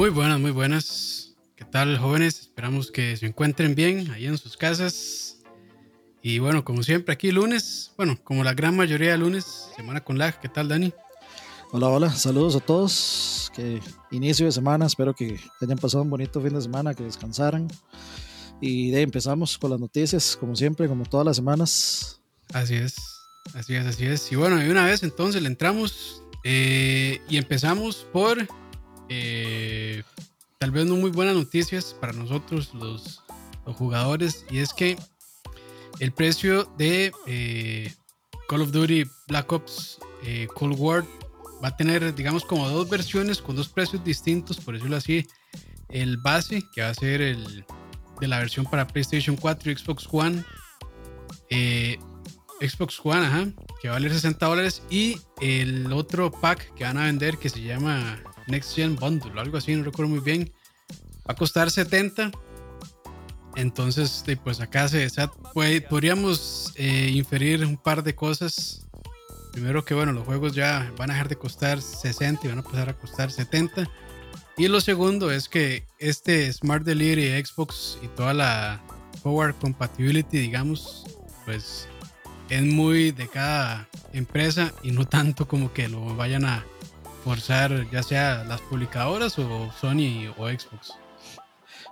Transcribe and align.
Muy 0.00 0.08
buenas, 0.08 0.40
muy 0.40 0.50
buenas. 0.50 1.34
¿Qué 1.56 1.66
tal, 1.66 1.98
jóvenes? 1.98 2.40
Esperamos 2.40 2.90
que 2.90 3.18
se 3.18 3.26
encuentren 3.26 3.74
bien 3.74 4.10
ahí 4.10 4.26
en 4.26 4.38
sus 4.38 4.56
casas. 4.56 5.42
Y 6.22 6.38
bueno, 6.38 6.64
como 6.64 6.82
siempre, 6.82 7.12
aquí 7.12 7.30
lunes, 7.30 7.92
bueno, 7.98 8.18
como 8.24 8.42
la 8.42 8.54
gran 8.54 8.74
mayoría 8.74 9.10
de 9.10 9.18
lunes, 9.18 9.68
semana 9.76 10.00
con 10.00 10.16
lag. 10.16 10.40
¿Qué 10.40 10.48
tal, 10.48 10.68
Dani? 10.68 10.94
Hola, 11.72 11.88
hola, 11.88 12.10
saludos 12.14 12.56
a 12.56 12.60
todos. 12.60 13.52
Que 13.54 13.78
inicio 14.10 14.46
de 14.46 14.52
semana, 14.52 14.86
espero 14.86 15.12
que 15.12 15.38
hayan 15.60 15.76
pasado 15.76 16.02
un 16.02 16.08
bonito 16.08 16.40
fin 16.40 16.54
de 16.54 16.62
semana, 16.62 16.94
que 16.94 17.04
descansaran. 17.04 17.68
Y 18.58 18.92
de 18.92 19.02
empezamos 19.02 19.58
con 19.58 19.70
las 19.70 19.80
noticias, 19.80 20.34
como 20.34 20.56
siempre, 20.56 20.88
como 20.88 21.04
todas 21.04 21.26
las 21.26 21.36
semanas. 21.36 22.22
Así 22.54 22.74
es, 22.74 22.96
así 23.52 23.74
es, 23.74 23.84
así 23.84 24.06
es. 24.06 24.32
Y 24.32 24.36
bueno, 24.36 24.64
y 24.64 24.70
una 24.70 24.86
vez 24.86 25.02
entonces 25.02 25.42
le 25.42 25.48
entramos 25.48 26.22
eh, 26.42 27.20
y 27.28 27.36
empezamos 27.36 28.06
por 28.14 28.38
eh, 29.10 30.02
tal 30.58 30.70
vez 30.70 30.86
no 30.86 30.96
muy 30.96 31.10
buenas 31.10 31.34
noticias 31.34 31.94
para 32.00 32.12
nosotros, 32.12 32.72
los, 32.74 33.22
jugadores, 33.66 34.44
y 34.50 34.58
es 34.58 34.72
que 34.72 34.96
el 36.00 36.12
precio 36.12 36.64
de 36.76 37.12
eh, 37.26 37.94
Call 38.48 38.62
of 38.62 38.72
Duty 38.72 39.04
Black 39.28 39.52
Ops 39.52 40.00
Cold 40.54 40.74
War 40.76 41.04
va 41.62 41.68
a 41.68 41.76
tener, 41.76 42.12
digamos, 42.14 42.44
como 42.44 42.68
dos 42.68 42.88
versiones 42.88 43.40
con 43.40 43.54
dos 43.54 43.68
precios 43.68 44.02
distintos, 44.02 44.58
por 44.58 44.74
decirlo 44.74 44.96
así. 44.96 45.24
El 45.88 46.16
base, 46.16 46.62
que 46.74 46.82
va 46.82 46.88
a 46.88 46.94
ser 46.94 47.20
el 47.20 47.64
de 48.20 48.28
la 48.28 48.38
versión 48.38 48.66
para 48.66 48.88
PlayStation 48.88 49.36
4 49.36 49.70
y 49.70 49.76
Xbox 49.76 50.08
One. 50.10 50.44
Xbox 52.60 53.00
One, 53.02 53.26
ajá, 53.26 53.46
que 53.80 53.88
va 53.88 53.94
a 53.94 53.98
valer 53.98 54.12
60 54.12 54.46
dólares. 54.46 54.82
Y 54.90 55.20
el 55.40 55.92
otro 55.92 56.30
pack 56.30 56.74
que 56.74 56.84
van 56.84 56.98
a 56.98 57.04
vender 57.04 57.38
que 57.38 57.48
se 57.48 57.62
llama 57.62 58.20
Next 58.50 58.74
Gen 58.74 58.96
Bundle, 58.96 59.40
algo 59.40 59.58
así, 59.58 59.74
no 59.74 59.84
recuerdo 59.84 60.10
muy 60.10 60.20
bien. 60.20 60.52
Va 61.28 61.32
a 61.32 61.34
costar 61.34 61.70
70. 61.70 62.30
Entonces, 63.56 64.24
pues 64.44 64.60
acá 64.60 64.88
se, 64.88 65.08
podríamos 65.88 66.72
eh, 66.76 67.10
inferir 67.12 67.64
un 67.64 67.76
par 67.76 68.02
de 68.02 68.14
cosas. 68.14 68.86
Primero 69.52 69.84
que, 69.84 69.94
bueno, 69.94 70.12
los 70.12 70.24
juegos 70.24 70.54
ya 70.54 70.92
van 70.96 71.10
a 71.10 71.14
dejar 71.14 71.28
de 71.28 71.36
costar 71.36 71.82
60 71.82 72.46
y 72.46 72.48
van 72.48 72.60
a 72.60 72.62
pasar 72.62 72.88
a 72.88 72.96
costar 72.96 73.30
70. 73.30 73.90
Y 74.56 74.68
lo 74.68 74.80
segundo 74.80 75.30
es 75.30 75.48
que 75.48 75.84
este 75.98 76.52
Smart 76.52 76.84
Delivery 76.84 77.44
Xbox 77.44 77.98
y 78.02 78.08
toda 78.08 78.34
la 78.34 78.80
Forward 79.22 79.54
Compatibility, 79.56 80.38
digamos, 80.38 81.04
pues 81.44 81.88
es 82.48 82.62
muy 82.62 83.12
de 83.12 83.28
cada 83.28 83.88
empresa 84.12 84.72
y 84.82 84.90
no 84.90 85.06
tanto 85.06 85.46
como 85.46 85.72
que 85.72 85.88
lo 85.88 86.14
vayan 86.16 86.44
a 86.44 86.64
forzar 87.24 87.88
ya 87.90 88.02
sea 88.02 88.44
las 88.44 88.60
publicadoras 88.62 89.38
o 89.38 89.70
Sony 89.80 90.28
o 90.36 90.48
Xbox. 90.48 90.94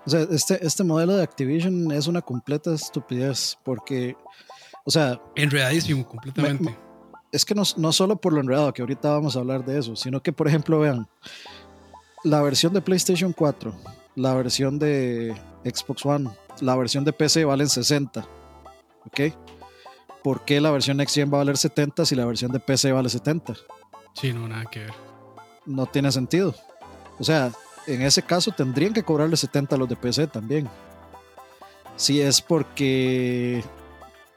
O 0.07 0.11
sea, 0.11 0.21
este, 0.31 0.65
este 0.65 0.85
modelo 0.85 1.17
de 1.17 1.23
Activision 1.23 1.93
es 1.93 2.07
una 2.07 2.23
completa 2.23 2.73
estupidez 2.73 3.59
porque, 3.63 4.17
o 4.85 4.91
sea... 4.91 5.21
Enredadísimo, 5.35 6.07
completamente. 6.07 6.75
es 7.31 7.45
que 7.45 7.55
no, 7.55 7.63
no 7.77 7.93
solo 7.93 8.17
por 8.17 8.33
lo 8.33 8.41
enredado, 8.41 8.73
que 8.73 8.83
ahorita 8.83 9.11
vamos 9.11 9.37
a 9.37 9.41
hablar 9.41 9.65
de 9.65 9.79
eso, 9.79 9.97
sino 9.97 10.23
que, 10.23 10.33
por 10.33 10.49
ejemplo, 10.49 10.81
vean, 10.81 11.07
la 12.25 12.41
versión 12.43 12.73
de 12.73 12.81
PlayStation 12.81 13.33
4, 13.33 13.75
la 14.17 14.35
versión 14.35 14.79
de 14.79 15.37
Xbox 15.65 16.07
One, 16.07 16.31
la 16.61 16.75
versión 16.75 17.05
de 17.05 17.13
PC 17.13 17.45
valen 17.45 17.69
60, 17.69 18.27
¿ok? 19.05 19.21
¿Por 20.25 20.45
qué 20.45 20.61
la 20.61 20.71
versión 20.71 20.97
Next 20.97 21.15
Gen 21.15 21.31
va 21.31 21.37
a 21.37 21.41
valer 21.41 21.57
70 21.57 22.05
si 22.05 22.15
la 22.15 22.25
versión 22.25 22.51
de 22.51 22.61
PC 22.61 22.93
vale 22.93 23.09
70? 23.09 23.55
Sí, 24.15 24.33
no, 24.33 24.49
nada 24.49 24.65
que 24.67 24.81
ver 24.81 25.08
no 25.69 25.87
tiene 25.87 26.11
sentido. 26.11 26.55
O 27.19 27.25
sea, 27.25 27.53
en 27.87 28.03
ese 28.03 28.23
caso 28.23 28.51
tendrían 28.51 28.93
que 28.93 29.03
cobrarle 29.03 29.37
70 29.37 29.75
a 29.75 29.79
los 29.79 29.89
de 29.89 29.97
PC 29.97 30.27
también. 30.27 30.69
Si 31.97 32.21
es 32.21 32.41
porque 32.41 33.63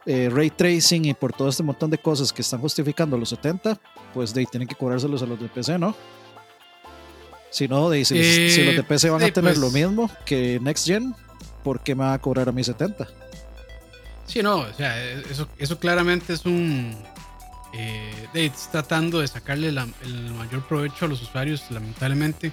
eh, 0.06 0.30
ray 0.32 0.50
tracing 0.50 1.06
y 1.06 1.14
por 1.14 1.34
todo 1.34 1.50
este 1.50 1.64
montón 1.64 1.90
de 1.90 1.98
cosas 1.98 2.34
que 2.34 2.42
están 2.42 2.60
justificando 2.60 3.18
los 3.18 3.30
70, 3.30 3.80
pues 4.14 4.34
de 4.34 4.46
tienen 4.46 4.68
que 4.68 4.76
cobrárselos 4.76 5.22
a 5.22 5.26
los 5.26 5.40
de 5.40 5.48
PC, 5.48 5.78
¿no? 5.78 5.96
Si 7.50 7.68
no, 7.68 7.90
de, 7.90 8.06
si, 8.06 8.64
los 8.64 8.76
de 8.76 8.84
PC 8.84 9.10
van 9.10 9.24
a 9.24 9.32
tener 9.32 9.58
lo 9.58 9.70
pues. 9.70 9.74
mismo 9.74 10.10
que 10.26 10.60
Next 10.62 10.88
Gen, 10.88 11.14
¿por 11.64 11.82
qué 11.82 11.96
me 11.96 12.06
va 12.06 12.14
a 12.14 12.20
cobrar 12.20 12.48
a 12.48 12.52
mí 12.52 12.64
70? 12.64 13.08
Sí, 14.26 14.42
no, 14.42 14.60
o 14.60 14.74
sea, 14.74 15.04
eso, 15.04 15.48
eso 15.58 15.78
claramente 15.78 16.32
es 16.34 16.46
un, 16.46 16.96
eh, 17.74 18.52
tratando 18.72 19.20
de 19.20 19.28
sacarle 19.28 19.70
el 19.70 20.32
mayor 20.34 20.68
provecho 20.68 21.06
a 21.06 21.08
los 21.08 21.22
usuarios, 21.22 21.64
lamentablemente. 21.70 22.52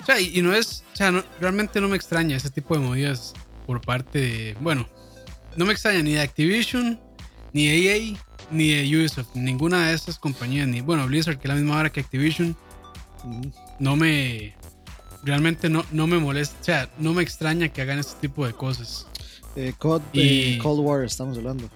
O 0.00 0.04
sea, 0.04 0.20
y, 0.20 0.40
no 0.42 0.54
es, 0.54 0.84
o 0.92 0.96
sea, 0.96 1.24
realmente 1.40 1.80
no 1.80 1.88
me 1.88 1.96
extraña 1.96 2.36
ese 2.36 2.50
tipo 2.50 2.74
de 2.74 2.80
movidas 2.80 3.34
por 3.66 3.80
parte 3.80 4.18
de, 4.18 4.56
bueno, 4.60 4.88
no 5.56 5.66
me 5.66 5.72
extraña 5.72 6.02
ni 6.02 6.14
de 6.14 6.20
Activision, 6.20 6.98
ni 7.52 7.66
de 7.66 7.76
EA, 7.76 8.18
ni 8.50 8.70
de 8.70 8.96
Ubisoft, 8.96 9.34
ninguna 9.34 9.88
de 9.88 9.94
estas 9.94 10.18
compañías, 10.18 10.66
ni, 10.68 10.80
bueno, 10.80 11.06
Blizzard, 11.06 11.38
que 11.38 11.48
es 11.48 11.48
la 11.48 11.54
misma 11.54 11.78
hora 11.78 11.90
que 11.90 12.00
Activision, 12.00 12.56
no 13.78 13.96
me, 13.96 14.54
realmente 15.22 15.68
no, 15.68 15.84
no 15.92 16.06
me 16.06 16.18
molesta, 16.18 16.56
o 16.60 16.64
sea, 16.64 16.90
no 16.98 17.12
me 17.12 17.22
extraña 17.22 17.68
que 17.68 17.82
hagan 17.82 17.98
este 17.98 18.18
tipo 18.20 18.46
de 18.46 18.52
cosas. 18.54 19.06
Eh, 19.56 19.74
y, 20.12 20.58
Cold 20.58 20.80
War 20.80 21.04
estamos 21.04 21.36
hablando. 21.36 21.68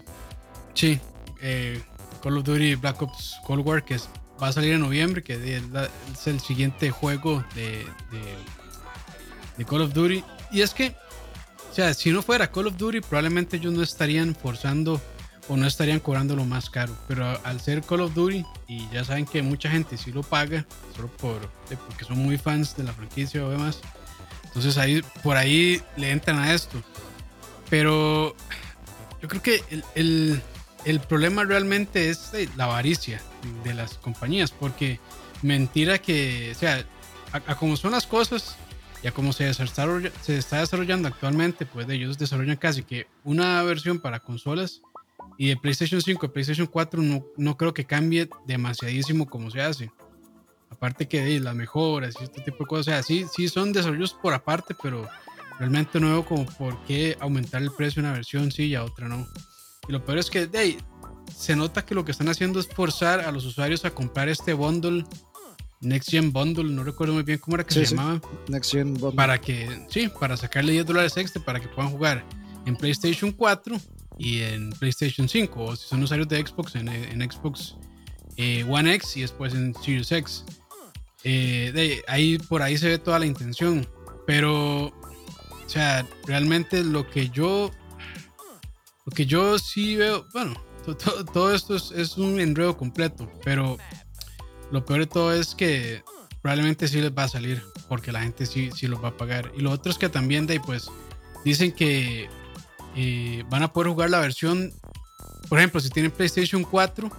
Sí, 0.75 0.99
eh, 1.43 1.81
Call 2.25 2.39
of 2.39 2.45
Duty 2.45 2.77
Black 2.77 3.03
Ops 3.03 3.39
Cold 3.45 3.67
War, 3.67 3.85
que 3.85 3.99
va 4.43 4.49
a 4.49 4.53
salir 4.53 4.73
en 4.73 4.81
noviembre, 4.81 5.23
que 5.23 5.35
es, 5.35 6.27
el 6.27 6.41
siguiente 6.41 6.91
juego 6.91 7.45
de, 7.55 7.87
de, 9.59 9.65
Call 9.67 9.83
of 9.83 9.93
Duty. 9.93 10.25
Y 10.51 10.63
es 10.63 10.73
que, 10.73 10.97
o 11.71 11.75
sea, 11.75 11.93
si 11.93 12.11
no 12.13 12.23
fuera 12.23 12.51
Call 12.51 12.69
of 12.69 12.79
Duty, 12.79 13.03
probablemente 13.03 13.59
ellos 13.59 13.75
no 13.75 13.83
estarían 13.83 14.35
forzando 14.35 15.03
o 15.49 15.59
no 15.59 15.67
estarían 15.67 16.01
cobrando 16.01 16.35
lo 16.35 16.47
más 16.47 16.71
caro. 16.71 16.97
Pero 17.09 17.39
al 17.45 17.61
ser 17.61 17.83
Call 17.83 18.01
of 18.01 18.15
Duty, 18.15 18.43
y 18.69 18.89
ya 18.89 19.05
saben 19.05 19.27
que 19.27 19.43
mucha 19.43 19.69
gente 19.69 19.99
sí 19.99 20.11
lo 20.11 20.23
paga, 20.23 20.65
solo 20.97 21.09
por, 21.09 21.47
porque 21.89 22.07
son 22.07 22.17
muy 22.21 22.39
fans 22.39 22.75
de 22.75 22.85
la 22.85 22.95
franquicia 22.95 23.45
o 23.45 23.51
demás. 23.51 23.81
Entonces 24.45 24.79
ahí, 24.79 25.03
por 25.23 25.37
ahí 25.37 25.83
le 25.99 26.11
entran 26.11 26.39
a 26.39 26.55
esto. 26.55 26.83
Pero 27.69 28.35
yo 29.21 29.29
creo 29.29 29.43
que 29.43 29.63
el 29.95 30.41
problema 31.01 31.45
realmente 31.45 32.11
es 32.11 32.33
la 32.57 32.65
avaricia 32.65 33.21
de 33.63 33.75
las 33.75 33.95
compañías, 33.95 34.51
porque 34.51 35.01
mentira 35.43 35.99
que, 35.99 36.53
o 36.53 36.59
sea, 36.59 36.85
a, 37.33 37.55
como 37.57 37.77
son 37.77 37.93
las 37.93 38.07
cosas 38.07 38.57
y 39.03 39.07
a 39.07 39.13
como 39.13 39.33
se, 39.33 39.53
se 39.53 40.39
está 40.39 40.61
desarrollando 40.61 41.09
actualmente, 41.09 41.67
pues 41.67 41.89
ellos 41.89 42.19
desarrollan 42.19 42.57
casi 42.57 42.83
que 42.83 43.07
una 43.25 43.63
versión 43.63 43.99
para 43.99 44.21
consolas 44.21 44.83
y 45.37 45.49
de 45.49 45.57
PlayStation 45.57 46.01
5 46.01 46.27
a 46.27 46.33
PlayStation 46.33 46.67
4 46.67 47.03
no, 47.03 47.25
no 47.37 47.57
creo 47.57 47.75
que 47.75 47.85
cambie 47.85 48.29
demasiadísimo 48.47 49.27
como 49.27 49.51
se 49.51 49.61
hace. 49.61 49.91
Aparte 50.71 51.09
que 51.09 51.23
de 51.23 51.41
las 51.41 51.55
mejoras 51.55 52.15
y 52.21 52.25
este 52.25 52.43
tipo 52.43 52.65
de 52.65 52.67
cosas, 52.67 52.87
o 52.87 52.91
sea, 52.91 53.03
sí, 53.03 53.27
sí 53.33 53.49
son 53.49 53.73
desarrollos 53.73 54.13
por 54.15 54.35
aparte, 54.35 54.75
pero 54.81 55.09
realmente 55.59 56.01
no 56.01 56.09
veo 56.09 56.25
como 56.25 56.47
por 56.47 56.83
qué 56.85 57.17
aumentar 57.21 57.63
el 57.63 57.73
precio 57.73 58.03
de 58.03 58.09
una 58.09 58.17
versión 58.17 58.51
sí 58.51 58.65
y 58.67 58.75
a 58.75 58.85
otra 58.85 59.09
no. 59.09 59.27
Y 59.89 59.93
lo 59.93 60.05
peor 60.05 60.19
es 60.19 60.31
que 60.31 60.49
se 61.37 61.57
nota 61.57 61.85
que 61.85 61.95
lo 61.95 62.05
que 62.05 62.13
están 62.13 62.29
haciendo 62.29 62.61
es 62.61 62.67
forzar 62.69 63.21
a 63.21 63.33
los 63.33 63.45
usuarios 63.45 63.85
a 63.85 63.91
comprar 63.91 64.29
este 64.29 64.53
bundle, 64.53 65.05
Next 65.81 66.11
Gen 66.11 66.33
Bundle, 66.33 66.65
no 66.65 66.83
recuerdo 66.83 67.15
muy 67.15 67.23
bien 67.23 67.39
cómo 67.39 67.57
era 67.57 67.65
que 67.65 67.75
se 67.75 67.85
llamaba. 67.85 68.21
Next 68.49 68.73
Gen 68.73 68.95
Bundle. 68.95 69.17
Para 69.17 69.41
que, 69.41 69.87
sí, 69.91 70.09
para 70.09 70.37
sacarle 70.37 70.73
10 70.73 70.87
dólares 70.87 71.17
extra 71.17 71.43
para 71.43 71.61
que 71.61 71.69
puedan 71.69 71.91
jugar 71.91 72.25
en 72.65 72.77
PlayStation 72.77 73.33
4 73.33 73.77
y 74.19 74.41
en 74.41 74.71
PlayStation 74.71 75.29
5, 75.29 75.63
o 75.63 75.77
si 75.77 75.87
son 75.87 76.03
usuarios 76.03 76.29
de 76.29 76.45
Xbox, 76.45 76.75
en, 76.77 76.89
Xbox 77.31 77.77
eh, 78.37 78.65
One 78.69 78.95
X 78.95 79.17
y 79.19 79.21
después 79.23 79.55
en 79.55 79.75
Series 79.75 80.11
X. 80.11 80.45
Eh, 81.25 81.73
de, 81.75 82.05
ahí 82.07 82.39
por 82.39 82.63
ahí 82.63 82.79
se 82.79 82.89
ve 82.89 82.99
toda 82.99 83.19
la 83.19 83.27
intención, 83.27 83.87
pero, 84.27 84.87
o 84.87 84.93
sea, 85.67 86.07
realmente 86.27 86.83
lo 86.83 87.09
que 87.11 87.29
yo 87.31 87.71
porque 89.05 89.27
yo 89.27 89.59
sí 89.59 89.97
veo, 89.97 90.27
bueno, 90.33 90.55
todo, 91.33 91.55
esto 91.55 91.77
es, 91.77 92.17
un 92.17 92.41
enredo 92.41 92.77
completo, 92.77 93.31
pero 93.45 93.79
lo 94.71 94.85
peor 94.85 95.01
de 95.01 95.07
todo 95.07 95.33
es 95.33 95.55
que 95.55 96.03
probablemente 96.43 96.89
sí 96.89 97.01
les 97.01 97.13
va 97.13 97.25
a 97.25 97.29
salir, 97.29 97.63
porque 97.89 98.13
la 98.13 98.23
gente 98.23 98.47
sí, 98.47 98.71
sí 98.75 98.87
los 98.87 99.03
va 99.03 99.09
a 99.09 99.17
pagar. 99.17 99.53
Y 99.57 99.63
lo 99.63 99.71
otro 99.71 99.91
es 99.91 99.99
que 99.99 100.09
también, 100.09 100.47
de, 100.47 100.61
pues, 100.61 100.91
dicen 101.45 101.73
que 101.73 102.29
eh, 102.97 103.45
van 103.49 103.63
a 103.63 103.73
poder 103.73 103.91
jugar 103.91 104.11
la 104.11 104.21
versión, 104.21 104.73
por 105.49 105.59
ejemplo, 105.59 105.81
si 105.81 105.91
tienen 105.91 106.11
PlayStation 106.11 106.63
4 106.63 107.11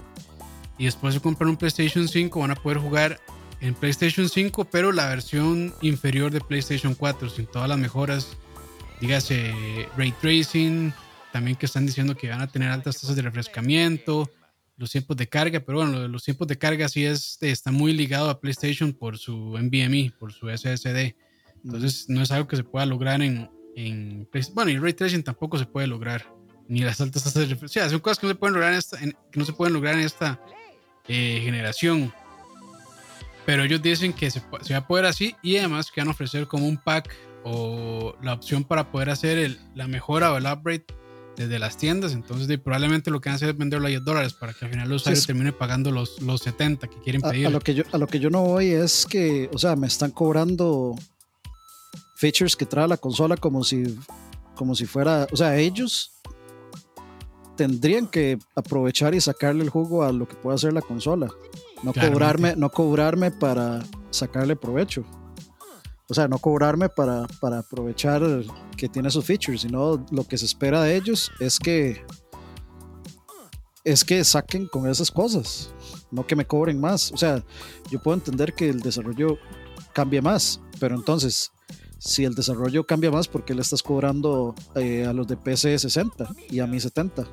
y 0.77 0.85
después 0.85 1.13
se 1.13 1.21
compran 1.21 1.49
un 1.49 1.57
PlayStation 1.57 2.07
5, 2.07 2.39
van 2.39 2.51
a 2.51 2.55
poder 2.55 2.79
jugar 2.79 3.19
en 3.61 3.73
PlayStation 3.73 4.27
5, 4.27 4.65
pero 4.65 4.91
la 4.91 5.07
versión 5.07 5.73
inferior 5.81 6.31
de 6.31 6.41
PlayStation 6.41 6.93
4, 6.93 7.29
sin 7.29 7.45
todas 7.47 7.69
las 7.69 7.77
mejoras, 7.77 8.37
dígase 8.99 9.87
ray 9.97 10.11
tracing, 10.21 10.93
también 11.35 11.57
que 11.57 11.65
están 11.65 11.85
diciendo 11.85 12.15
que 12.15 12.29
van 12.29 12.39
a 12.39 12.47
tener 12.47 12.69
altas 12.69 13.01
tasas 13.01 13.13
de 13.13 13.21
refrescamiento, 13.21 14.31
los 14.77 14.89
tiempos 14.89 15.17
de 15.17 15.27
carga, 15.27 15.59
pero 15.59 15.79
bueno, 15.79 16.07
los 16.07 16.23
tiempos 16.23 16.47
de 16.47 16.57
carga 16.57 16.87
sí 16.87 17.03
es, 17.03 17.37
está 17.41 17.73
muy 17.73 17.91
ligado 17.91 18.29
a 18.29 18.39
PlayStation 18.39 18.93
por 18.93 19.17
su 19.17 19.57
NVMe, 19.57 20.13
por 20.17 20.31
su 20.31 20.47
SSD. 20.47 21.13
Entonces 21.65 22.05
no 22.07 22.21
es 22.21 22.31
algo 22.31 22.47
que 22.47 22.55
se 22.55 22.63
pueda 22.63 22.85
lograr 22.85 23.21
en, 23.21 23.49
en 23.75 24.29
bueno, 24.53 24.71
y 24.71 24.77
ray 24.77 24.93
tracing 24.93 25.23
tampoco 25.23 25.57
se 25.57 25.65
puede 25.65 25.87
lograr. 25.87 26.25
Ni 26.69 26.79
las 26.79 27.01
altas 27.01 27.25
tasas 27.25 27.49
de 27.49 27.65
O 27.65 27.67
sea, 27.67 27.89
son 27.89 27.99
cosas 27.99 28.17
que 28.17 28.27
no 28.27 28.31
se 28.31 28.39
pueden 28.39 28.53
lograr 28.53 28.71
en 28.71 28.79
esta, 28.79 28.97
que 28.97 29.37
no 29.37 29.43
se 29.43 29.51
pueden 29.51 29.73
lograr 29.73 29.95
en 29.95 30.05
esta 30.05 30.39
eh, 31.09 31.41
generación. 31.43 32.13
Pero 33.45 33.63
ellos 33.63 33.81
dicen 33.81 34.13
que 34.13 34.31
se, 34.31 34.41
se, 34.61 34.73
va 34.73 34.79
a 34.79 34.87
poder 34.87 35.03
así 35.03 35.35
y 35.43 35.57
además 35.57 35.91
que 35.91 35.99
van 35.99 36.07
a 36.07 36.11
ofrecer 36.11 36.47
como 36.47 36.65
un 36.65 36.77
pack 36.77 37.13
o 37.43 38.15
la 38.21 38.31
opción 38.31 38.63
para 38.63 38.89
poder 38.89 39.09
hacer 39.09 39.37
el, 39.37 39.59
la 39.73 39.89
mejora 39.89 40.31
o 40.31 40.37
el 40.37 40.45
upgrade 40.45 40.85
desde 41.35 41.59
las 41.59 41.77
tiendas. 41.77 42.13
Entonces, 42.13 42.57
probablemente 42.59 43.11
lo 43.11 43.21
que 43.21 43.29
van 43.29 43.33
a 43.33 43.35
hacer 43.35 43.49
es 43.49 43.57
venderlo 43.57 43.87
a 43.87 43.89
10 43.89 44.03
dólares 44.03 44.33
para 44.33 44.53
que 44.53 44.65
al 44.65 44.71
final 44.71 44.89
los 44.89 45.01
usuarios 45.01 45.25
terminen 45.25 45.53
pagando 45.53 45.91
los, 45.91 46.21
los 46.21 46.41
70 46.41 46.87
que 46.87 46.97
quieren 46.99 47.21
pedir. 47.21 47.47
A, 47.47 47.49
lo 47.49 47.59
que 47.59 47.73
yo, 47.73 47.83
a 47.91 47.97
lo 47.97 48.07
que 48.07 48.19
yo 48.19 48.29
no 48.29 48.43
voy 48.43 48.69
es 48.69 49.05
que, 49.05 49.49
o 49.53 49.57
sea, 49.57 49.75
me 49.75 49.87
están 49.87 50.11
cobrando 50.11 50.95
features 52.15 52.55
que 52.55 52.65
trae 52.65 52.87
la 52.87 52.97
consola 52.97 53.35
como 53.37 53.63
si, 53.63 53.97
como 54.55 54.75
si 54.75 54.85
fuera, 54.85 55.27
o 55.31 55.35
sea, 55.35 55.57
ellos 55.57 56.11
tendrían 57.55 58.07
que 58.07 58.37
aprovechar 58.55 59.15
y 59.15 59.21
sacarle 59.21 59.63
el 59.63 59.69
jugo 59.69 60.03
a 60.03 60.11
lo 60.11 60.27
que 60.27 60.35
puede 60.35 60.55
hacer 60.55 60.73
la 60.73 60.81
consola. 60.81 61.29
No 61.83 61.93
cobrarme, 61.93 62.55
no 62.55 62.69
cobrarme 62.69 63.31
para 63.31 63.83
sacarle 64.09 64.55
provecho. 64.55 65.05
O 66.07 66.13
sea, 66.13 66.27
no 66.27 66.37
cobrarme 66.37 66.89
para, 66.89 67.27
para 67.41 67.59
aprovechar 67.59 68.21
que 68.77 68.87
tiene 68.87 69.09
sus 69.09 69.25
features, 69.25 69.61
sino 69.61 70.05
lo 70.11 70.23
que 70.23 70.37
se 70.37 70.45
espera 70.45 70.83
de 70.83 70.95
ellos 70.95 71.31
es 71.39 71.57
que 71.57 72.03
es 73.83 74.03
que 74.03 74.23
saquen 74.23 74.67
con 74.67 74.89
esas 74.89 75.11
cosas, 75.11 75.71
no 76.11 76.25
que 76.25 76.35
me 76.35 76.45
cobren 76.45 76.79
más. 76.79 77.11
O 77.11 77.17
sea, 77.17 77.43
yo 77.91 78.01
puedo 78.01 78.15
entender 78.15 78.53
que 78.53 78.67
el 78.67 78.81
desarrollo 78.81 79.37
cambie 79.93 80.21
más, 80.21 80.59
pero 80.79 80.95
entonces, 80.95 81.51
si 81.99 82.25
el 82.25 82.33
desarrollo 82.33 82.85
cambia 82.85 83.11
más, 83.11 83.27
¿por 83.27 83.45
qué 83.45 83.53
le 83.53 83.61
estás 83.61 83.83
cobrando 83.83 84.55
eh, 84.75 85.05
a 85.05 85.13
los 85.13 85.27
de 85.27 85.37
PC 85.37 85.77
60 85.77 86.27
y 86.49 86.59
a 86.59 86.67
mí 86.67 86.79
70? 86.79 87.27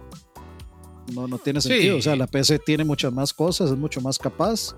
No, 1.14 1.26
no 1.26 1.38
tiene 1.38 1.60
sentido. 1.60 1.96
O 1.96 2.02
sea, 2.02 2.16
la 2.16 2.26
PC 2.26 2.58
tiene 2.58 2.84
muchas 2.84 3.12
más 3.12 3.32
cosas, 3.32 3.70
es 3.70 3.76
mucho 3.76 4.00
más 4.02 4.18
capaz 4.18 4.76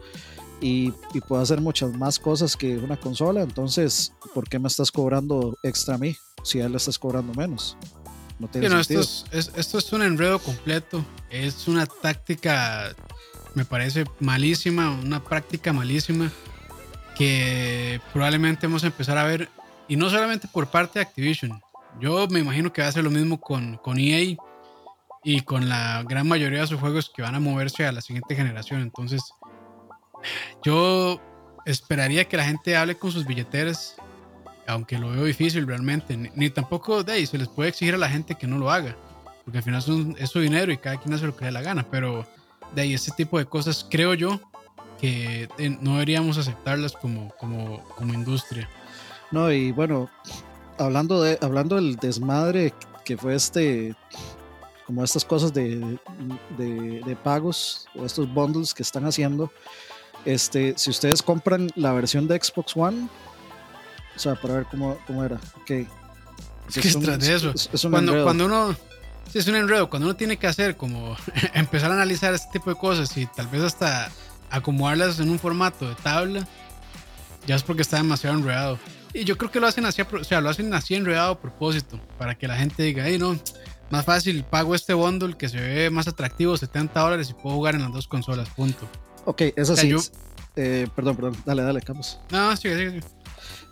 y, 0.65 0.95
y, 1.13 1.21
puede 1.21 1.43
hacer 1.43 1.61
muchas 1.61 1.93
más 1.93 2.19
cosas 2.19 2.57
que 2.57 2.79
una 2.79 2.97
consola. 2.97 3.43
Entonces, 3.43 4.15
¿por 4.33 4.49
qué 4.49 4.59
me 4.59 4.69
estás 4.69 4.91
cobrando 4.91 5.59
extra 5.63 5.97
a 5.97 5.99
mí 5.99 6.17
si 6.43 6.63
a 6.63 6.65
él 6.65 6.73
le 6.73 6.79
estás 6.79 6.99
cobrando 6.99 7.35
menos? 7.35 7.77
No 8.39 8.49
tiene 8.49 8.71
sentido. 8.71 9.03
Esto 9.03 9.29
es, 9.31 9.53
esto 9.57 9.77
es 9.77 9.93
un 9.93 10.03
enredo 10.03 10.39
completo. 10.39 11.05
Es 11.29 11.69
una 11.69 11.85
táctica, 11.85 12.97
me 13.55 13.67
parece 13.67 14.05
malísima, 14.21 14.91
una 14.91 15.23
práctica 15.23 15.75
malísima 15.75 16.33
que 17.15 18.01
probablemente 18.15 18.67
vamos 18.67 18.85
a 18.85 18.87
empezar 18.87 19.19
a 19.19 19.25
ver, 19.25 19.51
y 19.87 19.97
no 19.97 20.09
solamente 20.09 20.49
por 20.49 20.69
parte 20.69 20.99
de 20.99 21.03
Activision. 21.05 21.61
Yo 22.01 22.27
me 22.29 22.41
imagino 22.41 22.73
que 22.73 22.81
va 22.81 22.89
a 22.89 22.93
ser 22.93 23.05
lo 23.05 23.11
mismo 23.11 23.39
con, 23.39 23.77
con 23.77 23.99
EA 23.99 24.35
y 25.23 25.41
con 25.43 25.69
la 25.69 26.03
gran 26.09 26.27
mayoría 26.27 26.63
de 26.63 26.67
sus 26.67 26.81
juegos 26.81 27.13
que 27.15 27.21
van 27.21 27.35
a 27.35 27.41
moverse 27.41 27.87
a 27.87 27.93
la 27.93 28.01
siguiente 28.01 28.35
generación. 28.35 28.81
Entonces, 28.81 29.23
yo 30.65 31.21
esperaría 31.65 32.27
que 32.27 32.37
la 32.37 32.45
gente 32.45 32.77
hable 32.77 32.97
con 32.97 33.11
sus 33.11 33.27
billeteras, 33.27 33.97
aunque 34.67 34.99
lo 34.99 35.11
veo 35.11 35.25
difícil 35.25 35.67
realmente. 35.67 36.17
Ni, 36.35 36.51
tampoco 36.51 37.03
de 37.03 37.13
ahí 37.13 37.27
se 37.27 37.39
les 37.39 37.49
puede 37.49 37.71
exigir 37.71 37.95
a 37.95 37.99
la 37.99 38.09
gente 38.09 38.35
que 38.35 38.47
no 38.47 38.59
lo 38.59 38.71
haga, 38.71 38.97
porque 39.45 39.59
al 39.59 39.65
final 39.65 40.15
es, 40.19 40.31
su 40.31 40.41
dinero 40.41 40.73
y 40.73 40.79
cada 40.79 40.99
quien 40.99 41.15
hace 41.15 41.27
lo 41.27 41.37
que 41.37 41.43
le 41.43 41.47
dé 41.47 41.53
la 41.53 41.63
gana. 41.63 41.87
Pero 41.91 42.27
de 42.75 42.83
ahí, 42.83 42.95
ese 42.95 43.13
tipo 43.13 43.39
de 43.39 43.47
cosas 43.47 43.87
creo 43.89 44.15
yo 44.15 44.41
que 45.01 45.49
eh, 45.59 45.79
no 45.81 45.93
deberíamos 45.95 46.39
aceptarlas 46.39 46.93
como, 46.93 47.31
como, 47.37 47.83
como 47.97 48.15
industria. 48.15 48.69
No, 49.31 49.51
y 49.51 49.73
bueno, 49.73 50.09
hablando, 50.79 51.23
de, 51.23 51.39
hablando 51.41 51.77
del 51.77 51.97
desmadre 51.97 52.73
que 53.05 53.17
fue 53.17 53.35
este 53.35 53.95
como 54.87 55.03
estas 55.03 55.25
cosas 55.25 55.53
de, 55.53 55.99
de, 56.59 57.17
pagos 57.23 57.87
o 57.95 58.05
estos 58.05 58.33
bundles 58.33 58.75
que 58.75 58.83
están 58.83 59.07
haciendo. 59.07 59.51
Este, 60.25 60.75
si 60.77 60.91
ustedes 60.91 61.23
compran 61.23 61.71
la 61.75 61.93
versión 61.93 62.27
de 62.27 62.41
Xbox 62.43 62.77
One, 62.77 63.09
o 64.15 64.19
sea, 64.19 64.35
para 64.35 64.55
ver 64.55 64.67
cómo, 64.71 64.99
cómo 65.07 65.25
era. 65.25 65.37
Ok. 65.61 65.71
Es 66.69 66.75
que 66.81 66.89
es 66.89 67.01
de 67.01 67.35
eso. 67.35 67.51
Es, 67.51 67.87
cuando, 67.91 68.25
cuando 68.25 68.47
uno. 68.47 68.77
Sí, 69.31 69.39
es 69.39 69.49
un 69.49 69.57
enredo. 69.57 69.91
Cuando 69.91 70.07
uno 70.07 70.17
tiene 70.17 70.37
que 70.37 70.47
hacer 70.47 70.77
como 70.77 71.17
empezar 71.55 71.91
a 71.91 71.95
analizar 71.95 72.33
este 72.35 72.51
tipo 72.53 72.71
de 72.71 72.77
cosas 72.77 73.17
y 73.17 73.27
tal 73.27 73.49
vez 73.49 73.63
hasta 73.63 74.11
acomodarlas 74.51 75.19
en 75.21 75.31
un 75.31 75.39
formato 75.39 75.89
de 75.89 75.95
tabla, 75.97 76.47
ya 77.47 77.57
es 77.57 77.63
porque 77.63 77.83
está 77.83 77.97
demasiado 77.97 78.37
enredado. 78.37 78.79
Y 79.13 79.25
yo 79.25 79.37
creo 79.37 79.51
que 79.51 79.61
lo 79.61 79.67
hacen 79.67 79.87
así, 79.87 80.03
o 80.03 80.25
sea, 80.25 80.41
lo 80.41 80.51
hacen 80.51 80.73
así 80.75 80.95
enredado 80.95 81.33
a 81.33 81.41
propósito, 81.41 82.01
para 82.19 82.35
que 82.35 82.49
la 82.49 82.57
gente 82.57 82.83
diga, 82.83 83.05
hey, 83.07 83.17
no, 83.19 83.39
más 83.91 84.05
fácil, 84.05 84.43
pago 84.45 84.75
este 84.75 84.93
bundle 84.93 85.37
que 85.37 85.49
se 85.49 85.61
ve 85.61 85.91
más 85.91 86.09
atractivo, 86.09 86.57
70 86.57 86.99
dólares 86.99 87.31
y 87.31 87.35
puedo 87.35 87.55
jugar 87.55 87.77
en 87.77 87.83
las 87.83 87.93
dos 87.93 88.09
consolas, 88.09 88.49
punto. 88.51 88.89
Ok, 89.25 89.43
eso 89.57 89.77
sí. 89.77 89.95
Eh, 90.57 90.87
perdón, 90.95 91.17
perdón, 91.17 91.37
dale, 91.45 91.63
dale, 91.63 91.81
Campos. 91.81 92.21
No, 92.31 92.57
sí, 92.57 92.69
sí, 92.69 92.91
sí. 92.91 93.01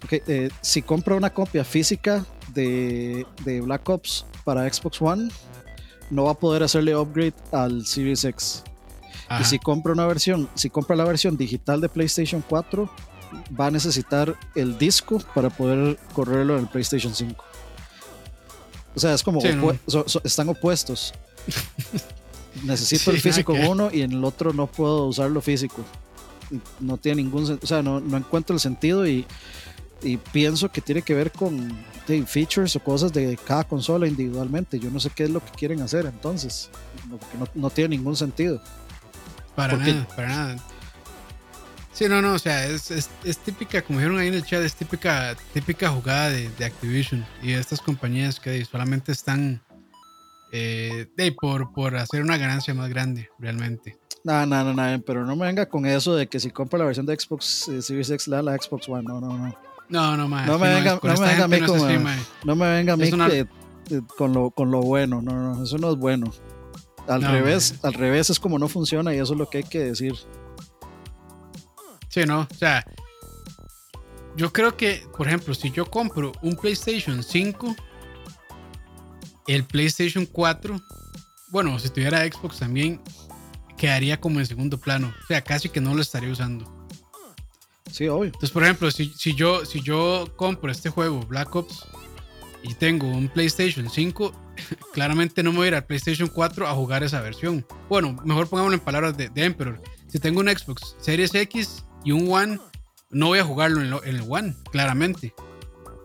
Ok, 0.04 0.12
eh, 0.26 0.50
si 0.60 0.82
compro 0.82 1.16
una 1.16 1.30
copia 1.30 1.64
física 1.64 2.24
de, 2.48 3.24
de, 3.44 3.60
Black 3.60 3.88
Ops 3.88 4.26
para 4.44 4.72
Xbox 4.72 5.00
One, 5.00 5.30
no 6.10 6.24
va 6.24 6.32
a 6.32 6.34
poder 6.34 6.64
hacerle 6.64 6.96
upgrade 6.96 7.34
al 7.52 7.86
Series 7.86 8.24
X. 8.24 8.64
Y 9.40 9.44
si 9.44 9.58
compro 9.58 9.92
una 9.94 10.06
versión, 10.06 10.48
si 10.54 10.68
compra 10.68 10.94
la 10.94 11.04
versión 11.04 11.36
digital 11.36 11.80
de 11.80 11.88
PlayStation 11.88 12.44
4, 12.46 12.90
va 13.58 13.66
a 13.68 13.70
necesitar 13.70 14.36
el 14.54 14.76
disco 14.76 15.22
para 15.34 15.48
poder 15.48 15.98
correrlo 16.12 16.54
en 16.54 16.64
el 16.64 16.68
PlayStation 16.68 17.14
5. 17.14 17.42
O 18.94 19.00
sea, 19.00 19.14
es 19.14 19.22
como 19.22 19.40
están 20.24 20.48
opuestos. 20.50 21.14
Necesito 22.64 23.10
el 23.10 23.20
físico 23.20 23.54
en 23.54 23.66
uno 23.66 23.90
y 23.92 24.02
en 24.02 24.12
el 24.12 24.24
otro 24.24 24.52
no 24.52 24.66
puedo 24.66 25.06
usar 25.06 25.30
lo 25.30 25.40
físico. 25.40 25.84
No 26.80 26.98
tiene 26.98 27.22
ningún 27.22 27.58
o 27.62 27.66
sea, 27.66 27.82
no, 27.82 28.00
no 28.00 28.16
encuentro 28.16 28.54
el 28.54 28.60
sentido 28.60 29.06
y, 29.06 29.24
y, 30.02 30.18
pienso 30.18 30.70
que 30.70 30.82
tiene 30.82 31.00
que 31.00 31.14
ver 31.14 31.32
con 31.32 31.74
features 32.26 32.76
o 32.76 32.80
cosas 32.80 33.12
de 33.12 33.38
cada 33.46 33.64
consola 33.64 34.06
individualmente. 34.06 34.78
Yo 34.78 34.90
no 34.90 35.00
sé 35.00 35.10
qué 35.10 35.24
es 35.24 35.30
lo 35.30 35.42
que 35.42 35.50
quieren 35.52 35.80
hacer 35.80 36.04
entonces, 36.06 36.68
no, 37.08 37.48
no 37.54 37.70
tiene 37.70 37.96
ningún 37.96 38.16
sentido. 38.16 38.62
Para 39.54 39.76
nada, 39.76 40.06
para 40.14 40.28
nada. 40.28 40.56
Sí, 41.92 42.08
no, 42.08 42.22
no, 42.22 42.32
o 42.32 42.38
sea, 42.38 42.66
es, 42.66 42.90
es, 42.90 43.38
típica, 43.38 43.82
como 43.82 43.98
dijeron 43.98 44.18
ahí 44.18 44.28
en 44.28 44.34
el 44.34 44.44
chat, 44.44 44.62
es 44.62 44.74
típica, 44.74 45.36
típica 45.52 45.90
jugada 45.90 46.30
de, 46.30 46.64
Activision 46.64 47.24
y 47.42 47.52
de 47.52 47.60
estas 47.60 47.80
compañías 47.80 48.40
que 48.40 48.64
solamente 48.64 49.12
están 49.12 49.60
eh, 50.52 51.06
de, 51.16 51.32
por, 51.32 51.72
por 51.72 51.96
hacer 51.96 52.22
una 52.22 52.36
ganancia 52.36 52.74
más 52.74 52.90
grande, 52.90 53.30
realmente. 53.38 53.98
No, 54.22 54.46
no, 54.46 54.62
no, 54.62 54.74
no, 54.74 55.02
pero 55.02 55.24
no 55.24 55.34
me 55.34 55.46
venga 55.46 55.66
con 55.66 55.86
eso 55.86 56.14
de 56.14 56.28
que 56.28 56.38
si 56.38 56.50
compra 56.50 56.78
la 56.78 56.84
versión 56.84 57.06
de 57.06 57.18
Xbox 57.18 57.68
eh, 57.68 57.82
Series 57.82 58.10
X, 58.10 58.28
la, 58.28 58.42
la 58.42 58.56
Xbox 58.56 58.88
One, 58.88 59.02
no, 59.02 59.20
no, 59.20 59.36
no. 59.36 59.56
No, 59.88 60.16
no, 60.16 60.28
No 60.28 60.58
me 60.58 60.74
venga, 60.74 61.00
no 61.02 61.14
me 61.14 61.26
venga 61.26 61.44
a 61.44 61.48
mí 61.48 61.60
con, 61.60 61.78
no 62.44 62.56
me 62.56 62.70
venga 62.70 62.92
a 62.92 62.96
mí 62.96 63.10
con, 64.16 64.32
lo, 64.32 64.50
con 64.50 64.70
lo 64.70 64.80
bueno, 64.80 65.20
no, 65.20 65.54
no, 65.54 65.64
eso 65.64 65.76
no 65.78 65.90
es 65.90 65.96
bueno. 65.96 66.32
Al 67.08 67.22
revés, 67.22 67.80
al 67.82 67.94
revés 67.94 68.30
es 68.30 68.38
como 68.38 68.58
no 68.58 68.68
funciona 68.68 69.14
y 69.14 69.18
eso 69.18 69.32
es 69.32 69.38
lo 69.38 69.50
que 69.50 69.58
hay 69.58 69.64
que 69.64 69.80
decir. 69.80 70.14
Sí, 72.08 72.24
¿no? 72.26 72.46
O 72.50 72.54
sea, 72.54 72.84
yo 74.36 74.52
creo 74.52 74.76
que, 74.76 75.04
por 75.16 75.26
ejemplo, 75.26 75.54
si 75.54 75.70
yo 75.70 75.86
compro 75.90 76.32
un 76.42 76.56
PlayStation 76.56 77.22
5, 77.22 77.74
el 79.46 79.64
PlayStation 79.64 80.26
4, 80.26 80.80
bueno, 81.48 81.78
si 81.78 81.90
tuviera 81.90 82.24
Xbox 82.26 82.58
también, 82.58 83.00
quedaría 83.76 84.20
como 84.20 84.40
en 84.40 84.46
segundo 84.46 84.78
plano. 84.78 85.14
O 85.22 85.26
sea, 85.26 85.42
casi 85.42 85.68
que 85.68 85.80
no 85.80 85.94
lo 85.94 86.02
estaría 86.02 86.30
usando. 86.30 86.70
Sí, 87.90 88.08
obvio. 88.08 88.26
Entonces, 88.26 88.50
por 88.50 88.62
ejemplo, 88.62 88.90
si, 88.90 89.12
si, 89.16 89.34
yo, 89.34 89.64
si 89.66 89.82
yo 89.82 90.32
compro 90.36 90.70
este 90.70 90.88
juego, 90.88 91.20
Black 91.26 91.54
Ops, 91.54 91.86
y 92.62 92.74
tengo 92.74 93.08
un 93.08 93.28
PlayStation 93.28 93.90
5, 93.90 94.32
claramente 94.92 95.42
no 95.42 95.50
me 95.52 95.58
voy 95.58 95.64
a 95.66 95.68
ir 95.68 95.74
al 95.74 95.84
PlayStation 95.84 96.28
4 96.28 96.66
a 96.66 96.74
jugar 96.74 97.02
esa 97.02 97.20
versión. 97.20 97.66
Bueno, 97.88 98.16
mejor 98.24 98.48
pongámoslo 98.48 98.76
en 98.76 98.84
palabras 98.84 99.16
de, 99.16 99.28
de 99.28 99.44
Emperor. 99.44 99.80
Si 100.08 100.18
tengo 100.18 100.40
un 100.40 100.48
Xbox 100.48 100.96
Series 101.00 101.34
X 101.34 101.84
y 102.04 102.12
un 102.12 102.30
One, 102.30 102.58
no 103.10 103.28
voy 103.28 103.38
a 103.38 103.44
jugarlo 103.44 103.80
en, 104.04 104.16
el 104.16 104.24
One, 104.28 104.56
claramente. 104.70 105.34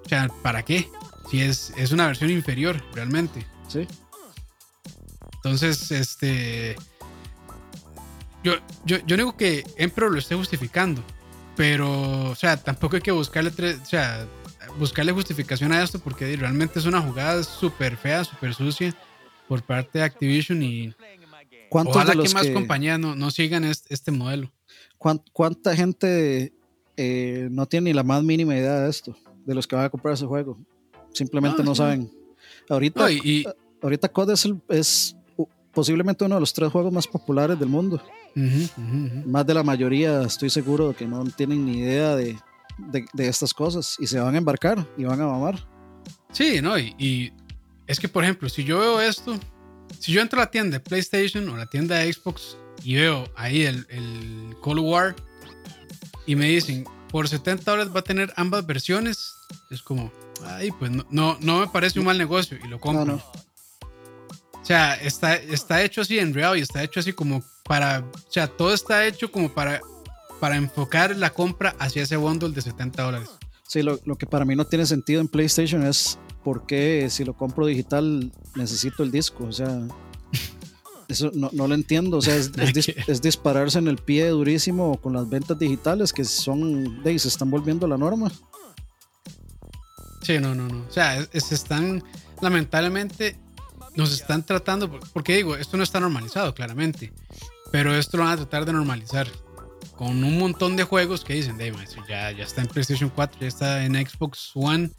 O 0.06 0.10
sea, 0.10 0.30
¿para 0.42 0.64
qué? 0.64 0.90
Si 1.30 1.42
es, 1.42 1.74
es 1.76 1.92
una 1.92 2.08
versión 2.08 2.30
inferior, 2.30 2.82
realmente. 2.94 3.46
Sí. 3.68 3.88
Entonces, 5.36 5.92
este. 5.92 6.76
Yo, 8.44 8.54
yo, 8.86 8.98
yo 9.06 9.18
digo 9.18 9.36
que 9.36 9.64
Emperor 9.78 10.12
lo 10.12 10.20
esté 10.20 10.36
justificando. 10.36 11.04
Pero, 11.56 12.30
o 12.30 12.36
sea, 12.36 12.56
tampoco 12.58 12.98
hay 12.98 13.02
que 13.02 13.12
buscarle 13.12 13.50
o 13.50 13.86
sea, 13.86 14.28
buscarle 14.78 15.12
justificación 15.12 15.72
a 15.72 15.84
esto 15.84 15.98
porque 15.98 16.36
realmente 16.36 16.78
es 16.78 16.86
una 16.86 17.02
jugada 17.02 17.44
súper 17.44 17.98
fea, 17.98 18.24
súper 18.24 18.54
sucia 18.54 18.96
por 19.48 19.64
parte 19.64 19.98
de 19.98 20.06
Activision 20.06 20.62
y 20.62 20.94
ojalá 21.72 22.14
que 22.14 22.30
más 22.30 22.48
compañías 22.50 23.00
no, 23.00 23.16
no 23.16 23.32
sigan 23.32 23.64
este, 23.64 23.92
este 23.92 24.12
modelo. 24.12 24.52
¿Cuánta 25.34 25.76
gente 25.76 26.54
eh, 26.96 27.48
no 27.50 27.66
tiene 27.66 27.90
ni 27.90 27.94
la 27.94 28.04
más 28.04 28.24
mínima 28.24 28.56
idea 28.56 28.82
de 28.82 28.90
esto? 28.90 29.16
de 29.48 29.56
los 29.56 29.66
que 29.66 29.76
van 29.78 29.86
a 29.86 29.90
comprar 29.90 30.14
ese 30.14 30.26
juego. 30.26 30.58
Simplemente 31.18 31.62
Ah, 31.62 31.66
no 31.66 31.74
sí. 31.74 31.78
saben. 31.80 32.12
Ahorita, 32.70 33.02
No, 33.02 33.10
y, 33.10 33.16
y- 33.24 33.46
ahorita 33.82 34.10
COD 34.10 34.32
es, 34.34 34.46
el- 34.46 34.62
es 34.70 35.16
posiblemente 35.74 36.26
uno 36.26 36.36
de 36.36 36.42
los 36.42 36.54
tres 36.54 36.72
juegos 36.72 36.92
más 36.92 37.08
populares 37.08 37.60
del 37.60 37.70
mundo. 37.70 38.02
Más 39.26 39.46
de 39.48 39.54
la 39.54 39.64
mayoría 39.64 40.22
estoy 40.24 40.50
seguro 40.50 40.96
que 40.96 41.06
no 41.08 41.24
tienen 41.26 41.66
ni 41.66 41.80
idea 41.80 42.16
de, 42.16 42.38
de, 42.78 43.06
de 43.14 43.28
estas 43.28 43.54
cosas 43.54 43.96
y 44.00 44.06
se 44.08 44.20
van 44.20 44.36
a 44.36 44.38
embarcar 44.38 44.86
y 44.98 45.06
van 45.06 45.20
a 45.22 45.26
mamar. 45.28 45.68
Sí, 46.32 46.62
no, 46.62 46.78
y, 46.78 46.94
y 47.00 47.32
es 47.88 48.00
que, 48.00 48.08
por 48.10 48.24
ejemplo, 48.24 48.48
si 48.50 48.64
yo 48.64 48.80
veo 48.80 49.02
esto, 49.02 49.40
si 50.00 50.12
yo 50.12 50.22
entro 50.22 50.40
a 50.40 50.46
la 50.46 50.52
tienda 50.52 50.78
de 50.78 50.84
PlayStation 50.84 51.48
o 51.50 51.58
la 51.58 51.66
tienda 51.66 51.96
de 51.98 52.12
Xbox 52.14 52.58
y 52.84 52.96
veo 52.96 53.24
ahí 53.36 53.64
el, 53.64 53.86
el 53.90 54.56
Cold 54.62 54.82
War 54.82 55.16
y 56.26 56.36
me 56.36 56.46
dicen, 56.50 56.84
por 57.10 57.28
70 57.28 57.70
dólares 57.72 57.94
va 57.96 58.02
a 58.02 58.04
tener 58.04 58.34
ambas 58.36 58.66
versiones, 58.68 59.34
es 59.72 59.82
como, 59.82 60.12
ay, 60.46 60.72
pues 60.72 60.92
no, 60.92 61.06
no, 61.10 61.38
no 61.42 61.60
me 61.60 61.68
parece 61.68 62.00
un 62.00 62.06
mal 62.06 62.18
negocio 62.18 62.58
y 62.64 62.68
lo 62.68 62.80
compro. 62.80 63.06
No, 63.06 63.12
no. 63.14 63.24
O 64.62 64.66
sea, 64.68 64.96
está, 64.96 65.36
está 65.36 65.82
hecho 65.84 66.02
así 66.02 66.20
en 66.20 66.34
real 66.34 66.58
y 66.58 66.62
está 66.62 66.84
hecho 66.84 67.00
así 67.00 67.14
como 67.14 67.42
para, 67.64 68.00
o 68.00 68.32
sea, 68.32 68.48
todo 68.48 68.74
está 68.74 69.06
hecho 69.08 69.32
como 69.32 69.54
para, 69.54 69.80
para 70.42 70.58
enfocar 70.58 71.16
la 71.16 71.30
compra 71.30 71.76
hacia 71.80 72.04
ese 72.04 72.18
bundle 72.18 72.50
de 72.52 72.62
70 72.62 73.02
dólares. 73.04 73.30
Sí, 73.68 73.82
lo, 73.82 74.00
lo 74.06 74.18
que 74.18 74.26
para 74.26 74.44
mí 74.46 74.56
no 74.56 74.66
tiene 74.66 74.86
sentido 74.86 75.22
en 75.22 75.28
PlayStation 75.30 75.86
es 75.86 76.18
por 76.44 76.66
qué 76.66 77.08
si 77.10 77.24
lo 77.24 77.34
compro 77.34 77.66
digital 77.66 78.32
necesito 78.56 79.04
el 79.04 79.12
disco. 79.12 79.46
O 79.46 79.52
sea, 79.54 79.82
eso 81.08 81.32
no, 81.34 81.50
no 81.54 81.68
lo 81.68 81.74
entiendo. 81.76 82.18
O 82.18 82.22
sea, 82.22 82.36
es, 82.36 82.48
es 82.58 82.74
dis- 82.74 83.04
es 83.08 83.22
dispararse 83.22 83.80
en 83.80 83.88
el 83.88 83.98
pie 83.98 84.28
durísimo 84.30 84.98
con 85.02 85.14
las 85.14 85.30
ventas 85.30 85.58
digitales 85.60 86.12
que 86.14 86.24
son, 86.26 87.04
de, 87.04 87.18
se 87.20 87.28
están 87.30 87.50
volviendo 87.52 87.88
la 87.88 87.98
norma. 87.98 88.32
Sí, 90.28 90.40
no, 90.40 90.54
no, 90.54 90.68
no. 90.68 90.86
O 90.86 90.92
sea, 90.92 91.26
es- 91.32 91.52
están, 91.54 92.04
lamentablemente, 92.42 93.38
nos 93.96 94.12
están 94.12 94.44
tratando, 94.46 95.00
porque 95.14 95.38
digo, 95.38 95.56
esto 95.56 95.78
no 95.78 95.84
está 95.84 96.02
normalizado, 96.02 96.54
claramente, 96.54 97.14
pero 97.72 97.96
esto 97.96 98.18
lo 98.18 98.24
van 98.26 98.34
a 98.34 98.36
tratar 98.36 98.66
de 98.66 98.74
normalizar 98.74 99.26
con 99.96 100.22
un 100.26 100.38
montón 100.38 100.76
de 100.76 100.84
juegos 100.84 101.24
que 101.24 101.34
dicen, 101.36 101.58
de 101.58 101.74
ya, 102.10 102.32
ya 102.32 102.44
está 102.44 102.60
en 102.62 102.68
PlayStation 102.68 103.10
4, 103.10 103.40
ya 103.40 103.48
está 103.48 103.86
en 103.86 103.94
Xbox 103.96 104.52
One, 104.54 104.92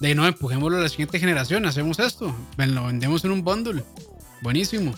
de 0.00 0.16
no, 0.16 0.26
empujémoslo 0.26 0.78
a 0.78 0.80
la 0.80 0.88
siguiente 0.88 1.20
generación, 1.20 1.64
hacemos 1.64 2.00
esto, 2.00 2.34
lo 2.56 2.86
vendemos 2.86 3.24
en 3.24 3.30
un 3.30 3.44
bundle, 3.44 3.84
buenísimo. 4.40 4.94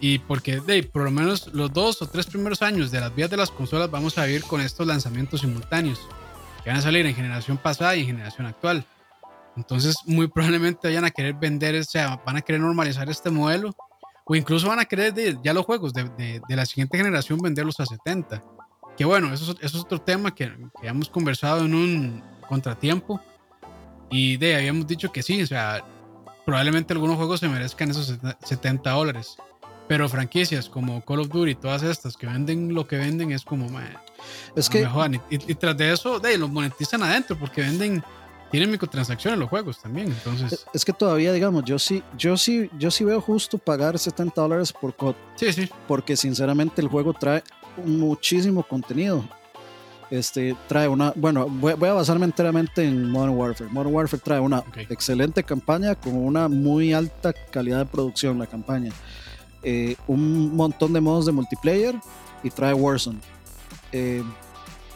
Y 0.00 0.20
porque 0.20 0.60
de 0.60 0.84
por 0.84 1.02
lo 1.02 1.10
menos 1.10 1.48
los 1.52 1.70
dos 1.70 2.00
o 2.00 2.06
tres 2.06 2.24
primeros 2.24 2.62
años 2.62 2.90
de 2.90 3.00
las 3.00 3.14
vías 3.14 3.28
de 3.28 3.36
las 3.36 3.50
consolas 3.50 3.90
vamos 3.90 4.16
a 4.16 4.24
vivir 4.24 4.42
con 4.44 4.62
estos 4.62 4.86
lanzamientos 4.86 5.42
simultáneos 5.42 6.00
que 6.64 6.70
van 6.70 6.78
a 6.78 6.82
salir 6.82 7.04
en 7.04 7.14
generación 7.14 7.58
pasada 7.58 7.94
y 7.94 8.00
en 8.00 8.06
generación 8.06 8.46
actual. 8.46 8.86
Entonces, 9.58 9.96
muy 10.06 10.28
probablemente 10.28 10.86
vayan 10.88 11.04
a 11.04 11.10
querer 11.10 11.34
vender, 11.34 11.74
o 11.80 11.84
sea, 11.84 12.22
van 12.24 12.36
a 12.36 12.40
querer 12.42 12.60
normalizar 12.60 13.08
este 13.10 13.28
modelo, 13.30 13.74
o 14.24 14.34
incluso 14.36 14.68
van 14.68 14.78
a 14.78 14.84
querer 14.84 15.12
de, 15.12 15.36
ya 15.42 15.52
los 15.52 15.66
juegos 15.66 15.92
de, 15.92 16.04
de- 16.16 16.40
de 16.48 16.56
la 16.56 16.64
siguiente 16.64 16.96
generación 16.96 17.38
venderlos 17.40 17.80
a 17.80 17.86
70. 17.86 18.42
Que 18.96 19.04
bueno, 19.04 19.32
eso, 19.34 19.52
es- 19.52 19.58
eso 19.60 19.78
es 19.78 19.84
otro 19.84 20.00
tema 20.00 20.34
que, 20.34 20.52
que 20.80 20.86
hemos 20.88 21.08
conversado 21.08 21.64
en 21.64 21.74
un 21.74 22.22
contratiempo. 22.48 23.20
Y 24.10 24.36
de 24.36 24.56
habíamos 24.56 24.86
dicho 24.86 25.10
que 25.12 25.22
sí, 25.22 25.42
o 25.42 25.46
sea, 25.46 25.84
probablemente 26.46 26.92
algunos 26.94 27.16
juegos 27.16 27.40
se 27.40 27.48
merezcan 27.48 27.90
esos 27.90 28.16
70 28.44 28.90
dólares. 28.90 29.36
Pero 29.88 30.06
franquicias 30.08 30.68
como 30.68 31.02
Call 31.04 31.20
of 31.20 31.28
Duty, 31.30 31.54
todas 31.54 31.82
estas 31.82 32.16
que 32.16 32.26
venden 32.26 32.74
lo 32.74 32.86
que 32.86 32.96
venden, 32.98 33.32
es 33.32 33.42
como, 33.42 33.68
man, 33.70 33.96
Es 34.54 34.68
no 34.68 34.72
que, 34.72 34.80
me 34.82 34.86
jodan. 34.88 35.14
Y, 35.14 35.20
y- 35.36 35.52
y 35.52 35.54
tras 35.54 35.76
de 35.78 35.92
eso, 35.92 36.20
de, 36.20 36.36
los 36.36 36.50
monetizan 36.50 37.02
adentro 37.02 37.38
porque 37.38 37.62
venden, 37.62 38.04
tienen 38.50 38.70
microtransacciones 38.70 39.38
los 39.38 39.48
juegos 39.48 39.80
también. 39.80 40.08
Entonces, 40.08 40.66
es 40.72 40.84
que 40.84 40.92
todavía, 40.92 41.32
digamos, 41.32 41.64
yo 41.64 41.78
sí, 41.78 42.02
yo 42.16 42.36
sí, 42.36 42.70
yo 42.78 42.90
sí 42.90 43.04
veo 43.04 43.20
justo 43.20 43.58
pagar 43.58 43.98
70 43.98 44.40
dólares 44.40 44.72
por 44.72 44.94
COD. 44.94 45.14
sí, 45.36 45.52
sí. 45.52 45.70
porque 45.86 46.16
sinceramente 46.16 46.80
el 46.80 46.88
juego 46.88 47.12
trae 47.14 47.42
muchísimo 47.84 48.62
contenido. 48.62 49.24
Este 50.10 50.56
trae 50.66 50.88
una, 50.88 51.12
bueno, 51.16 51.46
voy, 51.50 51.74
voy 51.74 51.88
a 51.90 51.92
basarme 51.92 52.24
enteramente 52.24 52.82
en 52.82 53.10
Modern 53.10 53.36
Warfare. 53.36 53.70
Modern 53.70 53.94
Warfare 53.94 54.22
trae 54.24 54.40
una 54.40 54.64
excelente 54.88 55.42
campaña 55.42 55.94
con 55.94 56.16
una 56.16 56.48
muy 56.48 56.94
alta 56.94 57.34
calidad 57.34 57.80
de 57.80 57.86
producción, 57.86 58.38
la 58.38 58.46
campaña. 58.46 58.90
Eh, 59.62 59.96
un 60.06 60.56
montón 60.56 60.94
de 60.94 61.00
modos 61.00 61.26
de 61.26 61.32
multiplayer 61.32 61.94
y 62.42 62.48
trae 62.48 62.72
Warzone. 62.72 63.18
Eh, 63.92 64.22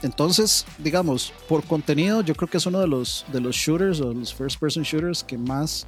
entonces, 0.03 0.67
digamos, 0.79 1.33
por 1.49 1.65
contenido, 1.65 2.23
yo 2.23 2.35
creo 2.35 2.49
que 2.49 2.57
es 2.57 2.67
uno 2.67 2.81
de 2.81 2.89
los, 2.89 3.25
de 3.33 3.41
los 3.41 3.55
shooters 3.55 4.01
o 4.01 4.13
los 4.13 4.35
first 4.35 4.59
person 4.59 4.83
shooters 4.83 5.23
que 5.23 5.39
más 5.39 5.87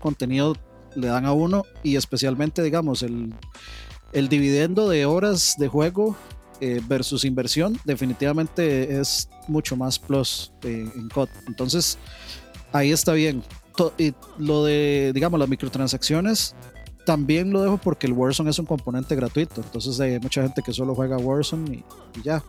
contenido 0.00 0.56
le 0.94 1.08
dan 1.08 1.26
a 1.26 1.32
uno 1.32 1.64
y 1.82 1.96
especialmente, 1.96 2.62
digamos, 2.62 3.02
el, 3.02 3.34
el 4.12 4.28
dividendo 4.28 4.88
de 4.88 5.04
horas 5.04 5.56
de 5.58 5.68
juego 5.68 6.16
eh, 6.60 6.80
versus 6.88 7.24
inversión 7.24 7.78
definitivamente 7.84 8.98
es 8.98 9.28
mucho 9.48 9.76
más 9.76 9.98
plus 9.98 10.52
eh, 10.62 10.88
en 10.94 11.08
COD. 11.08 11.28
Entonces, 11.48 11.98
ahí 12.72 12.92
está 12.92 13.12
bien. 13.12 13.42
Y 13.98 14.14
lo 14.38 14.64
de, 14.64 15.10
digamos, 15.12 15.38
las 15.38 15.48
microtransacciones, 15.48 16.54
también 17.04 17.52
lo 17.52 17.62
dejo 17.62 17.76
porque 17.76 18.06
el 18.06 18.14
Warzone 18.14 18.50
es 18.50 18.58
un 18.58 18.66
componente 18.66 19.14
gratuito. 19.14 19.60
Entonces 19.60 20.00
hay 20.00 20.18
mucha 20.18 20.42
gente 20.42 20.62
que 20.62 20.72
solo 20.72 20.94
juega 20.94 21.18
Warzone 21.18 21.76
y 21.76 22.22
ya. 22.22 22.42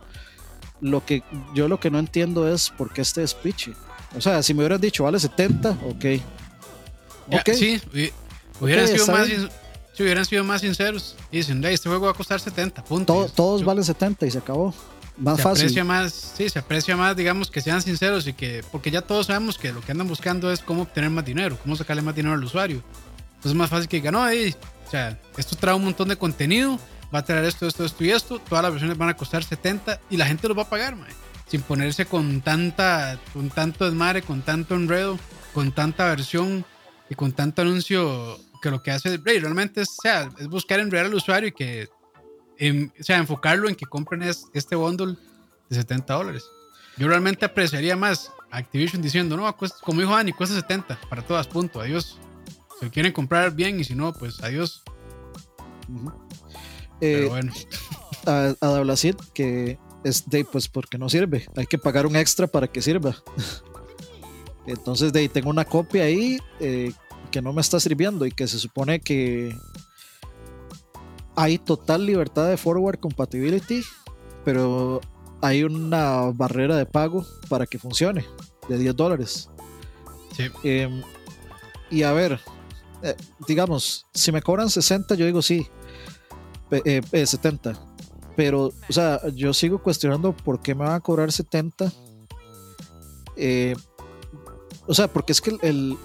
Lo 0.80 1.04
que 1.04 1.22
yo 1.54 1.68
lo 1.68 1.80
que 1.80 1.90
no 1.90 1.98
entiendo 1.98 2.52
es 2.52 2.70
por 2.70 2.92
qué 2.92 3.02
este 3.02 3.20
despiche. 3.22 3.74
O 4.16 4.20
sea, 4.20 4.42
si 4.42 4.54
me 4.54 4.60
hubieras 4.60 4.80
dicho 4.80 5.04
vale 5.04 5.18
70, 5.18 5.70
ok. 5.86 6.04
Ya, 7.30 7.40
Ok. 7.40 7.50
Sí, 7.54 7.80
hubi- 7.92 8.12
hubieran, 8.60 8.84
Ok, 8.86 8.90
sido 8.92 9.06
más, 9.08 9.28
si 9.94 10.02
hubieran 10.02 10.24
sido 10.24 10.44
más 10.44 10.60
sinceros. 10.62 11.16
Dicen, 11.30 11.62
"Ey, 11.64 11.74
este 11.74 11.88
juego 11.88 12.06
va 12.06 12.12
a 12.12 12.14
costar 12.14 12.40
70, 12.40 12.82
punto. 12.84 13.12
To- 13.14 13.22
Y 13.22 13.26
es- 13.26 13.32
todos 13.32 13.60
yo- 13.60 13.66
valen 13.66 13.84
70 13.84 14.24
y 14.26 14.30
se 14.30 14.38
acabó. 14.38 14.72
Más 15.16 15.36
se 15.36 15.42
fácil. 15.42 15.64
aprecia 15.64 15.84
más, 15.84 16.32
sí, 16.36 16.48
se 16.48 16.60
aprecia 16.60 16.96
más, 16.96 17.16
digamos, 17.16 17.50
que 17.50 17.60
sean 17.60 17.82
sinceros 17.82 18.26
y 18.28 18.32
que, 18.34 18.62
porque 18.70 18.92
ya 18.92 19.02
todos 19.02 19.26
sabemos 19.26 19.58
que 19.58 19.72
lo 19.72 19.80
que 19.80 19.90
andan 19.90 20.06
buscando 20.06 20.52
es 20.52 20.60
cómo 20.60 20.82
obtener 20.82 21.10
más 21.10 21.24
dinero, 21.24 21.58
cómo 21.60 21.74
sacarle 21.74 22.02
más 22.02 22.14
dinero 22.14 22.34
al 22.36 22.44
usuario. 22.44 22.82
Entonces 23.30 23.50
es 23.52 23.54
más 23.54 23.68
fácil 23.68 23.88
que 23.88 23.96
digan, 23.96 24.14
no, 24.14 24.28
ey, 24.28 24.54
o 24.86 24.90
sea, 24.90 25.18
esto 25.36 25.56
trae 25.56 25.74
un 25.74 25.84
montón 25.84 26.08
de 26.08 26.16
contenido, 26.16 26.78
va 27.14 27.20
a 27.20 27.24
traer 27.24 27.44
esto, 27.44 27.66
esto, 27.66 27.84
esto 27.84 28.04
y 28.04 28.10
esto, 28.10 28.38
todas 28.38 28.62
las 28.62 28.72
versiones 28.72 28.98
van 28.98 29.08
a 29.08 29.16
costar 29.16 29.42
70 29.44 30.00
y 30.10 30.16
la 30.16 30.26
gente 30.26 30.46
lo 30.48 30.54
va 30.54 30.62
a 30.64 30.68
pagar, 30.70 30.96
sin 31.46 31.62
ponerse 31.62 32.06
con 32.06 32.40
tanta, 32.42 33.18
con 33.32 33.48
tanto 33.50 33.84
desmadre, 33.86 34.22
con 34.22 34.42
tanto 34.42 34.74
enredo, 34.74 35.18
con 35.54 35.72
tanta 35.72 36.06
versión 36.06 36.64
y 37.08 37.14
con 37.14 37.32
tanto 37.32 37.62
anuncio 37.62 38.38
que 38.60 38.70
lo 38.70 38.82
que 38.82 38.90
hace 38.90 39.14
ey, 39.24 39.38
realmente 39.38 39.80
es, 39.82 39.88
o 39.90 40.02
sea, 40.02 40.30
es 40.38 40.48
buscar 40.48 40.80
enredar 40.80 41.06
al 41.06 41.14
usuario 41.14 41.48
y 41.48 41.52
que 41.52 41.88
en- 42.58 42.92
o 43.00 43.02
sea, 43.02 43.16
enfocarlo 43.18 43.68
en 43.68 43.74
que 43.76 43.86
compren 43.86 44.22
es- 44.22 44.44
este 44.52 44.74
bundle 44.76 45.16
de 45.70 45.76
70 45.76 46.14
dólares. 46.14 46.44
Yo 46.96 47.06
realmente 47.08 47.44
apreciaría 47.44 47.96
más 47.96 48.32
Activision 48.50 49.00
diciendo, 49.02 49.36
no, 49.36 49.56
cuesta- 49.56 49.78
como 49.82 50.00
dijo 50.00 50.12
Dani, 50.14 50.32
cuesta 50.32 50.56
70 50.56 50.98
para 51.08 51.22
todas, 51.22 51.46
punto, 51.46 51.80
adiós. 51.80 52.18
Si 52.78 52.86
lo 52.86 52.90
quieren 52.90 53.12
comprar 53.12 53.52
bien 53.54 53.78
y 53.78 53.84
si 53.84 53.94
no, 53.94 54.12
pues 54.12 54.42
adiós. 54.42 54.82
Ujú. 55.88 56.12
Pero 56.28 56.47
Eh, 57.00 57.26
bueno, 57.28 57.52
a, 58.26 58.54
a 58.60 58.66
Dablacid 58.68 59.14
que 59.32 59.78
es 60.04 60.28
de 60.28 60.44
pues 60.44 60.68
porque 60.68 60.98
no 60.98 61.08
sirve. 61.08 61.46
Hay 61.56 61.66
que 61.66 61.78
pagar 61.78 62.06
un 62.06 62.16
extra 62.16 62.46
para 62.46 62.68
que 62.68 62.82
sirva. 62.82 63.16
Entonces 64.66 65.12
de 65.12 65.20
ahí 65.20 65.28
tengo 65.28 65.50
una 65.50 65.64
copia 65.64 66.04
ahí 66.04 66.38
eh, 66.60 66.92
que 67.30 67.40
no 67.40 67.52
me 67.52 67.60
está 67.60 67.80
sirviendo 67.80 68.26
y 68.26 68.32
que 68.32 68.46
se 68.46 68.58
supone 68.58 69.00
que 69.00 69.56
hay 71.36 71.58
total 71.58 72.04
libertad 72.04 72.48
de 72.48 72.56
forward 72.56 72.98
compatibility 72.98 73.82
pero 74.44 75.00
hay 75.40 75.62
una 75.62 76.30
barrera 76.32 76.76
de 76.76 76.86
pago 76.86 77.26
para 77.48 77.66
que 77.66 77.78
funcione 77.78 78.24
de 78.68 78.78
10 78.78 78.96
dólares. 78.96 79.50
Sí. 80.34 80.44
Em, 80.64 81.02
y 81.90 82.02
a 82.02 82.12
ver, 82.12 82.40
eh, 83.02 83.14
digamos, 83.46 84.06
si 84.14 84.32
me 84.32 84.40
cobran 84.40 84.70
60, 84.70 85.14
yo 85.16 85.26
digo 85.26 85.42
sí, 85.42 85.66
eh, 86.70 87.00
eh, 87.12 87.26
70. 87.26 87.74
Pero, 88.36 88.66
o 88.88 88.92
sea, 88.92 89.20
yo 89.34 89.52
sigo 89.52 89.82
cuestionando 89.82 90.32
por 90.32 90.60
qué 90.60 90.74
me 90.74 90.84
van 90.84 90.94
a 90.94 91.00
cobrar 91.00 91.32
70. 91.32 91.92
Eh, 93.36 93.74
o 94.86 94.94
sea, 94.94 95.06
porque 95.08 95.32
es 95.32 95.40
que 95.40 95.50
el- 95.50 95.58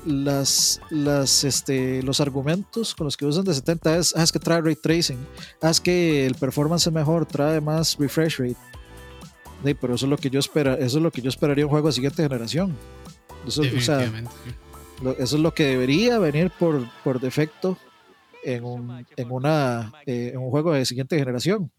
el- 0.05 0.25
las, 0.25 0.81
las, 0.89 1.43
este, 1.45 2.03
los 2.03 2.19
argumentos 2.19 2.93
con 2.95 3.05
los 3.05 3.15
que 3.15 3.25
usan 3.25 3.45
de 3.45 3.53
70 3.53 3.97
es, 3.97 4.13
ah, 4.15 4.23
es 4.23 4.31
que 4.31 4.39
trae 4.39 4.61
ray 4.61 4.75
tracing, 4.75 5.17
ah, 5.61 5.69
es 5.69 5.79
que 5.79 6.25
el 6.25 6.35
performance 6.35 6.87
es 6.87 6.93
mejor, 6.93 7.25
trae 7.25 7.61
más 7.61 7.97
refresh 7.97 8.39
rate. 8.39 8.57
Sí, 9.63 9.73
pero 9.75 9.95
eso 9.95 10.05
es 10.05 10.09
lo 10.09 10.17
que 10.17 10.29
yo 10.29 10.39
espera, 10.39 10.73
eso 10.73 10.97
es 10.97 11.03
lo 11.03 11.11
que 11.11 11.21
yo 11.21 11.29
esperaría 11.29 11.65
un 11.65 11.71
juego 11.71 11.87
de 11.87 11.93
siguiente 11.93 12.21
generación. 12.23 12.75
Eso, 13.47 13.61
o 13.61 13.63
sea, 13.79 13.97
definitivamente. 13.97 14.31
sí. 14.45 15.03
lo- 15.03 15.11
eso 15.17 15.35
es 15.37 15.41
lo 15.41 15.53
que 15.53 15.65
debería 15.65 16.19
venir 16.19 16.51
por, 16.59 16.85
por 17.05 17.19
defecto 17.21 17.77
en 18.43 18.63
un, 18.63 19.05
en, 19.15 19.31
una, 19.31 19.91
eh, 20.05 20.31
en 20.33 20.39
un 20.39 20.49
juego 20.49 20.73
de 20.73 20.85
siguiente 20.85 21.17
generación. 21.17 21.71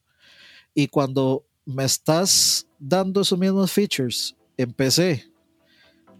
Y 0.74 0.88
cuando 0.88 1.44
me 1.64 1.84
estás 1.84 2.66
dando 2.78 3.20
esos 3.20 3.38
mismos 3.38 3.70
features 3.72 4.36
en 4.56 4.72
PC 4.72 5.30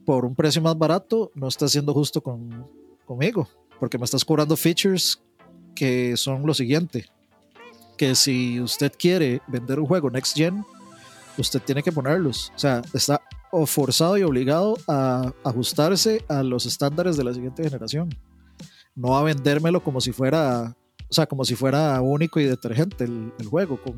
por 0.04 0.24
un 0.24 0.34
precio 0.34 0.62
más 0.62 0.76
barato, 0.76 1.30
no 1.34 1.48
estás 1.48 1.72
siendo 1.72 1.92
justo 1.92 2.22
con, 2.22 2.68
conmigo, 3.04 3.48
porque 3.80 3.98
me 3.98 4.04
estás 4.04 4.24
cobrando 4.24 4.56
features 4.56 5.20
que 5.74 6.16
son 6.16 6.46
lo 6.46 6.54
siguiente, 6.54 7.06
que 7.96 8.14
si 8.14 8.60
usted 8.60 8.92
quiere 8.96 9.40
vender 9.48 9.80
un 9.80 9.86
juego 9.86 10.10
next 10.10 10.36
gen, 10.36 10.64
usted 11.38 11.60
tiene 11.62 11.82
que 11.82 11.92
ponerlos. 11.92 12.52
O 12.54 12.58
sea, 12.58 12.82
está 12.92 13.20
forzado 13.66 14.18
y 14.18 14.22
obligado 14.22 14.76
a 14.88 15.32
ajustarse 15.44 16.24
a 16.28 16.42
los 16.42 16.66
estándares 16.66 17.16
de 17.16 17.24
la 17.24 17.34
siguiente 17.34 17.62
generación. 17.62 18.10
No 18.94 19.16
a 19.16 19.22
vendérmelo 19.22 19.82
como 19.82 20.00
si 20.00 20.12
fuera, 20.12 20.76
o 21.08 21.14
sea, 21.14 21.26
como 21.26 21.44
si 21.44 21.54
fuera 21.54 22.00
único 22.00 22.40
y 22.40 22.44
detergente 22.44 23.04
el, 23.04 23.32
el 23.38 23.46
juego 23.46 23.80
con, 23.82 23.94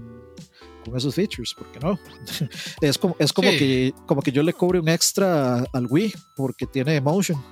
con, 0.85 0.97
esos 0.97 1.15
features, 1.15 1.55
porque 1.57 1.79
no. 1.81 1.99
es 2.81 2.99
como, 2.99 3.17
es 3.19 3.33
como, 3.33 3.51
que, 3.51 3.93
como 4.07 4.23
que 4.23 4.33
yo 4.33 4.43
le 4.43 4.53
cobre 4.53 4.81
un 4.81 4.89
extra 4.89 5.65
al 5.73 5.87
Wii 5.89 6.15
porque 6.37 6.67
tiene 6.67 7.01
motion. 7.01 7.43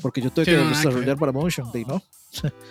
Porque 0.00 0.20
yo 0.20 0.30
tengo 0.30 0.46
que 0.46 0.56
desarrollar 0.56 1.18
para 1.18 1.32
motion, 1.32 1.72
de 1.72 1.84
no. 1.84 2.02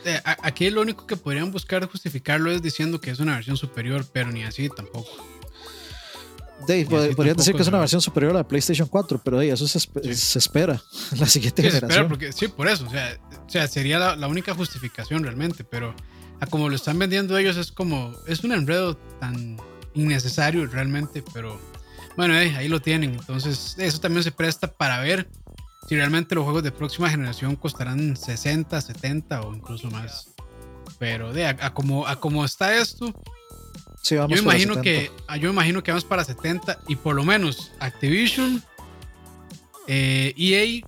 Eh, 0.06 0.22
aquí 0.24 0.70
lo 0.70 0.82
único 0.82 1.06
que 1.06 1.18
podrían 1.18 1.52
buscar 1.52 1.86
justificarlo 1.90 2.52
es 2.52 2.62
diciendo 2.62 3.02
que 3.02 3.12
es 3.12 3.20
una 3.20 3.36
versión 3.36 3.58
superior, 3.58 4.06
pero 4.14 4.32
ni 4.32 4.44
así 4.44 4.70
tampoco. 4.70 5.10
Dave, 6.66 6.86
podrían 6.86 7.38
decir 7.38 7.56
que 7.56 7.62
es 7.62 7.68
una 7.68 7.80
versión 7.80 8.02
superior 8.02 8.32
a 8.32 8.40
la 8.40 8.48
PlayStation 8.48 8.88
4, 8.88 9.22
pero 9.24 9.42
eso 9.42 9.68
se, 9.68 9.78
espera 10.40 10.82
en 11.12 11.20
la 11.20 11.28
siguiente 11.28 11.64
generación. 11.64 12.08
porque, 12.08 12.32
sí, 12.32 12.48
por 12.48 12.68
eso. 12.68 12.86
O 12.86 12.90
sea, 12.90 13.18
o 13.46 13.50
sea 13.50 13.68
sería 13.68 14.16
la, 14.16 14.28
única 14.28 14.54
justificación 14.54 15.24
realmente, 15.24 15.64
pero 15.64 15.94
a 16.40 16.46
como 16.48 16.70
lo 16.70 16.76
están 16.76 16.98
vendiendo 16.98 17.38
ellos 17.38 17.58
es 17.58 17.72
como. 17.72 18.14
Es 18.28 18.44
un 18.44 18.54
enredo 18.54 18.98
tan 19.20 19.58
innecesario 19.94 20.66
realmente, 20.68 21.24
pero 21.34 21.60
bueno, 22.16 22.34
ahí 22.34 22.68
lo 22.68 22.82
tienen. 22.82 23.14
Entonces, 23.14 23.76
eso 23.78 24.00
también 24.00 24.24
se 24.24 24.32
presta 24.32 24.68
para 24.68 25.00
ver 25.00 25.30
si 25.88 25.96
realmente 25.96 26.36
los 26.36 26.44
juegos 26.44 26.64
de 26.64 26.72
próxima 26.72 27.10
generación 27.10 27.56
costarán 27.56 28.18
60, 28.18 28.82
70 28.82 29.42
o 29.42 29.56
incluso 29.56 29.90
más. 29.90 30.34
Pero 31.00 31.32
de 31.32 31.46
a, 31.46 31.74
como, 31.74 32.06
a 32.08 32.20
como 32.20 32.44
está 32.44 32.78
esto, 32.78 33.14
yo 34.10 34.38
imagino 34.38 34.82
que 34.82 35.12
ah, 35.28 35.38
yo 35.38 35.50
imagino 35.50 35.84
que 35.84 35.92
vamos 35.92 36.06
para 36.06 36.24
70 36.24 36.80
y 36.88 36.96
por 36.96 37.16
lo 37.16 37.24
menos 37.24 37.72
Activision, 37.80 38.64
EA, 39.88 40.34
eh, 40.36 40.36
e 40.38 40.84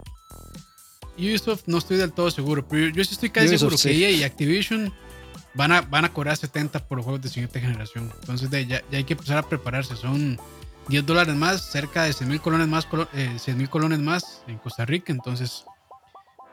Ubisoft 1.18 1.64
no 1.68 1.78
estoy 1.78 1.98
del 1.98 2.14
todo 2.14 2.32
seguro, 2.32 2.66
pero 2.68 2.88
yo, 2.90 3.04
sí 3.04 3.14
estoy 3.14 3.30
casi 3.30 3.58
seguro 3.58 3.78
que 3.78 3.92
EA 3.92 4.12
y 4.12 4.24
Activision 4.24 4.94
van 5.54 5.72
a, 5.72 5.82
van 5.82 6.06
a 6.06 6.14
cobrar 6.14 6.38
70 6.38 6.88
por 6.88 6.98
los 6.98 7.06
juegos 7.06 7.22
de 7.22 7.30
siguiente 7.30 7.60
generación. 7.60 8.12
Entonces 8.22 8.50
ya, 8.50 8.66
ya 8.68 8.98
hay 8.98 9.04
que 9.04 9.14
empezar 9.14 9.38
a 9.38 9.44
prepararse. 9.44 9.96
Son 9.96 10.40
10 10.88 11.06
dólares 11.06 11.36
más, 11.36 11.62
cerca 11.62 12.04
de 12.04 12.14
100 12.14 12.30
mil 12.30 12.42
colones 12.42 12.68
más, 12.68 12.88
eh, 13.14 13.68
colones 13.70 14.00
más 14.00 14.44
en 14.48 14.58
Costa 14.58 14.86
Rica. 14.86 15.12
Entonces, 15.12 15.66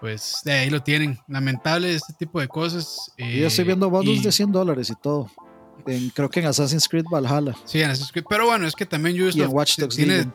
pues 0.01 0.41
de 0.45 0.53
ahí 0.53 0.71
lo 0.71 0.83
tienen. 0.83 1.19
Lamentable 1.29 1.95
este 1.95 2.13
tipo 2.15 2.41
de 2.41 2.49
cosas. 2.49 3.13
yo 3.17 3.47
estoy 3.47 3.65
viendo 3.65 3.89
bundles 3.89 4.23
de 4.23 4.33
100 4.33 4.53
dólares 4.53 4.91
y 4.91 4.95
todo. 5.01 5.31
Creo 6.15 6.31
que 6.31 6.41
en 6.41 6.47
Assassin's 6.47 6.89
Creed 6.89 7.05
Valhalla. 7.11 7.55
Sí, 7.65 7.81
en 7.81 7.91
Assassin's 7.91 8.13
Creed. 8.13 8.25
Pero 8.29 8.47
bueno, 8.47 8.67
es 8.67 8.75
que 8.75 8.87
también 8.87 9.21
Ubisoft 9.21 9.95
tiene, 9.95 10.27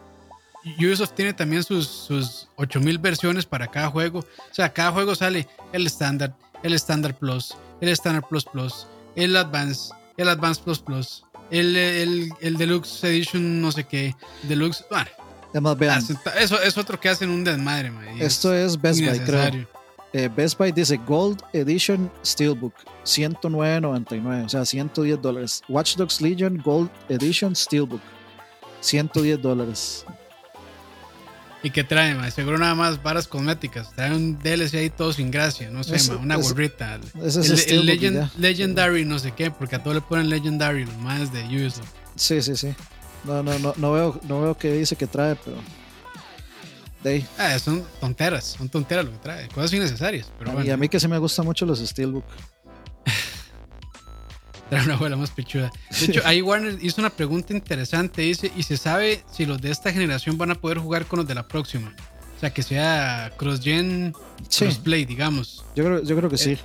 Ubisoft 0.79 1.13
tiene 1.13 1.33
también 1.33 1.63
sus, 1.63 1.88
sus 1.88 2.48
8000 2.55 2.98
versiones 2.98 3.45
para 3.45 3.67
cada 3.67 3.89
juego. 3.89 4.19
O 4.19 4.53
sea, 4.53 4.71
cada 4.71 4.91
juego 4.91 5.15
sale 5.15 5.48
el 5.74 5.86
estándar, 5.88 6.36
el 6.63 6.74
estándar 6.74 7.17
plus, 7.17 7.55
el 7.79 7.89
estándar 7.89 8.27
plus 8.27 8.45
plus, 8.45 8.88
el 9.15 9.36
advance, 9.36 9.93
el 10.17 10.29
advance 10.29 10.62
plus 10.63 10.79
plus 10.79 11.23
el, 11.51 11.75
el, 11.75 12.34
el, 12.39 12.58
Deluxe 12.58 13.04
Edition, 13.04 13.62
no 13.62 13.71
sé 13.71 13.84
qué. 13.84 14.15
Deluxe. 14.43 14.86
Bueno, 14.89 15.75
vean. 15.75 16.01
Eso 16.39 16.62
es 16.62 16.77
otro 16.77 16.99
que 16.99 17.10
hacen 17.10 17.30
un 17.30 17.43
desmadre, 17.43 17.91
man, 17.91 18.06
Esto 18.19 18.54
es, 18.54 18.80
Best 18.80 19.01
Buy, 19.01 19.19
creo. 19.19 19.67
Eh, 20.13 20.30
Best 20.36 20.58
Buy 20.58 20.71
dice 20.71 20.97
Gold 21.08 21.41
Edition 21.54 22.12
Steelbook, 22.26 22.74
109.99, 23.06 24.45
o 24.45 24.50
sea, 24.50 24.65
110 24.65 25.21
dólares. 25.21 25.62
Watch 25.69 25.95
Dogs 25.95 26.19
Legion 26.21 26.62
Gold 26.63 26.89
Edition 27.08 27.56
Steelbook, 27.56 28.02
110 28.82 29.41
dólares. 29.41 30.06
¿Y 31.63 31.69
qué 31.69 31.84
trae, 31.84 32.15
ma? 32.15 32.30
Seguro 32.32 32.58
nada 32.58 32.74
más 32.74 33.02
varas 33.04 33.28
cosméticas. 33.28 33.91
Trae 33.93 34.15
un 34.15 34.39
DLC 34.39 34.74
ahí 34.76 34.89
todo 34.89 35.13
sin 35.13 35.30
gracia. 35.30 35.69
No 35.69 35.84
sé, 35.84 36.13
una 36.15 36.36
gorrita. 36.36 37.00
el, 37.15 37.86
Legendary, 38.38 39.06
no 39.06 39.19
sé 39.19 39.32
qué, 39.32 39.52
porque 39.52 39.76
a 39.76 39.84
todos 39.84 39.95
le 39.95 40.02
ponen 40.02 40.30
Legendary, 40.30 40.86
los 40.86 40.97
más 40.97 41.32
de 41.32 41.43
Ubisoft. 41.43 41.88
Sí, 42.15 42.41
sí, 42.41 42.56
sí. 42.56 42.74
No, 43.24 43.43
no, 43.43 43.60
no, 43.60 43.74
no 43.78 43.91
veo, 43.91 44.19
no 44.28 44.41
veo 44.41 44.58
qué 44.58 44.74
dice 44.74 44.95
que 44.95 45.06
trae, 45.06 45.36
pero. 45.36 45.58
De 47.03 47.25
ah, 47.37 47.57
son 47.57 47.83
tonteras, 47.99 48.55
son 48.57 48.69
tonteras 48.69 49.05
lo 49.05 49.11
que 49.11 49.17
trae, 49.17 49.47
cosas 49.49 49.73
innecesarias. 49.73 50.31
Pero 50.37 50.63
Y 50.63 50.69
a 50.69 50.77
mí 50.77 50.87
que 50.87 50.99
sí 50.99 51.07
me 51.07 51.17
gustan 51.17 51.45
mucho 51.45 51.65
los 51.65 51.79
Steelbook. 51.79 52.25
Trae 54.69 54.85
una 54.85 54.93
abuela 54.93 55.17
más 55.17 55.31
pichuda. 55.31 55.71
De 55.99 56.05
hecho, 56.05 56.21
ahí 56.23 56.41
Warner 56.41 56.77
hizo 56.81 57.01
una 57.01 57.09
pregunta 57.09 57.53
interesante. 57.53 58.21
Dice, 58.21 58.51
¿y 58.55 58.63
se 58.63 58.77
sabe 58.77 59.23
si 59.29 59.45
los 59.45 59.59
de 59.59 59.71
esta 59.71 59.91
generación 59.91 60.37
van 60.37 60.51
a 60.51 60.55
poder 60.55 60.77
jugar 60.77 61.05
con 61.07 61.17
los 61.17 61.27
de 61.27 61.35
la 61.35 61.47
próxima? 61.47 61.93
O 62.37 62.39
sea, 62.39 62.53
que 62.53 62.63
sea 62.63 63.31
cross-gen, 63.37 64.13
cross-play, 64.57 65.05
digamos. 65.05 65.65
Yo 65.75 65.83
creo, 65.83 66.03
yo 66.03 66.15
creo 66.15 66.29
que 66.29 66.37
sí. 66.37 66.51
Eh, 66.51 66.59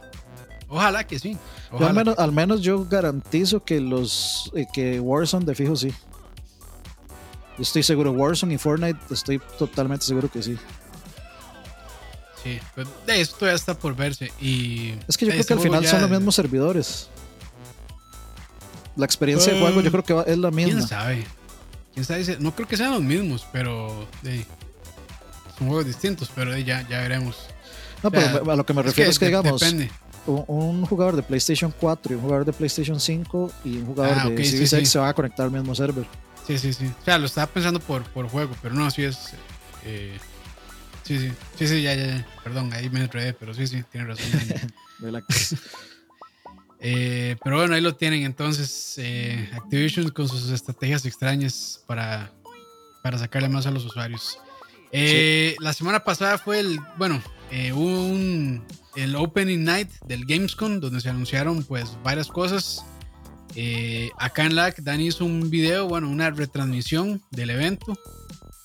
ojalá 0.68 1.04
que 1.04 1.18
sí. 1.18 1.36
al, 2.16 2.32
menos, 2.32 2.60
yo 2.62 2.84
garantizo 2.84 3.64
que 3.64 3.80
los 3.80 4.52
eh, 4.54 4.66
que 4.72 5.00
Warzone 5.00 5.44
de 5.44 5.54
fijo 5.54 5.74
sí. 5.76 5.92
Yo 7.56 7.62
estoy 7.62 7.82
seguro, 7.82 8.12
Warzone 8.12 8.54
y 8.54 8.58
Fortnite, 8.58 8.98
estoy 9.10 9.40
totalmente 9.58 10.04
seguro 10.04 10.30
que 10.30 10.42
sí. 10.42 10.58
Sí, 12.42 12.58
pero 12.74 12.88
de 13.06 13.20
esto 13.20 13.46
ya 13.46 13.52
está 13.52 13.74
por 13.74 13.96
verse. 13.96 14.30
Y 14.40 14.94
es 15.08 15.16
que 15.16 15.26
yo 15.26 15.32
creo 15.32 15.44
que 15.44 15.52
al 15.54 15.60
final 15.60 15.86
son 15.86 16.00
los 16.02 16.10
mismos 16.10 16.34
servidores 16.34 17.08
la 18.96 19.04
experiencia 19.04 19.52
de 19.52 19.60
juego 19.60 19.80
yo 19.80 19.90
creo 19.90 20.24
que 20.24 20.32
es 20.32 20.38
la 20.38 20.50
misma. 20.50 20.72
¿Quién 20.72 20.88
sabe? 20.88 21.26
¿Quién 21.92 22.04
sabe? 22.04 22.36
No 22.40 22.54
creo 22.54 22.66
que 22.66 22.76
sean 22.76 22.92
los 22.92 23.02
mismos, 23.02 23.46
pero 23.52 24.06
son 25.58 25.68
juegos 25.68 25.86
distintos, 25.86 26.30
pero 26.34 26.56
ya, 26.56 26.86
ya 26.88 27.00
veremos. 27.00 27.36
No, 28.02 28.10
pero 28.10 28.50
a 28.50 28.56
lo 28.56 28.66
que 28.66 28.74
me 28.74 28.82
refiero 28.82 29.10
es 29.10 29.18
que, 29.18 29.26
digamos, 29.26 29.62
Un, 30.26 30.84
jugador 30.86 31.14
de 31.14 31.22
PlayStation 31.22 31.72
4 31.78 32.12
y 32.12 32.16
un 32.16 32.22
jugador 32.22 32.44
de 32.44 32.52
PlayStation 32.52 32.98
5 32.98 33.52
y 33.64 33.76
un 33.76 33.86
jugador 33.86 34.16
ah, 34.18 34.28
de 34.28 34.44
Series 34.44 34.72
X 34.72 34.90
se 34.90 34.98
va 34.98 35.08
a 35.08 35.14
conectar 35.14 35.46
al 35.46 35.52
mismo 35.52 35.74
server. 35.74 36.04
Sí, 36.46 36.58
sí, 36.58 36.72
sí. 36.72 36.86
O 36.86 37.04
sea, 37.04 37.18
lo 37.18 37.26
estaba 37.26 37.48
pensando 37.48 37.80
por, 37.80 38.04
por 38.04 38.28
juego, 38.28 38.54
pero 38.62 38.74
no, 38.74 38.86
así 38.86 39.02
es. 39.02 39.32
Eh, 39.84 40.16
sí, 41.02 41.18
sí, 41.18 41.32
sí, 41.58 41.66
sí, 41.66 41.82
ya, 41.82 41.94
ya, 41.94 42.26
Perdón, 42.44 42.72
ahí 42.72 42.88
me 42.88 43.00
enredé, 43.00 43.32
pero 43.32 43.52
sí, 43.52 43.66
sí, 43.66 43.82
tiene 43.90 44.06
razón. 44.06 44.26
Eh, 46.78 47.36
pero 47.42 47.56
bueno, 47.56 47.74
ahí 47.74 47.80
lo 47.80 47.96
tienen 47.96 48.22
entonces. 48.24 48.94
Eh, 48.98 49.50
Activision 49.54 50.10
con 50.10 50.28
sus 50.28 50.50
estrategias 50.50 51.06
extrañas 51.06 51.82
para, 51.86 52.30
para 53.02 53.18
sacarle 53.18 53.48
más 53.48 53.66
a 53.66 53.70
los 53.70 53.84
usuarios. 53.86 54.38
Eh, 54.92 55.56
la 55.58 55.72
semana 55.72 56.04
pasada 56.04 56.36
fue 56.36 56.60
el, 56.60 56.78
bueno, 56.98 57.20
un, 57.74 58.62
el 58.94 59.16
Opening 59.16 59.64
Night 59.64 59.90
del 60.06 60.26
Gamescom, 60.26 60.78
donde 60.78 61.00
se 61.00 61.08
anunciaron 61.08 61.64
pues 61.64 61.96
varias 62.04 62.28
cosas. 62.28 62.84
Acá 64.18 64.44
en 64.44 64.54
LAC, 64.54 64.80
Dani 64.82 65.06
hizo 65.06 65.24
un 65.24 65.50
video, 65.50 65.88
bueno, 65.88 66.08
una 66.10 66.30
retransmisión 66.30 67.22
del 67.30 67.50
evento. 67.50 67.94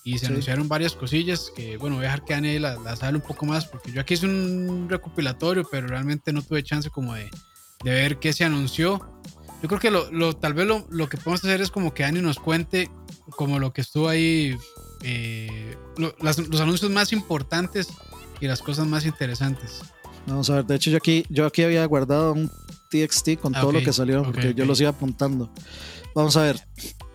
Y 0.04 0.17
se 0.17 0.25
anunciaron 0.25 0.67
varias 0.67 0.93
cosillas 0.93 1.51
que, 1.56 1.77
bueno, 1.77 1.97
voy 1.97 2.06
a 2.06 2.08
dejar 2.08 2.25
que 2.25 2.34
Dani 2.34 2.58
las 2.58 3.04
hable 3.04 3.19
un 3.19 3.27
poco 3.27 3.45
más, 3.45 3.65
porque 3.65 3.91
yo 3.91 4.01
aquí 4.01 4.15
hice 4.15 4.25
un 4.25 4.88
recopilatorio, 4.89 5.63
pero 5.69 5.88
realmente 5.88 6.34
no 6.34 6.41
tuve 6.41 6.63
chance 6.63 6.89
como 6.89 7.13
de, 7.13 7.30
de 7.84 7.91
ver 7.91 8.17
qué 8.17 8.34
se 8.34 8.43
anunció. 8.43 8.99
Yo 9.62 9.67
creo 9.67 9.80
que 9.80 9.91
lo, 9.91 10.34
tal 10.34 10.56
vez 10.56 10.65
lo, 10.65 10.88
lo, 10.89 11.08
que 11.08 11.17
podemos 11.17 11.43
hacer 11.43 11.62
es 11.62 11.69
como 11.69 11.93
que 11.93 12.04
Ani 12.04 12.19
nos 12.19 12.39
cuente 12.39 12.89
como 13.38 13.60
lo 13.60 13.73
que 13.73 13.82
estuvo 13.82 14.10
ahí, 14.10 14.58
eh, 15.04 15.77
los 15.97 16.62
anuncios 16.62 16.89
más 16.89 17.13
importantes 17.13 17.89
y 18.39 18.47
las 18.47 18.62
cosas 18.62 18.88
más 18.88 19.06
interesantes. 19.06 19.82
Vamos 20.25 20.49
a 20.49 20.56
ver, 20.56 20.65
de 20.65 20.75
hecho 20.75 20.89
yo 20.89 20.97
aquí, 20.97 21.25
yo 21.30 21.45
aquí 21.45 21.63
había 21.63 21.86
guardado 21.86 22.34
un 22.34 22.51
TXT 22.91 23.39
con 23.41 23.54
todo 23.54 23.71
lo 23.71 23.80
que 23.80 23.93
salió, 23.93 24.23
porque 24.23 24.54
yo 24.54 24.65
los 24.65 24.80
iba 24.82 24.89
apuntando. 24.89 25.49
Vamos 26.13 26.36
a 26.36 26.43
ver, 26.43 26.60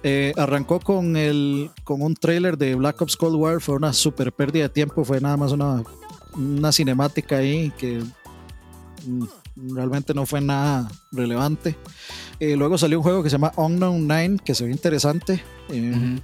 eh, 0.03 0.33
arrancó 0.37 0.81
con, 0.81 1.17
el, 1.17 1.71
con 1.85 2.01
un 2.01 2.15
trailer 2.15 2.57
de 2.57 2.75
Black 2.75 3.01
Ops 3.03 3.17
Cold 3.17 3.37
War, 3.37 3.61
fue 3.61 3.77
una 3.77 3.93
super 3.93 4.33
pérdida 4.33 4.65
de 4.65 4.69
tiempo, 4.71 5.05
fue 5.05 5.21
nada 5.21 5.37
más 5.37 5.53
una, 5.53 5.83
una 6.35 6.73
cinemática 6.73 7.37
ahí 7.37 7.71
que 7.77 8.03
mm, 9.07 9.25
realmente 9.75 10.15
no 10.15 10.25
fue 10.25 10.41
nada 10.41 10.89
relevante. 11.13 11.77
Eh, 12.41 12.57
luego 12.57 12.79
salió 12.79 12.99
un 12.99 13.03
juego 13.03 13.23
que 13.23 13.31
se 13.31 13.35
llama 13.35 13.53
Unknown 13.57 14.09
Nine, 14.09 14.39
que 14.45 14.55
se 14.55 14.65
ve 14.65 14.71
interesante. 14.71 15.43
Eh, 15.71 16.19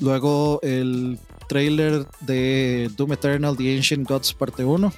luego 0.00 0.60
el 0.62 1.18
trailer 1.48 2.06
de 2.20 2.90
Doom 2.96 3.12
Eternal, 3.12 3.56
The 3.56 3.76
Ancient 3.76 4.08
Gods 4.08 4.34
parte 4.34 4.64
1, 4.64 4.92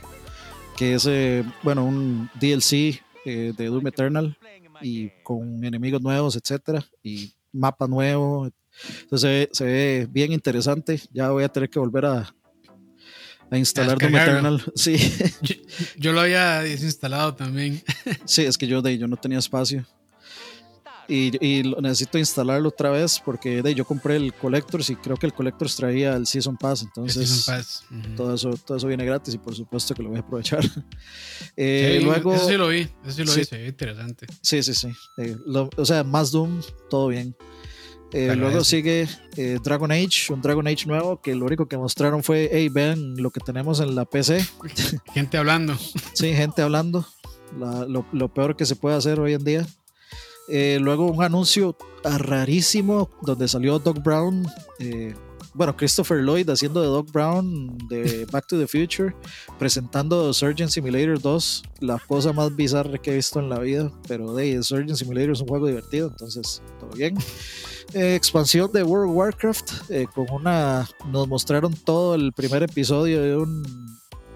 que 0.76 0.94
es, 0.94 1.06
eh, 1.08 1.44
bueno, 1.62 1.84
un 1.84 2.30
DLC 2.40 3.02
de 3.30 3.66
Doom 3.66 3.86
Eternal 3.86 4.36
y 4.82 5.10
con 5.22 5.64
enemigos 5.64 6.00
nuevos, 6.02 6.36
etcétera, 6.36 6.84
y 7.02 7.32
mapa 7.52 7.86
nuevo. 7.86 8.48
Entonces 9.02 9.48
se 9.52 9.64
ve, 9.64 10.08
bien 10.10 10.32
interesante. 10.32 11.00
Ya 11.12 11.30
voy 11.30 11.44
a 11.44 11.48
tener 11.48 11.68
que 11.68 11.78
volver 11.78 12.06
a, 12.06 12.34
a 13.50 13.58
instalar 13.58 13.98
Doom. 13.98 14.16
Eternal. 14.16 14.62
Sí, 14.74 14.96
Yo, 15.42 15.54
yo 15.96 16.12
lo 16.12 16.20
había 16.20 16.60
desinstalado 16.60 17.34
también. 17.34 17.82
sí, 18.24 18.42
es 18.42 18.56
que 18.56 18.66
yo, 18.66 18.80
de, 18.82 18.96
yo 18.98 19.06
no 19.08 19.16
tenía 19.16 19.38
espacio. 19.38 19.84
Y, 21.12 21.62
necesito 21.82 22.18
instalarlo 22.18 22.68
otra 22.68 22.90
vez 22.90 23.20
porque 23.24 23.62
de, 23.62 23.74
yo 23.74 23.84
compré 23.84 24.14
el 24.14 24.32
Collectors 24.32 24.90
y 24.90 24.96
creo 24.96 25.16
que 25.16 25.26
el 25.26 25.32
Collectors 25.34 25.74
traía 25.74 26.14
el 26.14 26.24
Season 26.26 26.56
Pass. 26.56 26.82
Entonces, 26.82 27.28
Season 27.28 27.56
Pass. 27.56 27.84
Ujú. 27.90 28.14
todo 28.14 28.34
eso, 28.34 28.50
todo 28.64 28.76
eso 28.76 28.86
viene 28.86 29.04
gratis 29.04 29.34
y 29.34 29.38
por 29.38 29.54
supuesto 29.56 29.92
que 29.94 30.02
lo 30.04 30.10
voy 30.10 30.18
a 30.18 30.20
aprovechar. 30.20 30.60
Eh, 31.56 31.96
Sí, 31.98 32.04
luego, 32.04 32.34
Eso 32.34 32.48
sí 32.48 32.56
lo 32.56 32.68
vi. 32.68 32.80
Eso 33.04 33.12
sí 33.12 33.24
lo 33.24 33.32
Sí. 33.32 33.40
vi. 33.40 33.44
Se 33.46 33.58
ve 33.58 33.66
interesante. 33.68 34.26
sí, 34.40 34.62
sí, 34.62 34.72
sí. 34.74 34.88
Eh, 35.18 35.36
lo- 35.46 35.68
o 35.76 35.84
sea, 35.84 36.04
más 36.04 36.30
Doom, 36.30 36.60
todo 36.88 37.08
bien. 37.08 37.34
Eh, 38.12 38.34
luego 38.36 38.64
sigue 38.64 39.08
Dragon 39.62 39.90
Age, 39.92 40.32
un 40.32 40.40
Dragon 40.42 40.66
Age 40.66 40.86
nuevo 40.86 41.20
que 41.20 41.34
lo 41.34 41.44
único 41.46 41.66
que 41.68 41.76
mostraron 41.76 42.22
fue, 42.24 42.48
hey, 42.52 42.68
vean 42.68 43.14
lo 43.16 43.30
que 43.30 43.40
tenemos 43.40 43.78
en 43.80 43.94
la 43.94 44.04
PC. 44.04 44.44
Gente 45.14 45.38
hablando. 45.38 45.76
Sí, 46.14 46.32
gente 46.34 46.62
hablando. 46.62 47.06
La- 47.58 47.84
lo, 47.86 48.04
lo 48.12 48.32
peor 48.32 48.56
que 48.56 48.64
se 48.66 48.76
puede 48.76 48.96
hacer 48.96 49.18
hoy 49.20 49.34
en 49.34 49.44
día. 49.44 49.66
Eh, 50.50 50.78
luego 50.80 51.06
un 51.06 51.22
anuncio 51.22 51.76
rarísimo 52.02 53.08
donde 53.22 53.48
salió 53.48 53.78
Doc 53.78 54.02
Brown. 54.02 54.46
eh, 54.78 55.14
bueno, 55.52 55.76
Christopher 55.76 56.18
Lloyd 56.18 56.48
haciendo 56.48 56.80
de 56.80 56.86
Doc 56.86 57.10
Brown 57.10 57.76
de 57.88 58.24
Back 58.32 58.46
to 58.46 58.58
the 58.58 58.66
Future, 58.66 59.14
presentando 59.58 60.32
Surgeon 60.32 60.70
Simulator 60.70 61.20
2, 61.20 61.62
la 61.80 61.98
cosa 61.98 62.32
más 62.32 62.54
bizarra 62.54 62.98
que 62.98 63.10
he 63.10 63.14
visto 63.16 63.40
en 63.40 63.48
la 63.48 63.58
vida. 63.58 63.90
Pero 64.06 64.34
de 64.34 64.62
Surgeon 64.62 64.96
Simulator 64.96 65.32
es 65.32 65.40
un 65.40 65.48
juego 65.48 65.66
divertido, 65.66 66.08
entonces 66.08 66.62
todo 66.78 66.90
bien. 66.90 67.16
Eh, 67.94 68.14
expansión 68.14 68.70
de 68.72 68.84
World 68.84 69.10
of 69.10 69.16
Warcraft, 69.16 69.90
eh, 69.90 70.06
con 70.14 70.30
una. 70.30 70.88
Nos 71.10 71.26
mostraron 71.26 71.74
todo 71.74 72.14
el 72.14 72.32
primer 72.32 72.62
episodio 72.62 73.20
de 73.20 73.36
un. 73.36 73.64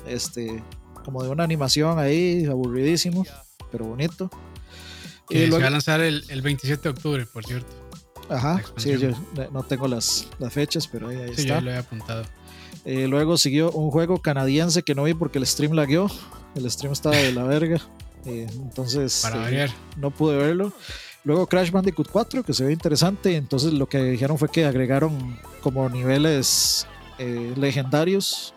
Este, 0.06 0.62
como 1.04 1.22
de 1.22 1.30
una 1.30 1.44
animación 1.44 1.98
ahí, 1.98 2.44
aburridísimo, 2.46 3.24
pero 3.70 3.84
bonito. 3.84 4.28
Que 5.28 5.44
Y 5.46 5.50
se 5.50 5.58
va 5.58 5.66
a 5.66 5.70
lanzar 5.70 6.00
el, 6.00 6.24
el 6.28 6.42
27 6.42 6.82
de 6.82 6.88
octubre, 6.90 7.26
por 7.26 7.44
cierto. 7.44 7.68
ajá, 8.28 8.62
sí, 8.76 8.96
yo 8.98 9.10
no 9.52 9.62
tengo 9.62 9.88
las, 9.88 10.28
las 10.38 10.52
fechas, 10.52 10.86
pero 10.88 11.08
ahí, 11.08 11.16
ahí 11.16 11.34
Sí, 11.34 11.46
yo 11.46 11.54
lo 11.60 11.70
había 11.70 11.80
apuntado. 11.80 12.24
Eh, 12.84 13.06
luego 13.08 13.38
siguió 13.38 13.70
un 13.72 13.90
juego 13.90 14.20
canadiense 14.20 14.82
que 14.82 14.94
no 14.94 15.04
vi 15.04 15.14
porque 15.14 15.38
el 15.38 15.46
stream 15.46 15.72
lagueó. 15.72 16.10
El 16.54 16.70
stream 16.70 16.92
estaba 16.92 17.16
de 17.16 17.32
la 17.32 17.42
verga. 17.44 17.80
eh, 18.26 18.46
entonces 18.52 19.20
Para 19.22 19.36
eh, 19.36 19.40
variar. 19.40 19.70
no 19.96 20.10
pude 20.10 20.36
verlo. 20.36 20.72
Luego 21.24 21.46
Crash 21.46 21.70
Bandicoot 21.70 22.10
4, 22.10 22.42
que 22.42 22.52
se 22.52 22.64
ve 22.64 22.72
interesante. 22.72 23.36
Entonces 23.36 23.72
lo 23.72 23.86
que 23.88 24.02
dijeron 24.02 24.36
fue 24.38 24.50
que 24.50 24.66
agregaron 24.66 25.40
como 25.62 25.88
niveles 25.88 26.86
eh, 27.18 27.54
legendarios. 27.56 28.52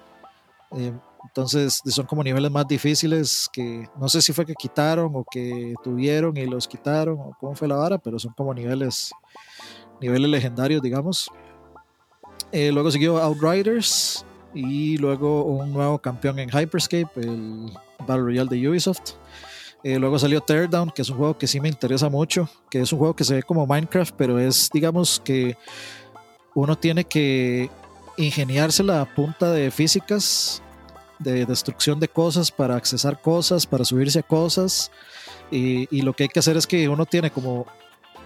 Eh, 0.77 0.91
entonces 1.23 1.81
son 1.85 2.05
como 2.05 2.23
niveles 2.23 2.51
más 2.51 2.67
difíciles 2.67 3.49
que 3.51 3.87
no 3.99 4.07
sé 4.09 4.21
si 4.21 4.33
fue 4.33 4.45
que 4.45 4.53
quitaron 4.53 5.11
o 5.15 5.25
que 5.29 5.73
tuvieron 5.83 6.35
y 6.37 6.45
los 6.45 6.67
quitaron 6.67 7.19
o 7.19 7.37
cómo 7.39 7.55
fue 7.55 7.67
la 7.67 7.75
vara, 7.75 7.97
pero 7.97 8.19
son 8.19 8.33
como 8.33 8.53
niveles, 8.53 9.11
niveles 10.01 10.29
legendarios, 10.29 10.81
digamos. 10.81 11.29
Eh, 12.51 12.71
luego 12.71 12.91
siguió 12.91 13.17
Outriders 13.17 14.25
y 14.53 14.97
luego 14.97 15.43
un 15.43 15.73
nuevo 15.73 15.99
campeón 15.99 16.39
en 16.39 16.49
Hyperscape, 16.49 17.09
el 17.15 17.71
Battle 17.99 18.23
Royale 18.23 18.49
de 18.49 18.69
Ubisoft. 18.69 19.13
Eh, 19.83 19.99
luego 19.99 20.17
salió 20.17 20.41
Teardown, 20.41 20.89
que 20.91 21.01
es 21.01 21.09
un 21.09 21.17
juego 21.17 21.37
que 21.37 21.47
sí 21.47 21.59
me 21.59 21.69
interesa 21.69 22.09
mucho, 22.09 22.49
que 22.69 22.81
es 22.81 22.91
un 22.91 22.99
juego 22.99 23.15
que 23.15 23.23
se 23.23 23.35
ve 23.35 23.43
como 23.43 23.67
Minecraft, 23.67 24.15
pero 24.17 24.39
es, 24.39 24.69
digamos, 24.73 25.21
que 25.23 25.57
uno 26.55 26.75
tiene 26.75 27.03
que 27.03 27.69
ingeniarse 28.17 28.83
la 28.83 29.05
punta 29.05 29.51
de 29.51 29.69
físicas, 29.69 30.63
de 31.19 31.45
destrucción 31.45 31.99
de 31.99 32.07
cosas, 32.07 32.51
para 32.51 32.75
accesar 32.75 33.21
cosas, 33.21 33.65
para 33.65 33.85
subirse 33.85 34.19
a 34.19 34.23
cosas. 34.23 34.91
Y, 35.51 35.87
y 35.95 36.01
lo 36.01 36.13
que 36.13 36.23
hay 36.23 36.29
que 36.29 36.39
hacer 36.39 36.57
es 36.57 36.67
que 36.67 36.87
uno 36.89 37.05
tiene 37.05 37.31
como 37.31 37.65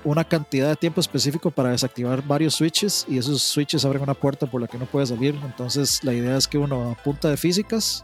una 0.04 0.24
cantidad 0.24 0.70
de 0.70 0.76
tiempo 0.76 1.00
específico 1.00 1.52
para 1.52 1.70
desactivar 1.70 2.26
varios 2.26 2.56
switches 2.56 3.06
y 3.08 3.18
esos 3.18 3.44
switches 3.44 3.86
abren 3.86 4.02
una 4.02 4.16
puerta 4.16 4.48
por 4.48 4.60
la 4.62 4.68
que 4.68 4.78
no 4.78 4.86
puede 4.86 5.06
salir. 5.06 5.40
Entonces 5.44 6.04
la 6.04 6.14
idea 6.14 6.38
es 6.38 6.48
que 6.48 6.58
uno 6.58 6.92
a 6.92 6.96
punta 7.04 7.30
de 7.30 7.38
físicas 7.38 8.04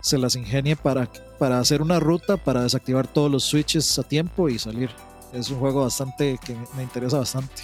se 0.00 0.18
las 0.18 0.36
ingenie 0.36 0.76
para, 0.76 1.08
para 1.38 1.58
hacer 1.58 1.82
una 1.82 2.00
ruta 2.00 2.36
para 2.36 2.62
desactivar 2.62 3.06
todos 3.06 3.30
los 3.30 3.44
switches 3.44 3.98
a 3.98 4.02
tiempo 4.02 4.48
y 4.48 4.58
salir. 4.58 4.90
Es 5.32 5.50
un 5.50 5.58
juego 5.58 5.82
bastante 5.82 6.38
que 6.44 6.56
me 6.76 6.82
interesa 6.82 7.18
bastante. 7.18 7.62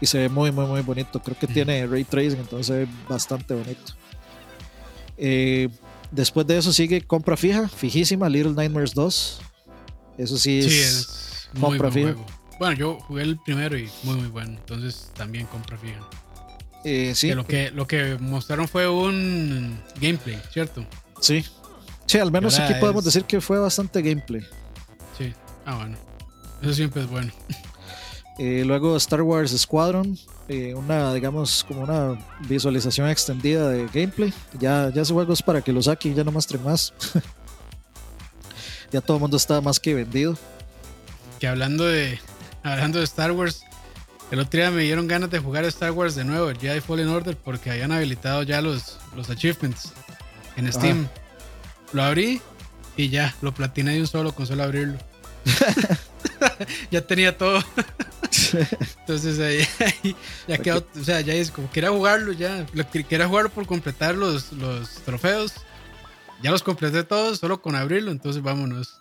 Y 0.00 0.06
se 0.06 0.18
ve 0.18 0.28
muy, 0.28 0.52
muy, 0.52 0.66
muy 0.66 0.80
bonito. 0.82 1.20
Creo 1.20 1.36
que 1.36 1.46
Ujú. 1.46 1.54
tiene 1.54 1.86
ray 1.86 2.04
tracing, 2.04 2.38
entonces 2.38 2.66
se 2.66 2.72
ve 2.72 2.88
bastante 3.08 3.54
bonito. 3.54 3.94
Eh, 5.18 5.68
después 6.10 6.46
de 6.46 6.58
eso 6.58 6.72
sigue 6.72 7.00
compra 7.02 7.36
fija, 7.36 7.68
fijísima, 7.68 8.28
Little 8.28 8.52
Nightmares 8.52 8.94
2. 8.94 9.40
Eso 10.18 10.38
sí 10.38 10.58
es, 10.60 10.72
Sí, 10.72 10.78
es 10.80 11.48
muy 11.54 11.62
compra 11.78 11.88
buen 11.88 11.92
fija. 11.92 12.12
juego. 12.14 12.26
Bueno, 12.58 12.74
yo 12.76 12.98
jugué 13.00 13.22
el 13.22 13.38
primero 13.38 13.76
y 13.78 13.88
muy, 14.02 14.16
muy 14.16 14.28
bueno. 14.28 14.50
Entonces 14.58 15.10
también 15.14 15.46
compra 15.46 15.76
fija. 15.78 16.00
eh, 16.84 17.12
sí, 17.14 17.28
Que 17.28 17.34
lo, 17.34 17.46
que, 17.46 17.70
lo 17.70 17.86
que 17.86 18.16
mostraron 18.20 18.66
fue 18.68 18.88
un 18.88 19.78
gameplay, 20.00 20.40
¿cierto? 20.52 20.84
sí. 21.20 21.44
Sí, 22.06 22.16
al 22.18 22.32
menos 22.32 22.58
aquí 22.58 22.72
podemos 22.80 23.04
decir 23.04 23.24
que 23.24 23.38
fue 23.38 23.58
bastante 23.58 24.00
gameplay. 24.00 24.40
Sí. 25.18 25.34
Ah, 25.66 25.74
bueno. 25.76 25.98
Eso 26.62 26.72
siempre 26.72 27.02
es 27.02 27.08
bueno. 27.10 27.30
Eh, 28.38 28.62
luego 28.64 28.96
Star 28.96 29.20
Wars 29.20 29.50
Squadron, 29.58 30.16
eh, 30.48 30.74
una, 30.74 31.12
digamos, 31.12 31.64
como 31.66 31.82
una 31.82 32.18
visualización 32.48 33.08
extendida 33.08 33.68
de 33.68 33.86
gameplay. 33.86 34.32
Ya, 34.58 34.90
ya 34.94 35.02
ese 35.02 35.12
juego 35.12 35.32
es 35.32 35.42
para 35.42 35.60
que 35.60 35.72
lo 35.72 35.82
saquen, 35.82 36.14
ya 36.14 36.24
no 36.24 36.32
muestren 36.32 36.62
más. 36.64 36.92
ya 38.90 39.00
todo 39.00 39.18
el 39.18 39.20
mundo 39.20 39.36
está 39.36 39.60
más 39.60 39.78
que 39.78 39.94
vendido. 39.94 40.36
Que 41.38 41.46
hablando 41.46 41.86
de, 41.86 42.18
hablando 42.62 42.98
de 42.98 43.04
Star 43.04 43.32
Wars, 43.32 43.62
el 44.30 44.40
otro 44.40 44.58
día 44.58 44.70
me 44.70 44.82
dieron 44.82 45.06
ganas 45.06 45.30
de 45.30 45.38
jugar 45.38 45.64
Star 45.66 45.92
Wars 45.92 46.14
de 46.14 46.24
nuevo, 46.24 46.50
el 46.50 46.58
Jedi 46.58 46.80
Fallen 46.80 47.08
Order, 47.08 47.36
porque 47.36 47.70
habían 47.70 47.92
habilitado 47.92 48.42
ya 48.42 48.60
los, 48.60 48.98
los 49.14 49.30
achievements 49.30 49.92
en 50.56 50.72
Steam. 50.72 51.08
Lo 51.92 52.02
abrí 52.02 52.40
y 52.96 53.10
ya, 53.10 53.34
lo 53.42 53.52
platiné 53.54 53.94
de 53.94 54.00
un 54.00 54.06
solo 54.06 54.34
con 54.34 54.46
solo 54.46 54.64
abrirlo. 54.64 54.98
ya 56.90 57.06
tenía 57.06 57.36
todo. 57.36 57.62
Entonces 59.00 59.38
ahí, 59.38 59.66
ahí 60.04 60.16
ya 60.46 60.58
quedó, 60.58 60.84
o 61.00 61.04
sea, 61.04 61.20
ya 61.20 61.34
es 61.34 61.50
como 61.50 61.70
quería 61.70 61.90
jugarlo, 61.90 62.32
ya, 62.32 62.66
lo 62.72 62.88
que 62.90 63.04
quería 63.04 63.26
jugarlo 63.28 63.50
por 63.50 63.66
completar 63.66 64.14
los, 64.14 64.52
los 64.52 64.90
trofeos. 65.04 65.52
Ya 66.42 66.50
los 66.52 66.62
completé 66.62 67.02
todos, 67.02 67.38
solo 67.40 67.60
con 67.60 67.74
abrirlo, 67.74 68.10
entonces 68.12 68.42
vámonos. 68.42 69.00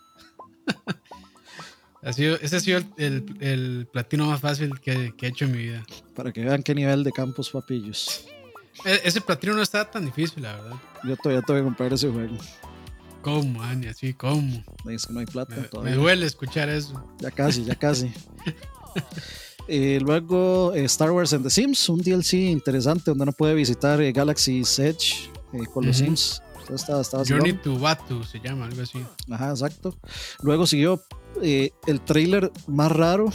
Ha 2.03 2.13
sido, 2.13 2.35
ese 2.41 2.55
ha 2.55 2.59
sido 2.59 2.77
el, 2.77 2.85
el- 2.97 3.35
el 3.41 3.87
platino 3.91 4.27
más 4.27 4.39
fácil 4.39 4.79
que, 4.79 5.13
que 5.17 5.25
he 5.25 5.29
hecho 5.29 5.45
en 5.45 5.51
mi 5.51 5.57
vida. 5.57 5.83
Para 6.15 6.31
que 6.31 6.41
vean 6.45 6.61
qué 6.63 6.73
nivel 6.75 7.03
de 7.03 7.11
campos 7.11 7.49
papillos. 7.49 8.23
E- 8.85 9.01
ese 9.03 9.19
platino 9.19 9.55
no 9.55 9.63
estaba 9.63 9.89
tan 9.89 10.05
difícil, 10.05 10.43
la 10.43 10.55
verdad. 10.55 10.75
Yo 11.03 11.17
todavía 11.17 11.41
tengo 11.41 11.59
que 11.59 11.63
comprar 11.65 11.91
ese 11.91 12.07
juego. 12.09 12.37
¿Cómo, 13.23 13.61
Ani? 13.63 13.87
Así, 13.87 14.13
¿cómo? 14.13 14.63
Es 14.89 15.07
que 15.07 15.13
no 15.13 15.19
hay 15.21 15.25
plata 15.25 15.55
Me, 15.55 15.61
me 15.63 15.67
todavía. 15.67 15.95
duele 15.95 16.25
escuchar 16.27 16.69
eso. 16.69 17.03
Ya 17.19 17.31
casi, 17.31 17.65
ya 17.65 17.75
casi. 17.75 18.13
Eh, 19.69 19.99
luego 20.01 20.71
eh, 20.73 20.85
Star 20.85 21.11
Wars 21.11 21.33
and 21.33 21.43
the 21.43 21.49
Sims, 21.49 21.89
un 21.89 22.01
DLC 22.01 22.35
interesante 22.35 23.11
donde 23.11 23.23
uno 23.23 23.33
puede 23.33 23.53
visitar 23.53 24.01
eh, 24.01 24.13
Galaxy's 24.13 24.79
Edge 24.79 25.29
eh, 25.51 25.65
con 25.73 25.85
los 25.85 25.97
Ujú. 25.97 26.05
Sims. 26.05 26.41
Entonces 26.61 26.81
está, 26.87 27.01
está 27.01 27.17
Journey 27.27 27.51
to 27.51 27.77
Batu 27.77 28.23
se 28.23 28.39
llama, 28.39 28.65
algo 28.67 28.81
así. 28.81 28.99
Ajá, 29.29 29.49
exacto. 29.49 29.93
Luego 30.41 30.65
siguió 30.67 31.01
el 31.41 32.01
trailer 32.05 32.49
más 32.67 32.93
raro 32.93 33.29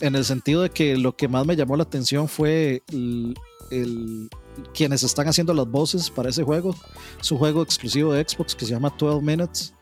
en 0.00 0.14
el 0.16 0.24
sentido 0.24 0.62
de 0.62 0.70
que 0.70 0.96
lo 0.96 1.14
que 1.14 1.28
más 1.28 1.44
me 1.46 1.54
llamó 1.54 1.76
la 1.76 1.82
atención 1.82 2.26
fue 2.26 2.82
el, 2.90 3.34
el- 3.70 4.30
quienes 4.72 5.02
están 5.02 5.28
haciendo 5.28 5.52
las 5.52 5.66
voces 5.66 6.08
para 6.08 6.30
ese 6.30 6.44
juego. 6.44 6.74
Es 7.20 7.30
un 7.30 7.36
juego 7.36 7.62
exclusivo 7.62 8.14
de 8.14 8.26
Xbox 8.26 8.54
que 8.54 8.64
se 8.64 8.72
llama 8.72 8.94
12 8.98 9.22
Minutes, 9.22 9.74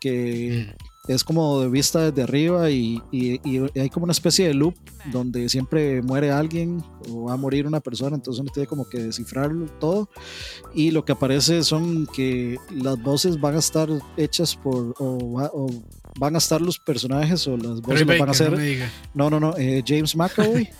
que 0.00 0.68
Mm. 0.74 0.85
Es 1.08 1.22
como 1.24 1.60
de 1.60 1.68
vista 1.68 2.10
desde 2.10 2.22
arriba 2.22 2.70
y, 2.70 3.00
y- 3.12 3.40
y 3.44 3.78
hay 3.78 3.90
como 3.90 4.04
una 4.04 4.12
especie 4.12 4.48
de 4.48 4.54
loop 4.54 4.74
donde 5.12 5.48
siempre 5.48 6.02
muere 6.02 6.32
alguien 6.32 6.82
o 7.10 7.24
va 7.24 7.34
a 7.34 7.36
morir 7.36 7.66
una 7.66 7.80
persona, 7.80 8.16
entonces 8.16 8.40
uno 8.40 8.50
tiene 8.52 8.66
como 8.66 8.88
que 8.88 8.98
descifrarlo 8.98 9.66
todo 9.78 10.08
y 10.74 10.90
lo 10.90 11.04
que 11.04 11.12
aparece 11.12 11.62
son 11.62 12.06
que 12.14 12.56
las 12.70 13.00
voces 13.02 13.40
van 13.40 13.54
a 13.56 13.58
estar 13.60 13.88
hechas 14.16 14.56
por 14.56 14.94
o, 14.98 15.32
va- 15.32 15.50
o 15.54 15.68
van 16.18 16.34
a 16.34 16.38
estar 16.38 16.60
los 16.60 16.78
personajes 16.78 17.46
o 17.46 17.56
las 17.56 17.80
voces 17.80 18.00
las 18.06 18.18
van 18.18 18.28
a 18.28 18.32
hacer 18.32 18.50
no 19.14 19.30
no 19.30 19.38
no 19.40 19.54
eh, 19.56 19.82
James 19.86 20.16
McAvoy 20.16 20.68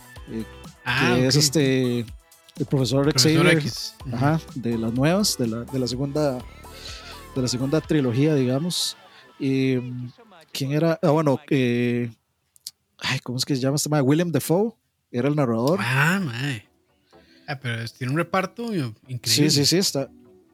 Ah, 0.84 1.14
que 1.16 1.26
es 1.26 1.34
este 1.36 1.98
el 2.58 2.66
profesor, 2.68 3.02
Profesor 3.04 3.32
Xavier 3.42 3.58
X. 3.58 3.94
Ajá, 4.12 4.40
de 4.54 4.78
las 4.78 4.92
nuevas, 4.94 5.36
de 5.38 5.46
la, 5.46 5.64
de 5.64 5.78
la 5.78 5.86
segunda 5.86 6.38
de 7.34 7.42
la 7.42 7.48
segunda 7.48 7.80
trilogía, 7.80 8.34
digamos. 8.34 8.96
Y, 9.38 9.77
mm, 9.77 10.11
¿Quién 10.53 10.72
era? 10.72 10.99
Ah, 11.03 11.11
bueno, 11.11 11.38
eh, 11.51 12.11
ay, 12.99 13.18
¿cómo 13.20 13.38
es 13.38 13.44
que 13.44 13.55
se 13.55 13.61
llama 13.61 13.77
este? 13.77 13.88
William 14.01 14.33
Defoe 14.33 14.72
era 15.11 15.29
el 15.29 15.37
narrador. 15.37 15.79
Ah, 15.83 16.20
mae. 16.22 16.66
Ah, 17.46 17.59
pero 17.61 17.85
tiene 17.88 18.12
un 18.12 18.18
reparto 18.18 18.68
sí, 18.72 18.92
increíble. 19.09 19.51
sí, 19.51 19.66
sí, 19.66 19.77
está, 19.77 20.09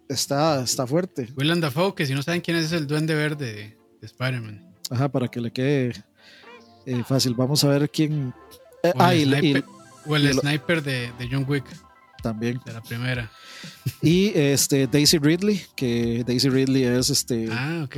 está, 0.09 0.63
está 0.63 0.87
fuerte. 0.87 1.29
Willem 1.37 1.61
Dafoe, 1.61 1.95
que 1.95 2.05
si 2.07 2.15
no 2.15 2.23
saben 2.23 2.41
quién 2.43 2.57
es, 2.59 2.67
es 2.67 2.73
el 2.73 2.87
duende 2.87 3.15
verde 3.15 3.47
de, 3.53 3.63
de 4.01 4.07
Spider-Man. 4.07 4.75
Ajá, 4.91 5.09
para 5.11 5.29
que 5.29 5.41
le 5.41 5.51
quede 5.51 5.93
eh, 6.85 7.03
fácil. 7.07 7.35
Vamos 7.35 7.65
a 7.65 7.69
ver 7.69 7.89
quién. 7.89 8.35
eh, 8.83 8.93
O 8.95 9.03
ah, 9.03 9.15
el 9.15 9.21
y, 9.21 9.25
le- 9.25 9.39
y- 9.39 9.53
sniper, 9.53 9.65
o 10.07 10.17
el 10.17 10.25
y 10.25 10.33
lo- 10.35 10.41
sniper 10.43 10.83
de, 10.83 11.13
de 11.19 11.29
John 11.31 11.47
Wick, 11.49 11.65
también. 12.23 12.61
de 12.67 12.73
la 12.75 12.83
primera. 12.83 13.31
Y 14.03 14.33
este 14.35 14.87
Daisy 14.87 15.17
Ridley, 15.19 15.63
que 15.75 16.25
Daisy 16.27 16.51
Ridley 16.51 16.85
es 16.85 17.09
este 17.09 17.49
Ah, 17.51 17.83
ok. 17.85 17.97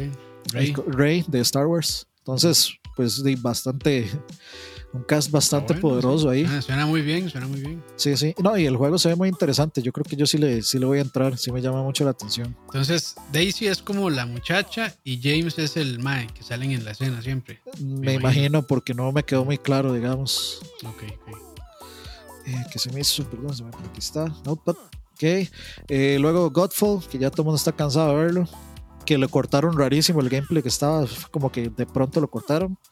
Rey. 0.52 0.74
Rey 0.86 1.24
de 1.26 1.40
Star 1.40 1.66
Wars. 1.66 2.06
Entonces, 2.18 2.72
pues 2.96 3.22
de 3.22 3.36
bastante. 3.36 4.10
Un 4.92 5.02
cast 5.02 5.28
bastante 5.28 5.72
bueno, 5.72 5.88
poderoso 5.88 6.30
ahí. 6.30 6.46
Ah, 6.48 6.62
suena 6.62 6.86
muy 6.86 7.02
bien, 7.02 7.28
suena 7.28 7.48
muy 7.48 7.60
bien. 7.60 7.82
Sí, 7.96 8.16
sí. 8.16 8.32
No, 8.40 8.56
y 8.56 8.64
el 8.64 8.76
juego 8.76 8.96
se 8.96 9.08
ve 9.08 9.16
muy 9.16 9.28
interesante. 9.28 9.82
Yo 9.82 9.90
creo 9.90 10.04
que 10.04 10.14
yo 10.14 10.24
sí 10.24 10.38
le, 10.38 10.62
sí 10.62 10.78
le 10.78 10.86
voy 10.86 10.98
a 10.98 11.00
entrar. 11.00 11.36
Sí 11.36 11.50
me 11.50 11.60
llama 11.60 11.82
mucho 11.82 12.04
la 12.04 12.10
atención. 12.10 12.56
Entonces, 12.66 13.16
Daisy 13.32 13.66
es 13.66 13.82
como 13.82 14.08
la 14.08 14.24
muchacha 14.24 14.94
y 15.02 15.20
James 15.20 15.58
es 15.58 15.76
el 15.76 15.98
Mae 15.98 16.28
que 16.28 16.44
salen 16.44 16.70
en 16.70 16.84
la 16.84 16.92
escena 16.92 17.20
siempre. 17.22 17.60
Me, 17.80 18.14
imagino. 18.14 18.20
imagino 18.20 18.62
porque 18.68 18.94
no 18.94 19.10
me 19.10 19.24
quedó 19.24 19.44
muy 19.44 19.58
claro, 19.58 19.92
digamos. 19.92 20.60
Ok, 20.84 21.02
ok. 21.26 21.38
Eh, 22.46 22.64
que 22.70 22.78
se 22.78 22.92
me 22.92 23.00
hizo, 23.00 23.24
perdón, 23.24 23.56
se 23.56 23.64
me 23.64 23.70
aquí 23.70 23.98
está. 23.98 24.26
Notepad. 24.44 24.76
Ok. 25.14 25.48
Eh, 25.88 26.18
luego 26.20 26.50
Godfall, 26.50 27.02
que 27.08 27.18
ya 27.18 27.30
todo 27.30 27.42
el 27.42 27.46
mundo 27.46 27.56
está 27.56 27.72
cansado 27.72 28.10
de 28.10 28.24
verlo. 28.24 28.48
Que 29.04 29.18
le 29.18 29.28
cortaron 29.28 29.76
rarísimo 29.76 30.20
el 30.20 30.28
gameplay 30.28 30.62
que 30.62 30.68
estaba, 30.68 31.06
como 31.30 31.50
que 31.52 31.68
de 31.68 31.86
pronto 31.86 32.20
lo 32.20 32.28
cortaron. 32.28 32.78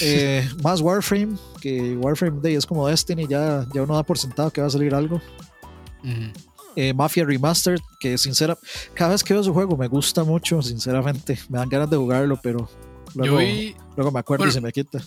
Eh, 0.00 0.48
más 0.62 0.80
Warframe, 0.80 1.36
que 1.60 1.96
Warframe 1.96 2.40
Day 2.40 2.54
es 2.54 2.64
como 2.64 2.86
Destiny, 2.86 3.26
ya, 3.26 3.66
ya 3.74 3.82
uno 3.82 3.96
da 3.96 4.04
por 4.04 4.16
sentado 4.16 4.52
que 4.52 4.60
va 4.60 4.68
a 4.68 4.70
salir 4.70 4.94
algo. 4.94 5.20
Eh, 6.76 6.94
Mafia 6.94 7.24
Remastered, 7.24 7.80
que 7.98 8.16
sincera, 8.18 8.56
cada 8.94 9.10
vez 9.10 9.24
que 9.24 9.34
veo 9.34 9.42
su 9.42 9.52
juego 9.52 9.76
me 9.76 9.88
gusta 9.88 10.22
mucho, 10.22 10.62
sinceramente. 10.62 11.40
Me 11.48 11.58
dan 11.58 11.68
ganas 11.68 11.90
de 11.90 11.96
jugarlo, 11.96 12.38
pero 12.40 12.70
luego, 13.16 13.38
vi, 13.38 13.74
luego 13.96 14.12
me 14.12 14.20
acuerdo 14.20 14.46
y 14.46 14.52
se 14.52 14.60
me 14.60 14.70
quita. 14.70 15.02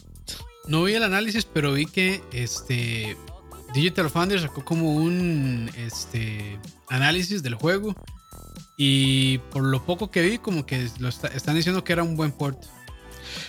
no 0.67 0.83
vi 0.83 0.95
el 0.95 1.03
análisis, 1.03 1.45
pero 1.45 1.71
vi 1.71 1.85
que 1.85 2.21
este 2.33 3.15
Digital 3.73 4.09
Foundry 4.09 4.39
sacó 4.39 4.65
como 4.65 4.95
un 4.95 5.69
este 5.77 6.59
análisis 6.89 7.41
del 7.41 7.55
juego 7.55 7.95
y 8.84 9.38
por 9.52 9.62
lo 9.63 9.84
poco 9.86 10.10
que 10.10 10.24
vi 10.24 10.39
como 10.39 10.65
que 10.65 10.89
lo 10.98 11.08
está- 11.10 11.28
están 11.28 11.54
diciendo 11.56 11.84
que 11.84 11.94
era 11.94 12.02
un 12.02 12.15
buen 12.17 12.32
port. 12.32 12.63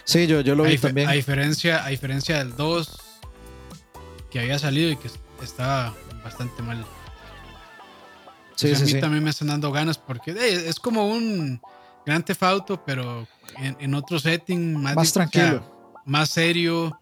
Sí, 0.04 0.26
yo, 0.26 0.42
yo 0.42 0.54
lo 0.54 0.64
a, 0.64 0.68
vi 0.68 0.76
también. 0.76 1.08
a 1.08 1.12
diferencia 1.12 1.84
a 1.86 1.88
diferencia 1.88 2.36
del 2.36 2.54
2 2.54 2.98
que 4.30 4.40
había 4.40 4.58
salido 4.58 4.90
y 4.90 4.96
que 4.96 5.08
estaba 5.42 5.94
bastante 6.22 6.62
mal. 6.62 6.84
Sí, 8.56 8.66
O 8.72 8.76
sea, 8.76 8.76
sí, 8.76 8.82
a 8.82 8.86
mí 8.86 8.92
sí. 8.92 9.00
también 9.00 9.24
me 9.24 9.30
están 9.30 9.48
dando 9.48 9.72
ganas 9.72 9.96
porque 9.96 10.32
eh, 10.32 10.68
es 10.68 10.78
como 10.78 11.06
un 11.08 11.60
Theft 12.04 12.42
Auto, 12.42 12.84
pero 12.84 13.26
en, 13.56 13.74
en 13.80 13.94
otro 13.94 14.18
setting 14.18 14.74
más, 14.82 14.94
Más 14.96 15.12
tranquilo. 15.14 15.64
más 16.04 16.28
serio. 16.28 16.98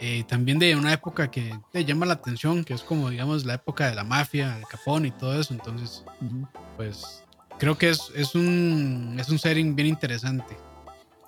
eh, 0.00 0.24
también 0.28 0.58
de 0.58 0.76
una 0.76 0.92
época 0.94 1.30
que 1.30 1.58
te 1.72 1.84
llama 1.84 2.06
la 2.06 2.14
atención, 2.14 2.64
que 2.64 2.72
es 2.74 2.82
como, 2.82 3.08
digamos, 3.10 3.44
la 3.44 3.54
época 3.54 3.88
de 3.88 3.94
la 3.94 4.04
mafia, 4.04 4.56
de 4.56 4.62
Capón 4.64 5.04
y 5.06 5.10
todo 5.10 5.38
eso. 5.40 5.52
Entonces, 5.54 6.04
Ujú. 6.22 6.46
pues 6.76 7.22
creo 7.58 7.76
que 7.78 7.90
es, 7.90 8.10
es, 8.14 8.34
un, 8.34 9.16
es 9.18 9.28
un 9.28 9.38
setting 9.38 9.74
bien 9.76 9.88
interesante. 9.88 10.56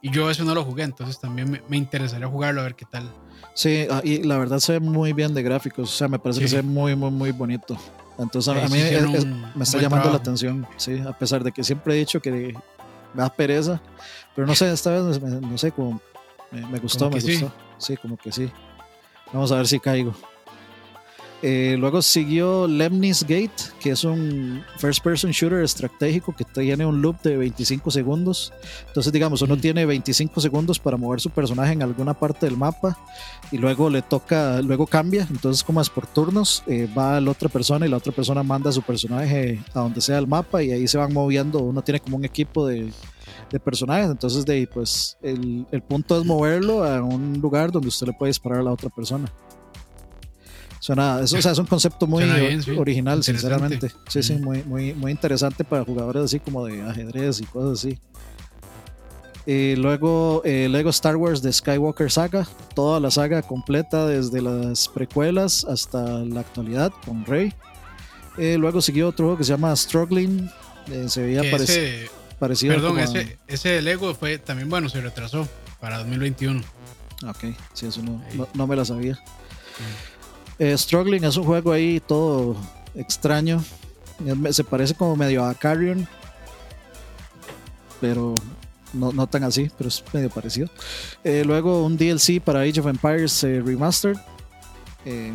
Y 0.01 0.11
yo 0.11 0.31
eso 0.31 0.45
no 0.45 0.55
lo 0.55 0.65
jugué, 0.65 0.85
entonces 0.85 1.19
también 1.21 1.51
me, 1.51 1.63
me 1.69 1.77
interesaría 1.77 2.29
jugarlo 2.29 2.61
a 2.61 2.65
ver 2.65 2.75
qué 2.77 2.85
tal. 2.85 3.11
Sí, 3.55 3.87
ah, 3.91 4.01
y 4.05 4.23
la 4.23 4.39
verdad 4.39 4.61
se 4.61 4.73
ve 4.73 4.81
muy 4.81 5.13
bien 5.13 5.35
de 5.35 5.43
gráficos. 5.43 5.89
O 5.93 5.93
sea, 5.97 6.07
me 6.09 6.19
parece 6.21 6.41
que 6.41 6.47
Sí. 6.49 6.51
se 6.57 6.63
ve 6.63 6.63
muy, 6.63 6.95
muy, 6.95 7.11
muy 7.11 7.33
bonito. 7.33 7.77
Entonces, 8.19 8.55
a, 8.55 8.65
a 8.65 8.69
mí 8.69 8.79
es- 8.79 8.93
es- 9.15 9.27
me 9.27 9.65
está 9.65 9.79
llamando 9.79 9.97
la 9.97 10.03
trabajo. 10.03 10.17
atención. 10.17 10.67
Sí, 10.77 10.99
a 11.01 11.13
pesar 11.19 11.43
de 11.43 11.51
que 11.53 11.65
siempre 11.65 11.95
he 11.95 11.99
dicho 11.99 12.21
que 12.21 12.55
me 13.15 13.23
da 13.23 13.29
pereza. 13.29 13.81
Pero 14.37 14.47
no 14.47 14.55
sé, 14.55 14.73
esta 14.73 14.91
vez, 14.91 15.21
me- 15.21 15.41
no 15.41 15.59
sé, 15.59 15.73
como 15.73 16.01
me, 16.53 16.65
me 16.67 16.79
gustó, 16.79 17.07
Como 17.07 17.17
me 17.17 17.23
que 17.23 17.27
sí. 17.37 17.41
gustó. 17.43 17.57
Sí, 17.79 17.97
como 17.97 18.17
que 18.17 18.31
sí. 18.31 18.51
Vamos 19.33 19.51
a 19.53 19.57
ver 19.57 19.67
si 19.67 19.81
caigo. 19.81 20.15
Eh, 21.41 21.77
luego 21.79 22.03
siguió 22.03 22.67
Lemnis 22.67 23.23
Gate, 23.23 23.53
que 23.81 23.91
es 23.93 24.03
un 24.03 24.61
first 24.79 25.05
person 25.05 25.31
shooter 25.31 25.63
estratégico 25.63 26.35
que 26.35 26.45
tiene 26.45 26.85
un 26.85 27.01
loop 27.01 27.23
de 27.23 27.37
25 27.37 27.93
segundos. 27.93 28.53
Entonces, 28.89 29.13
digamos, 29.13 29.41
uno 29.43 29.55
Mm. 29.55 29.61
tiene 29.61 29.87
25 29.87 30.41
segundos 30.41 30.81
para 30.81 30.97
mover 30.97 31.21
su 31.21 31.31
personaje 31.31 31.73
en 31.75 31.83
alguna 31.85 32.13
parte 32.15 32.47
del 32.47 32.57
mapa 32.57 32.99
y 33.53 33.59
luego 33.59 33.89
le 33.89 34.03
toca, 34.03 34.61
luego 34.63 34.87
cambia. 34.89 35.29
Entonces, 35.31 35.63
como 35.63 35.81
es 35.81 35.89
por 35.89 36.09
turnos, 36.09 36.65
eh, 36.67 36.89
va 36.99 37.21
la 37.21 37.31
otra 37.31 37.49
persona 37.49 37.87
y 37.87 37.89
la 37.89 37.99
otra 37.99 38.11
persona 38.13 38.43
manda 38.43 38.71
a 38.71 38.73
su 38.73 38.83
personaje 38.83 39.61
a 39.75 39.81
donde 39.81 40.01
sea 40.01 40.19
el 40.19 40.27
mapa 40.27 40.63
y 40.65 40.73
ahí 40.73 40.89
se 40.89 40.99
van 40.99 41.13
moviendo. 41.13 41.61
Uno 41.61 41.83
tiene 41.83 42.01
como 42.01 42.17
un 42.17 42.25
equipo 42.25 42.67
de, 42.67 42.91
de 43.53 43.61
personajes. 43.61 44.11
Entonces, 44.11 44.45
de 44.45 44.55
ahí, 44.55 44.67
pues, 44.67 45.17
el, 45.23 45.67
el 45.71 45.83
punto 45.83 46.19
es 46.19 46.27
moverlo 46.27 46.83
a 46.83 47.01
un 47.01 47.35
lugar 47.41 47.71
donde 47.71 47.87
usted 47.89 48.09
le 48.09 48.13
puede 48.13 48.31
disparar 48.31 48.59
a 48.59 48.65
la 48.65 48.73
otra 48.73 48.89
persona. 48.91 49.33
Suena, 50.81 51.21
eso, 51.21 51.37
o 51.37 51.43
sea, 51.43 51.53
es 51.53 51.59
un 51.59 51.67
concepto 51.67 52.07
muy 52.07 52.23
Suena 52.25 52.39
bien, 52.39 52.63
sí. 52.63 52.71
original, 52.71 53.23
sinceramente. 53.25 53.91
Sí, 54.09 54.23
sí, 54.23 54.35
muy, 54.35 54.63
muy, 54.63 54.95
muy 54.95 55.11
interesante 55.11 55.65
para 55.65 55.85
jugadores 55.85 56.23
así 56.25 56.39
como 56.41 56.65
de 56.67 56.83
ajedrez 56.83 57.41
y 57.41 57.45
cosas 57.45 57.81
así. 57.85 57.99
Y 59.47 59.77
luego 59.77 60.43
eh, 60.45 60.69
Lego 60.69 60.91
Star 60.91 61.17
Wars 61.17 61.41
de 61.41 61.53
Skywalker 61.53 62.11
Saga, 62.11 62.47
toda 62.75 63.01
la 63.01 63.11
saga 63.11 63.41
completa 63.43 64.07
desde 64.07 64.43
las 64.43 64.89
precuelas 64.89 65.65
hasta 65.65 66.03
la 66.21 66.41
actualidad 66.41 66.93
con 67.05 67.25
Rey. 67.25 67.53
Eh, 68.37 68.57
luego 68.59 68.81
siguió 68.83 69.09
otro 69.09 69.27
juego 69.27 69.39
que 69.39 69.45
se 69.45 69.51
llama 69.53 69.75
Struggling, 69.75 70.51
eh, 70.93 71.07
se 71.09 71.23
veía 71.23 71.43
parec- 71.43 71.63
ese, 71.63 72.11
parecido. 72.39 72.75
perdón, 72.75 72.99
a- 72.99 73.05
ese, 73.05 73.39
ese 73.49 73.81
Lego 73.83 74.15
fue 74.15 74.39
también, 74.39 74.69
bueno, 74.69 74.89
se 74.91 75.01
retrasó 75.01 75.49
para 75.81 75.99
2021. 75.99 76.61
Ok, 77.27 77.47
sí, 77.73 77.87
eso 77.87 78.03
no, 78.03 78.23
no, 78.35 78.49
no 78.55 78.67
me 78.67 78.77
la 78.77 78.85
sabía. 78.85 79.19
Eh, 80.59 80.77
Struggling 80.77 81.25
es 81.25 81.37
un 81.37 81.45
juego 81.45 81.73
ahí 81.73 82.01
todo 82.01 82.57
extraño. 82.95 83.63
Me- 84.19 84.53
Se 84.53 84.65
parece 84.65 84.95
como 84.95 85.15
medio 85.17 85.45
a 85.45 85.55
Carrion. 85.55 86.07
Pero 88.01 88.35
no, 88.93 89.13
no 89.13 89.27
tan 89.27 89.45
así, 89.45 89.71
pero 89.77 89.89
es 89.89 90.03
medio 90.13 90.31
parecido. 90.31 90.69
Eh, 91.25 91.43
luego 91.45 91.85
un 91.85 91.97
DLC 91.97 92.41
para 92.41 92.61
Age 92.61 92.81
of 92.81 92.87
Empires 92.87 93.43
eh, 93.45 93.61
Remastered. 93.65 94.17
Eh, 95.05 95.33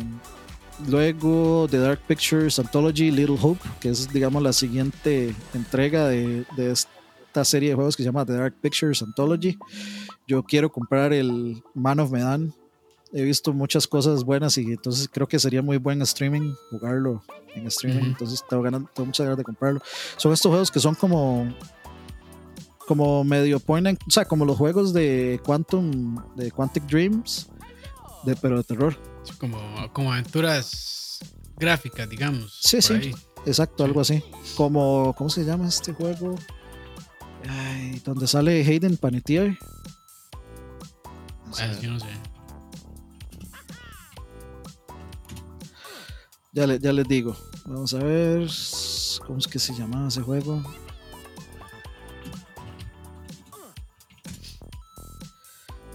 luego 0.88 1.66
The 1.70 1.78
Dark 1.78 2.00
Pictures 2.06 2.58
Anthology 2.58 3.10
Little 3.10 3.38
Hope, 3.40 3.60
que 3.80 3.90
es 3.90 4.12
digamos 4.12 4.42
la 4.42 4.52
siguiente 4.52 5.34
entrega 5.54 6.08
de, 6.08 6.44
de 6.56 6.70
esta 6.72 7.44
serie 7.44 7.70
de 7.70 7.74
juegos 7.74 7.96
que 7.96 8.02
se 8.02 8.08
llama 8.08 8.24
The 8.24 8.32
Dark 8.34 8.54
Pictures 8.60 9.02
Anthology. 9.02 9.58
Yo 10.26 10.42
quiero 10.42 10.70
comprar 10.70 11.12
el 11.12 11.62
Man 11.74 12.00
of 12.00 12.10
Medan. 12.10 12.52
He 13.16 13.22
visto 13.22 13.52
muchas 13.52 13.86
cosas 13.86 14.24
buenas 14.24 14.58
y 14.58 14.62
entonces 14.62 15.08
creo 15.10 15.28
que 15.28 15.38
sería 15.38 15.62
muy 15.62 15.76
buen 15.78 16.02
streaming, 16.02 16.52
jugarlo 16.70 17.22
en 17.54 17.66
streaming. 17.68 18.06
Entonces 18.06 18.42
tengo, 18.48 18.62
ganas, 18.62 18.82
tengo 18.92 19.06
muchas 19.06 19.24
ganas 19.24 19.38
de 19.38 19.44
comprarlo. 19.44 19.80
Son 20.16 20.32
estos 20.32 20.50
juegos 20.50 20.70
que 20.70 20.80
son 20.80 20.94
como 20.96 21.48
como 22.86 23.24
medio 23.24 23.60
point 23.60 23.86
and- 23.86 23.98
o 24.06 24.10
sea, 24.10 24.24
como 24.26 24.44
los 24.44 24.58
juegos 24.58 24.92
de 24.92 25.40
Quantum, 25.44 26.22
de 26.34 26.50
Quantic 26.50 26.84
Dreams, 26.84 27.48
de, 28.24 28.36
pero 28.36 28.58
de 28.58 28.64
terror. 28.64 28.98
Como, 29.38 29.58
como 29.94 30.12
aventuras 30.12 31.18
gráficas, 31.56 32.08
digamos. 32.10 32.58
Sí, 32.60 32.82
sí. 32.82 32.92
ahí. 32.94 33.14
Exacto, 33.46 33.84
algo 33.84 34.00
así. 34.00 34.22
Como, 34.56 35.14
¿cómo 35.16 35.30
se 35.30 35.44
llama 35.44 35.66
este 35.68 35.92
juego? 35.94 36.34
Ay, 37.48 38.02
donde 38.04 38.26
sale 38.26 38.60
Hayden 38.66 38.96
Panettiere. 38.98 39.56
Ah, 41.58 41.72
yo 41.80 41.90
no 41.92 42.00
sé. 42.00 42.06
Ya, 46.54 46.66
le- 46.66 46.78
ya 46.78 46.92
les 46.92 47.06
digo. 47.08 47.36
Vamos 47.66 47.92
a 47.94 47.98
ver. 47.98 48.48
¿Cómo 49.26 49.38
es 49.38 49.46
que 49.48 49.58
se 49.58 49.74
llamaba 49.74 50.08
ese 50.08 50.22
juego? 50.22 50.62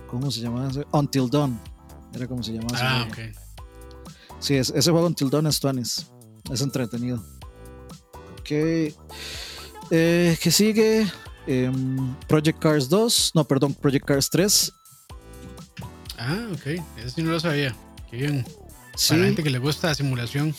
¿Cómo 0.08 0.32
se 0.32 0.42
llamaba 0.42 0.70
ese? 0.70 0.86
Until 0.92 1.30
Dawn. 1.30 1.60
Era 2.14 2.28
como 2.28 2.42
se 2.42 2.54
llamaba 2.54 2.76
ese 2.76 2.86
Ah, 2.86 3.08
juego. 3.14 3.30
ok. 3.32 3.36
Sí, 4.40 4.56
es- 4.56 4.70
ese 4.76 4.92
juego 4.92 5.06
Until 5.08 5.30
Dawn 5.30 5.48
es 5.48 5.60
tuanis. 5.60 6.06
Es 6.52 6.62
entretenido. 6.62 7.24
Ok. 8.40 8.52
Eh, 9.92 10.38
¿Qué 10.42 10.52
sigue? 10.52 11.08
Em, 11.46 12.16
Project 12.28 12.60
Cars 12.60 12.90
2. 12.90 13.32
No, 13.36 13.44
perdón, 13.44 13.74
Project 13.76 14.06
Cars 14.06 14.30
3. 14.30 14.74
Ah, 16.18 16.48
ok. 16.54 16.66
Eso 16.98 17.10
sí 17.16 17.22
no 17.24 17.32
lo 17.32 17.40
sabía. 17.40 17.76
Qué 18.10 18.18
bien. 18.18 18.46
Sí, 19.00 19.14
Para 19.14 19.28
gente 19.28 19.44
que 19.44 19.50
le 19.50 19.60
gusta 19.60 19.88
la 19.88 19.96
simulación. 19.96 20.54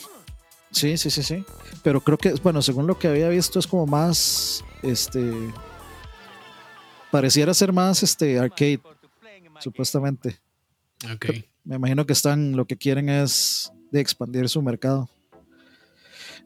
sí, 0.71 0.97
sí, 0.97 1.11
sí, 1.11 1.21
sí. 1.21 1.45
Pero 1.83 2.01
creo 2.01 2.17
que, 2.17 2.33
bueno, 2.41 2.63
según 2.63 2.87
lo 2.87 2.97
que 2.97 3.07
había 3.07 3.29
visto, 3.29 3.59
es 3.59 3.67
como 3.67 3.85
más. 3.85 4.65
Este. 4.81 5.31
Pareciera 7.11 7.53
ser 7.53 7.71
más 7.71 8.01
este 8.01 8.39
arcade, 8.39 8.81
supuestamente. 9.59 10.39
Ok. 11.13 11.27
Me 11.63 11.75
imagino 11.75 12.07
que 12.07 12.13
están, 12.13 12.53
lo 12.53 12.65
que 12.65 12.77
quieren 12.77 13.09
es 13.09 13.71
de 13.91 14.01
expandir 14.01 14.49
su 14.49 14.59
mercado. 14.63 15.07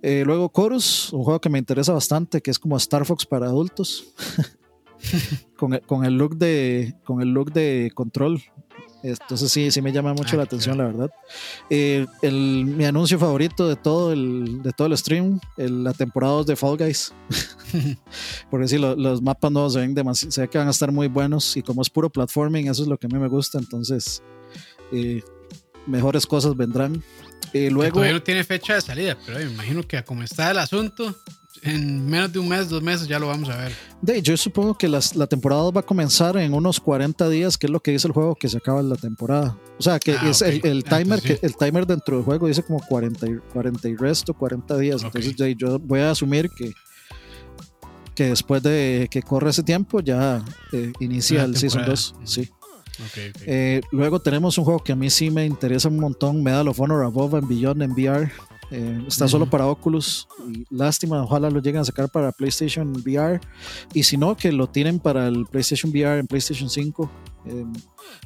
Eh, 0.01 0.23
luego 0.25 0.51
Chorus, 0.53 1.13
un 1.13 1.23
juego 1.23 1.39
que 1.39 1.49
me 1.49 1.59
interesa 1.59 1.93
bastante, 1.93 2.41
que 2.41 2.51
es 2.51 2.59
como 2.59 2.75
Star 2.75 3.05
Fox 3.05 3.25
para 3.25 3.45
adultos. 3.45 4.13
con, 5.55 5.75
el, 5.75 5.81
con, 5.83 6.03
el 6.03 6.17
look 6.17 6.35
de, 6.35 6.93
con 7.05 7.21
el 7.21 7.29
look 7.29 7.53
de 7.53 7.89
control. 7.95 8.43
Entonces 9.11 9.51
sí, 9.51 9.69
sí 9.71 9.81
me 9.81 9.91
llama 9.91 10.13
mucho 10.13 10.35
Ah, 10.35 10.37
la 10.37 10.43
atención, 10.43 10.75
claro. 10.75 10.91
la 10.91 10.97
verdad. 10.97 11.15
Eh, 11.69 12.05
el, 12.21 12.65
mi 12.65 12.85
anuncio 12.85 13.19
favorito 13.19 13.67
de 13.67 13.75
todo 13.75 14.11
el, 14.13 14.61
de 14.63 14.71
todo 14.71 14.87
el 14.87 14.97
stream, 14.97 15.39
el- 15.57 15.83
la 15.83 15.93
temporada 15.93 16.33
2 16.33 16.45
de 16.47 16.55
Fall 16.55 16.77
Guys. 16.77 17.13
Porque 18.49 18.67
sí, 18.67 18.77
lo- 18.77 18.95
los 18.95 19.21
mapas 19.21 19.51
nuevos 19.51 19.73
se 19.73 19.79
ven 19.79 19.93
demasiado, 19.93 20.31
se 20.31 20.41
ve 20.41 20.47
que 20.49 20.57
van 20.57 20.67
a 20.67 20.71
estar 20.71 20.91
muy 20.91 21.07
buenos 21.07 21.55
y 21.57 21.61
como 21.61 21.81
es 21.81 21.89
puro 21.89 22.09
platforming, 22.09 22.67
eso 22.67 22.83
es 22.83 22.87
lo 22.87 22.97
que 22.97 23.07
a 23.07 23.09
mí 23.09 23.19
me 23.19 23.27
gusta, 23.27 23.57
entonces 23.57 24.21
eh, 24.91 25.21
mejores 25.87 26.25
cosas 26.25 26.55
vendrán. 26.55 27.03
Eh, 27.53 27.65
Que 27.65 27.71
luego, 27.71 27.93
todavía 27.95 28.13
no 28.13 28.23
tiene 28.23 28.43
fecha 28.43 28.75
de 28.75 28.81
salida, 28.81 29.17
pero 29.25 29.37
me 29.39 29.45
imagino 29.45 29.83
que 29.83 30.03
como 30.03 30.23
está 30.23 30.51
el 30.51 30.57
asunto, 30.59 31.15
en 31.65 32.05
menos 32.05 32.31
de 32.31 32.39
un 32.39 32.47
mes, 32.47 32.69
dos 32.69 32.81
meses 32.81 33.07
ya 33.07 33.19
lo 33.19 33.27
vamos 33.27 33.49
a 33.49 33.57
ver. 33.57 33.71
de, 34.01 34.21
yo 34.21 34.37
supongo 34.37 34.77
que 34.77 34.87
las- 34.87 35.15
la 35.15 35.27
temporada 35.27 35.63
2 35.63 35.75
va 35.75 35.79
a 35.79 35.83
comenzar 35.85 36.37
en 36.37 36.53
unos 36.53 36.79
40 36.79 37.27
días, 37.29 37.57
que 37.57 37.65
es 37.67 37.71
lo 37.71 37.79
que 37.79 37.91
dice 37.91 38.07
el 38.07 38.13
juego 38.13 38.35
que 38.35 38.47
se 38.47 38.57
acaba 38.57 38.81
la 38.83 38.95
temporada. 38.95 39.57
O 39.79 39.81
sea, 39.81 39.99
que 39.99 40.13
Ah, 40.13 40.29
es 40.29 40.41
el, 40.41 40.61
el 40.63 40.83
Ah, 40.87 40.97
timer 40.99 41.19
entonces 41.19 41.39
que 41.39 41.45
el 41.45 41.55
timer 41.57 41.85
dentro 41.87 42.15
del 42.17 42.25
juego 42.25 42.47
dice 42.47 42.61
como 42.63 42.79
40 42.87 43.27
y, 43.27 43.35
40 43.51 43.89
y 43.89 43.95
resto, 43.95 44.33
40 44.33 44.77
días. 44.77 45.03
Entonces 45.03 45.35
de, 45.35 45.55
yo 45.55 45.79
voy 45.79 45.99
a 46.01 46.11
asumir 46.11 46.49
que 46.49 46.71
que 48.13 48.29
después 48.29 48.63
de 48.63 49.09
que 49.11 49.21
corre 49.21 49.49
ese 49.49 49.61
tiempo 49.63 49.99
ya 49.99 50.41
eh, 50.71 50.93
inicia 51.01 51.39
Una 51.39 51.45
el 51.47 51.57
Season 51.57 51.81
temporada. 51.81 51.91
2. 51.91 52.13
Ujú. 52.15 52.27
Sí. 52.27 52.41
Ok, 52.97 53.35
ok. 53.35 53.41
Eh, 53.45 53.81
luego 53.91 54.21
tenemos 54.21 54.57
un 54.57 54.63
juego 54.63 54.81
que 54.81 54.93
a 54.93 54.95
mí 54.95 55.09
sí 55.09 55.29
me 55.29 55.45
interesa 55.45 55.89
un 55.89 55.99
montón, 55.99 56.41
Medal 56.41 56.69
of 56.69 56.79
Honor 56.79 57.03
Above 57.03 57.35
and 57.39 57.47
Beyond 57.49 57.81
en 57.81 57.91
VR. 57.91 58.31
Eh, 58.71 59.03
está 59.07 59.27
solo 59.27 59.49
para 59.49 59.67
Oculus. 59.67 60.27
Y 60.49 60.65
lástima, 60.69 61.21
ojalá 61.23 61.49
lo 61.49 61.61
lleguen 61.61 61.81
a 61.81 61.85
sacar 61.85 62.09
para 62.09 62.31
PlayStation 62.31 62.91
VR. 62.97 63.39
Y 63.93 64.03
si 64.03 64.17
no, 64.17 64.35
que 64.35 64.51
lo 64.51 64.67
tienen 64.67 64.99
para 64.99 65.27
el 65.27 65.45
PlayStation 65.45 65.91
VR 65.91 66.19
en 66.19 66.27
PlayStation 66.27 66.69
5. 66.69 67.11
Eh, 67.47 67.63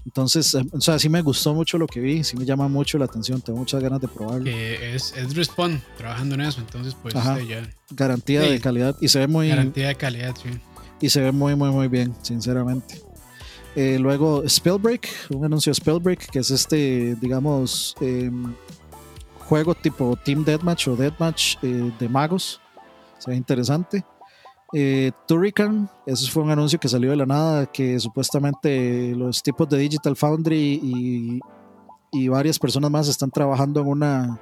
entonces, 0.05 0.53
eh, 0.55 0.65
o 0.71 0.79
sea, 0.79 0.97
sí 0.97 1.09
me 1.09 1.21
gustó 1.21 1.53
mucho 1.53 1.77
lo 1.77 1.87
que 1.87 1.99
vi, 1.99 2.23
sí 2.23 2.37
me 2.37 2.45
llama 2.45 2.67
mucho 2.69 2.97
la 2.97 3.05
atención, 3.05 3.41
tengo 3.41 3.59
muchas 3.59 3.83
ganas 3.83 3.99
de 3.99 4.07
probarlo. 4.07 4.45
que 4.45 4.95
es, 4.95 5.13
es 5.17 5.35
Respawn 5.35 5.81
trabajando 5.97 6.35
en 6.35 6.41
eso, 6.41 6.61
entonces 6.61 6.95
pues 7.01 7.15
Ajá. 7.15 7.37
este, 7.37 7.47
ya 7.47 7.69
Garantía 7.91 8.43
Sí. 8.43 8.49
de 8.51 8.61
calidad 8.61 8.95
y 9.01 9.09
se 9.09 9.19
ve 9.19 9.27
muy, 9.27 9.49
garantía 9.49 9.89
de 9.89 9.95
calidad, 9.95 10.33
sí. 10.41 10.49
y 11.01 11.09
se 11.09 11.19
ve 11.21 11.33
muy, 11.33 11.53
muy, 11.55 11.69
muy 11.69 11.89
bien, 11.89 12.13
sinceramente. 12.21 13.01
Eh, 13.75 13.97
luego 13.99 14.47
Spellbreak, 14.47 15.09
un 15.31 15.43
anuncio 15.43 15.71
de 15.71 15.75
Spellbreak, 15.75 16.29
que 16.29 16.39
es 16.39 16.49
este, 16.51 17.15
digamos, 17.19 17.95
em, 17.99 18.53
juego 19.49 19.73
tipo 19.73 20.15
Team 20.15 20.45
Deathmatch 20.45 20.89
o 20.89 20.95
Deathmatch 20.95 21.57
eh, 21.63 21.91
de 21.99 22.07
magos. 22.07 22.61
Se 23.17 23.31
ve 23.31 23.35
interesante. 23.35 24.05
Eh, 24.71 25.11
Turrican, 25.27 25.89
ese 26.05 26.29
fue 26.29 26.43
un 26.43 26.51
anuncio 26.51 26.79
que 26.79 26.87
salió 26.87 27.09
de 27.09 27.15
la 27.15 27.25
nada, 27.25 27.65
que 27.65 27.99
supuestamente 27.99 29.15
los 29.15 29.41
tipos 29.41 29.67
de 29.67 29.79
Digital 29.79 30.15
Foundry 30.15 30.79
y, 30.83 31.39
y 32.11 32.27
varias 32.27 32.59
personas 32.59 32.91
más 32.91 33.07
están 33.07 33.31
trabajando 33.31 33.81
en 33.81 33.87
una 33.87 34.39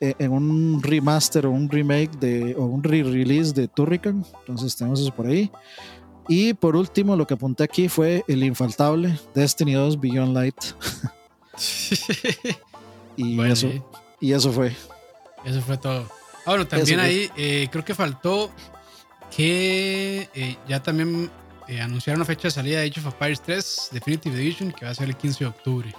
eh, 0.00 0.14
en 0.18 0.32
un 0.32 0.82
remaster 0.82 1.46
o 1.46 1.52
un 1.52 1.70
remake 1.70 2.18
de 2.18 2.56
o 2.56 2.64
un 2.64 2.82
re-release 2.82 3.54
de 3.54 3.68
Turrican. 3.68 4.24
Entonces 4.40 4.76
tenemos 4.76 5.00
eso 5.00 5.14
por 5.14 5.28
ahí. 5.28 5.48
Y 6.28 6.54
por 6.54 6.74
último, 6.74 7.14
lo 7.14 7.28
que 7.28 7.34
apunté 7.34 7.62
aquí 7.62 7.88
fue 7.88 8.24
el 8.26 8.42
infaltable 8.42 9.16
Destiny 9.32 9.74
2 9.74 10.00
Beyond 10.00 10.34
Light. 10.34 10.56
Y, 13.18 13.34
Bueno, 13.34 13.54
eso, 13.54 13.70
y 14.20 14.32
eso 14.32 14.52
fue. 14.52 14.74
eso 15.44 15.60
fue 15.62 15.76
todo. 15.78 16.08
Ah, 16.46 16.50
bueno, 16.50 16.66
también 16.66 17.00
Eso 17.00 17.08
ahí 17.08 17.30
eh, 17.36 17.68
creo 17.70 17.84
que 17.84 17.94
faltó 17.94 18.50
que 19.34 20.28
eh, 20.34 20.56
ya 20.68 20.82
también 20.82 21.30
eh, 21.68 21.80
anunciaron 21.80 22.20
una 22.20 22.24
fecha 22.26 22.48
de 22.48 22.52
salida 22.52 22.80
de 22.80 22.86
Age 22.88 23.00
of 23.00 23.06
Empires 23.06 23.42
3 23.42 23.88
Definitive 23.92 24.36
Edition 24.36 24.72
que 24.72 24.84
va 24.84 24.92
a 24.92 24.94
ser 24.94 25.08
el 25.08 25.16
15 25.16 25.44
de 25.44 25.48
octubre. 25.50 25.94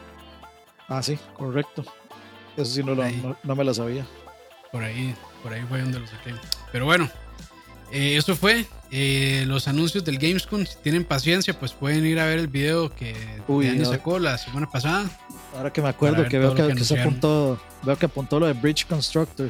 Ah, 0.88 1.04
sí, 1.04 1.20
correcto. 1.36 1.84
Eso 2.56 2.66
sí 2.72 2.84
no, 2.84 2.96
lo- 2.96 3.08
no, 3.10 3.38
no 3.44 3.56
me 3.56 3.64
la 3.64 3.74
sabía. 3.74 4.06
Por 4.72 4.84
ahí, 4.84 5.14
por 5.44 5.54
ahí 5.54 5.62
fue 5.68 5.82
donde 5.82 6.00
lo 6.00 6.08
saqué. 6.08 6.34
Pero 6.72 6.86
bueno, 6.86 7.10
eh, 7.92 8.18
eso 8.18 8.36
fue 8.36 8.66
eh, 8.92 9.44
los 9.48 9.68
anuncios 9.68 10.04
del 10.06 10.18
Gamescom. 10.18 10.66
Si 10.66 10.76
tienen 10.84 11.04
paciencia, 11.06 11.58
pues 11.58 11.74
pueden 11.74 12.06
ir 12.06 12.20
a 12.20 12.26
ver 12.26 12.40
el 12.40 12.48
video 12.48 12.94
que 12.94 13.16
Uy, 13.48 13.68
Dani 13.68 13.80
no. 13.80 13.86
sacó 13.90 14.20
la 14.20 14.38
semana 14.38 14.70
pasada. 14.70 15.10
Ahora 15.56 15.72
que 15.74 15.82
me 15.82 15.90
acuerdo 15.90 16.28
que 16.28 16.38
veo 16.40 16.54
que, 16.54 16.68
que 16.68 16.76
que 16.76 16.84
se 16.84 17.00
apuntó, 17.00 17.60
veo 17.84 17.98
que 17.98 18.06
apuntó 18.06 18.40
lo 18.40 18.46
de 18.48 18.54
Bridge 18.54 18.86
Constructor. 18.88 19.50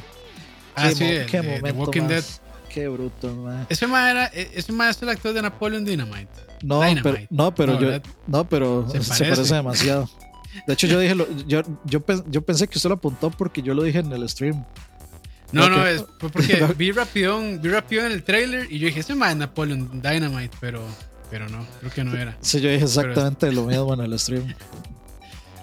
Ah, 0.75 0.89
Qué 0.89 0.95
sí, 0.95 1.03
mo- 1.03 1.25
qué 1.31 1.41
momento 1.41 1.79
Walking 1.81 2.01
más. 2.01 2.09
Dead. 2.09 2.23
Qué 2.69 2.87
bruto, 2.87 3.33
man. 3.33 3.65
Ese 3.69 3.87
más 3.87 4.11
era, 4.11 4.25
e- 4.27 4.51
ese 4.53 4.71
más 4.71 4.95
es 4.97 5.01
el 5.01 5.09
actor 5.09 5.33
de 5.33 5.41
Napoleon 5.41 5.83
Dynamite. 5.83 6.27
No, 6.61 6.81
Dynamite. 6.81 7.01
pero, 7.03 7.27
no, 7.31 7.55
pero 7.55 7.73
No, 7.73 7.79
yo, 7.81 7.87
¿verdad? 7.87 8.03
no, 8.27 8.43
pero 8.47 8.87
Se 8.91 9.01
se, 9.03 9.09
parece. 9.09 9.29
parece. 9.35 9.55
demasiado. 9.55 10.09
De 10.67 10.73
hecho, 10.73 10.87
yo 10.87 10.99
dije, 10.99 11.15
lo- 11.15 11.27
yo, 11.47 11.61
yo, 11.85 12.03
yo 12.27 12.41
pensé 12.41 12.67
que 12.67 12.77
usted 12.77 12.89
lo 12.89 12.95
apuntó 12.95 13.31
porque 13.31 13.61
yo 13.61 13.73
lo 13.73 13.83
dije 13.83 13.99
en 13.99 14.11
el 14.11 14.27
stream. 14.29 14.63
No, 15.51 15.69
no, 15.69 15.85
es, 15.87 16.03
porque 16.19 16.65
vi 16.77 16.91
rapidón, 16.91 17.61
vi 17.61 17.69
rapidón 17.69 18.07
en 18.07 18.11
el 18.13 18.23
trailer 18.23 18.67
y 18.71 18.79
yo 18.79 18.87
dije, 18.87 18.99
ese 18.99 19.15
más 19.15 19.31
es 19.31 19.37
Napoleon 19.37 20.01
Dynamite, 20.01 20.55
pero, 20.59 20.81
pero 21.31 21.47
no, 21.49 21.65
creo 21.79 21.91
que 21.91 22.03
no 22.03 22.15
era. 22.15 22.37
Sí, 22.41 22.59
yo 22.61 22.69
dije 22.69 22.83
exactamente 22.83 23.51
lo 23.51 23.63
mismo 23.65 23.93
en 23.93 24.01
el 24.01 24.19
stream. 24.19 24.53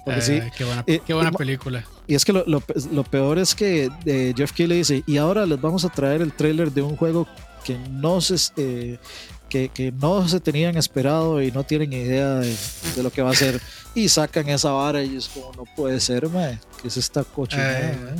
Porque 0.04 0.20
sí, 0.20 0.40
qué 0.56 0.64
buena, 0.64 0.84
Eh, 0.86 1.00
qué 1.06 1.14
buena 1.14 1.30
y- 1.32 1.36
película. 1.36 1.84
Y 2.06 2.14
es 2.14 2.24
que 2.26 2.32
lo, 2.34 2.44
lo, 2.46 2.62
lo 2.92 3.04
peor 3.04 3.38
es 3.38 3.54
que 3.54 3.88
eh, 4.04 4.34
Jeff 4.36 4.52
Keighley 4.52 4.78
dice, 4.78 5.02
y 5.06 5.16
ahora 5.16 5.46
les 5.46 5.58
vamos 5.60 5.84
a 5.86 5.88
traer 5.88 6.20
el 6.20 6.32
trailer 6.34 6.70
de 6.70 6.82
un 6.82 6.96
juego 6.96 7.26
que 7.64 7.78
no 7.90 8.20
se, 8.20 8.36
eh, 8.58 8.98
que, 9.48 9.70
que 9.70 9.90
no 9.92 10.28
se 10.28 10.40
tenían 10.40 10.76
esperado 10.76 11.40
y 11.40 11.50
no 11.50 11.64
tienen 11.64 11.94
idea 11.94 12.34
de, 12.34 12.54
de 12.96 13.02
lo 13.02 13.10
que 13.10 13.22
va 13.22 13.30
a 13.30 13.34
ser. 13.34 13.58
Y 13.94 14.10
sacan 14.10 14.46
esa 14.50 14.72
vara 14.72 15.02
y 15.02 15.16
es 15.16 15.28
como, 15.28 15.52
no 15.56 15.64
puede 15.74 15.98
ser, 16.00 16.28
mae, 16.28 16.58
que 16.82 16.88
es 16.88 16.96
esta 16.98 17.24
cochinada, 17.24 17.80
Eh, 17.92 17.98
mae?". 18.04 18.14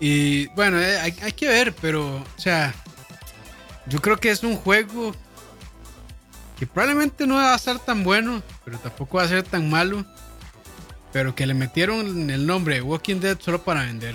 Y 0.00 0.46
bueno, 0.48 0.80
eh, 0.80 0.98
hay, 0.98 1.14
hay 1.22 1.32
que 1.32 1.46
ver, 1.46 1.74
pero, 1.80 2.16
o 2.16 2.40
sea, 2.40 2.74
yo 3.86 4.00
creo 4.00 4.16
que 4.16 4.30
es 4.30 4.42
un 4.42 4.56
juego 4.56 5.12
que 6.58 6.66
probablemente 6.66 7.26
no 7.26 7.36
va 7.36 7.54
a 7.54 7.58
ser 7.58 7.78
tan 7.78 8.04
bueno, 8.04 8.42
pero 8.64 8.78
tampoco 8.78 9.18
va 9.18 9.24
a 9.24 9.28
ser 9.28 9.42
tan 9.42 9.68
malo, 9.68 10.04
pero 11.12 11.34
que 11.34 11.46
le 11.46 11.54
metieron 11.54 12.30
el 12.30 12.46
nombre 12.46 12.76
de 12.76 12.82
Walking 12.82 13.16
Dead 13.16 13.38
solo 13.40 13.62
para 13.62 13.84
vender. 13.84 14.14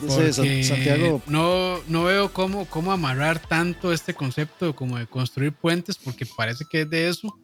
Porque 0.00 0.32
Santiago, 0.32 1.22
no, 1.26 1.78
no 1.88 2.04
veo 2.04 2.32
cómo, 2.32 2.66
cómo 2.66 2.92
amarrar 2.92 3.38
tanto 3.38 3.92
este 3.92 4.12
concepto 4.12 4.74
como 4.76 4.98
de 4.98 5.06
construir 5.06 5.52
puentes, 5.52 5.96
porque 5.96 6.26
parece 6.26 6.64
que 6.70 6.82
es 6.82 6.90
de 6.90 7.08
eso 7.08 7.38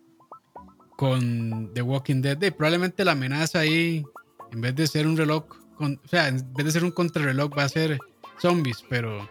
con 0.97 1.73
The 1.73 1.83
Walking 1.83 2.21
Dead. 2.21 2.43
Y 2.43 2.51
probablemente 2.51 3.05
la 3.05 3.13
amenaza 3.13 3.61
ahí, 3.61 4.05
en 4.53 4.61
vez 4.61 4.75
de 4.75 4.87
ser 4.87 5.07
un 5.07 5.17
reloj, 5.17 5.45
con- 5.83 6.01
o 6.05 6.09
sea, 6.09 6.29
en 6.29 6.53
vez 6.55 6.67
de 6.67 6.73
ser 6.73 6.85
un 6.85 6.91
contrarreloj, 6.93 7.51
va 7.59 7.65
a 7.65 7.69
ser 7.69 7.99
zombies, 8.41 8.85
pero 8.89 9.29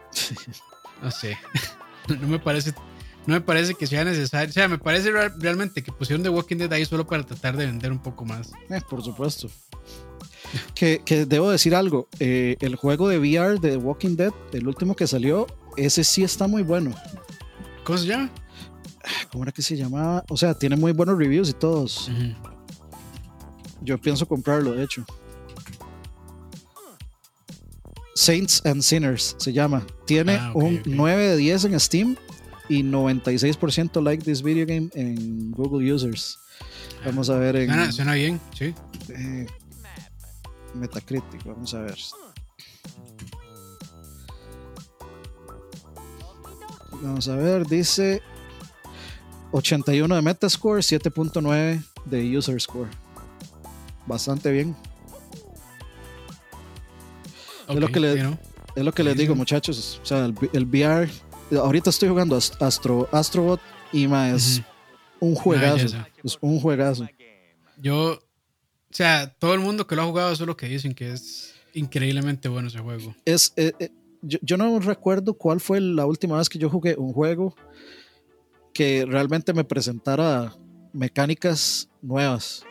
no 1.01 1.11
sé. 1.11 1.37
no 2.21 2.27
me 2.27 2.39
parece. 2.39 2.73
No 3.27 3.35
me 3.35 3.41
parece 3.41 3.75
que 3.75 3.85
sea 3.87 4.03
necesario. 4.03 4.49
O 4.49 4.53
sea, 4.53 4.67
me 4.67 4.77
parece 4.79 5.11
real- 5.11 5.33
realmente 5.39 5.83
que 5.83 5.91
pusieron 5.91 6.23
The 6.23 6.29
Walking 6.29 6.57
Dead 6.57 6.73
ahí 6.73 6.85
solo 6.85 7.05
para 7.05 7.23
tratar 7.23 7.55
de 7.55 7.67
vender 7.67 7.91
un 7.91 7.99
poco 7.99 8.25
más. 8.25 8.51
eh, 8.69 8.81
por 8.89 9.03
supuesto. 9.03 9.49
Que, 10.73 11.01
que 11.05 11.25
debo 11.25 11.49
decir 11.51 11.73
algo, 11.75 12.09
eh, 12.19 12.57
el 12.59 12.75
juego 12.75 13.07
de 13.07 13.19
VR 13.19 13.59
de 13.59 13.71
The 13.71 13.77
Walking 13.77 14.15
Dead, 14.17 14.33
el 14.51 14.67
último 14.67 14.95
que 14.95 15.07
salió, 15.07 15.47
ese 15.77 16.03
sí 16.03 16.23
está 16.23 16.47
muy 16.47 16.63
bueno. 16.63 16.93
¿Cómo 17.85 17.97
se 17.99 18.07
llama? 18.07 18.29
¿Cómo 19.31 19.43
era 19.43 19.51
que 19.51 19.61
se 19.61 19.77
llamaba? 19.77 20.25
O 20.29 20.35
sea, 20.35 20.53
tiene 20.55 20.75
muy 20.75 20.91
buenos 20.91 21.17
reviews 21.17 21.49
y 21.49 21.53
todos. 21.53 22.09
Yo 23.81 23.97
pienso 23.99 24.27
comprarlo, 24.27 24.73
de 24.73 24.83
hecho. 24.83 25.05
Saints 28.15 28.61
and 28.65 28.81
Sinners 28.81 29.35
se 29.37 29.53
llama. 29.53 29.85
Tiene 30.05 30.35
Ah, 30.35 30.51
ok, 30.53 30.63
un 30.63 30.75
ok. 30.79 30.87
9 30.87 31.27
de 31.29 31.37
10 31.37 31.65
en 31.65 31.79
Steam 31.79 32.15
y 32.69 32.83
96% 32.83 34.01
like 34.03 34.23
this 34.23 34.41
video 34.43 34.65
game 34.65 34.89
en 34.95 35.51
Google 35.51 35.91
Users. 35.93 36.37
Vamos 37.05 37.29
a 37.29 37.37
ver 37.37 37.55
en 37.55 37.67
Suena, 37.67 37.91
suena 37.91 38.13
bien, 38.13 38.39
sí. 38.57 38.73
eh, 39.09 39.47
Metacritic. 40.75 41.43
Vamos 41.45 41.73
a 41.73 41.79
ver. 41.81 41.97
Vamos 47.01 47.27
a 47.27 47.35
ver, 47.35 47.65
dice 47.65 48.21
81 49.51 50.15
de 50.15 50.21
Metascore, 50.21 50.81
7.9 50.81 51.83
de 52.05 52.37
User 52.37 52.59
Score. 52.61 52.89
Bastante 54.05 54.51
bien. 54.51 54.75
Es 57.67 57.75
lo 57.75 57.87
que 57.87 57.99
le- 57.99 58.15
you 58.17 58.21
know. 58.23 58.37
Es 58.75 58.83
lo 58.85 58.93
que 58.93 59.03
les 59.03 59.17
digo, 59.17 59.35
muchachos. 59.35 59.99
O 60.01 60.05
sea, 60.05 60.25
el, 60.25 60.35
el 60.53 60.65
VR. 60.65 61.09
Ahorita 61.57 61.89
estoy 61.89 62.07
jugando 62.09 62.37
Ast- 62.37 62.61
Astro, 62.61 63.09
Astrobot 63.11 63.59
y 63.91 64.07
más 64.07 64.59
Ujú. 65.19 65.29
un 65.31 65.35
juegazo. 65.35 65.97
Es 66.23 66.37
un 66.39 66.59
juegazo. 66.61 67.07
Yo, 67.77 68.13
o 68.13 68.19
sea, 68.91 69.33
todo 69.37 69.53
el 69.53 69.59
mundo 69.59 69.85
que 69.87 69.95
lo 69.95 70.03
ha 70.03 70.05
jugado 70.05 70.31
eso 70.31 70.43
es 70.43 70.47
lo 70.47 70.55
que 70.55 70.67
dicen 70.67 70.93
que 70.93 71.11
es 71.11 71.55
increíblemente 71.73 72.47
bueno 72.47 72.69
ese 72.69 72.79
juego. 72.79 73.13
Es, 73.25 73.51
eh, 73.57 73.73
eh, 73.79 73.89
yo, 74.21 74.39
yo 74.41 74.55
no 74.57 74.79
recuerdo 74.79 75.33
cuál 75.33 75.59
fue 75.59 75.81
la 75.81 76.05
última 76.05 76.37
vez 76.37 76.47
que 76.47 76.57
yo 76.59 76.69
jugué 76.69 76.95
un 76.95 77.11
juego 77.11 77.53
que 78.73 79.05
realmente 79.05 79.53
me 79.53 79.63
presentara 79.65 80.55
mecánicas 80.93 81.89
nuevas. 82.01 82.63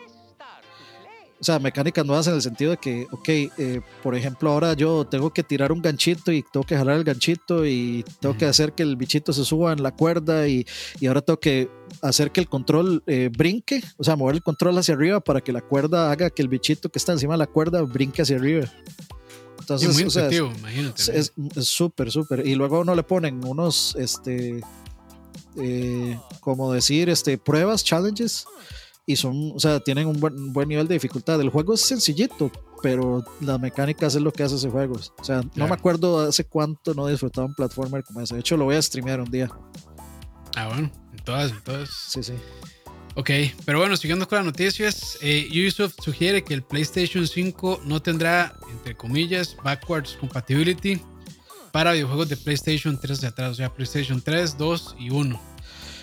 O 1.41 1.45
sea, 1.45 1.59
mecánicas 1.59 2.05
nuevas 2.05 2.27
en 2.27 2.35
el 2.35 2.43
sentido 2.43 2.73
de 2.73 2.77
que, 2.77 3.07
ok, 3.11 3.29
eh, 3.29 3.81
por 4.03 4.15
ejemplo, 4.15 4.51
ahora 4.51 4.75
yo 4.75 5.07
tengo 5.07 5.33
que 5.33 5.43
tirar 5.43 5.73
un 5.73 5.81
ganchito 5.81 6.31
y 6.33 6.43
tengo 6.43 6.67
que 6.67 6.77
jalar 6.77 6.99
el 6.99 7.05
ganchito 7.05 7.65
y 7.65 8.05
tengo 8.21 8.37
que 8.37 8.45
hacer 8.45 8.75
que 8.75 8.83
el 8.83 8.97
bichito 8.97 9.33
se 9.33 9.45
suba 9.47 9.73
en 9.73 9.83
la 9.83 9.91
cuerda 9.91 10.47
y, 10.49 10.67
y 11.01 11.07
ahora 11.07 11.23
tengo 11.23 11.41
que 11.41 11.71
hacer 12.03 12.31
que 12.31 12.41
el 12.41 12.49
control 12.49 13.03
eh, 13.07 13.31
brinque, 13.35 13.83
o 13.97 14.05
sea, 14.05 14.17
mover 14.17 14.35
el 14.37 14.43
control 14.43 14.77
hacia 14.77 14.93
arriba 14.95 15.21
para 15.21 15.41
que 15.41 15.51
la 15.51 15.63
cuerda 15.63 16.11
haga 16.13 16.29
que 16.29 16.43
el 16.43 16.49
bichito 16.49 16.91
que 16.91 16.99
está 16.99 17.13
encima 17.13 17.33
de 17.35 17.39
la 17.39 17.47
cuerda 17.47 17.81
brinque 17.83 18.21
hacia 18.21 18.37
arriba. 18.37 18.71
Entonces, 19.61 19.95
muy 19.95 20.03
o 20.05 20.11
sea, 20.11 20.29
es- 20.29 20.59
imagínate. 20.59 21.01
es- 21.03 21.09
es 21.09 21.33
es 21.57 21.67
súper, 21.69 22.11
súper. 22.11 22.47
Y 22.47 22.55
luego 22.55 22.77
a 22.77 22.81
uno 22.81 22.95
le 22.95 23.03
ponen 23.03 23.43
unos, 23.47 23.97
este, 23.99 24.61
eh, 25.57 26.19
como 26.41 26.73
decir, 26.73 27.09
este, 27.09 27.39
pruebas, 27.39 27.83
challenges, 27.85 28.45
y 29.11 29.17
son, 29.17 29.53
o 29.55 29.61
sea, 29.61 29.81
tienen 29.81 30.07
un 30.07 30.21
buen, 30.21 30.35
un 30.35 30.53
buen 30.53 30.69
nivel 30.69 30.87
de 30.87 30.95
dificultad. 30.95 31.41
El 31.41 31.51
juego 31.51 31.75
es 31.75 31.81
sencillito, 31.81 32.51
pero 32.83 33.25
las 33.41 33.61
mecánicas 33.61 34.15
es 34.15 34.23
lo 34.23 34.33
que 34.33 34.43
hace 34.43 34.57
ese 34.57 34.71
juego. 34.71 34.97
O 35.19 35.25
sea, 35.25 35.43
no 35.55 35.67
me 35.67 35.75
acuerdo 35.75 36.21
hace 36.21 36.45
cuánto 36.45 36.95
no 36.95 37.07
disfrutaba 37.07 37.47
un 37.47 37.55
platformer 37.55 38.05
como 38.05 38.21
ese. 38.21 38.35
De 38.35 38.41
hecho, 38.41 38.57
lo 38.57 38.65
voy 38.65 38.77
a 38.77 38.83
streamear 38.83 39.21
un 39.21 39.31
día. 39.31 39.51
Ah, 40.57 40.69
bueno, 40.69 40.91
en 41.13 41.25
todas, 41.25 41.51
en 41.51 41.61
todas. 41.63 41.91
Sí, 42.09 42.23
sí. 42.23 42.35
Ok, 43.17 43.31
pero 43.65 43.81
bueno, 43.81 43.97
siguiendo 43.97 44.29
con 44.29 44.37
las 44.37 44.47
noticias, 44.47 45.19
eh, 45.21 45.49
Ubisoft 45.51 45.95
sugiere 46.01 46.45
que 46.45 46.55
el 46.55 46.63
PlayStation 46.63 47.27
5 47.27 47.83
no 47.85 48.01
tendrá, 48.01 48.55
entre 48.71 48.97
comillas, 48.97 49.57
backwards 49.65 50.17
compatibility 50.21 51.01
para 51.73 51.93
videojuegos 51.93 52.29
de 52.29 52.37
PlayStation 52.37 52.99
3 52.99 53.19
hacia 53.19 53.29
atrás, 53.31 53.51
o 53.51 53.55
sea, 53.55 53.73
PlayStation 53.73 54.21
3, 54.21 54.57
2 54.57 54.97
y 54.99 55.11
1. 55.11 55.50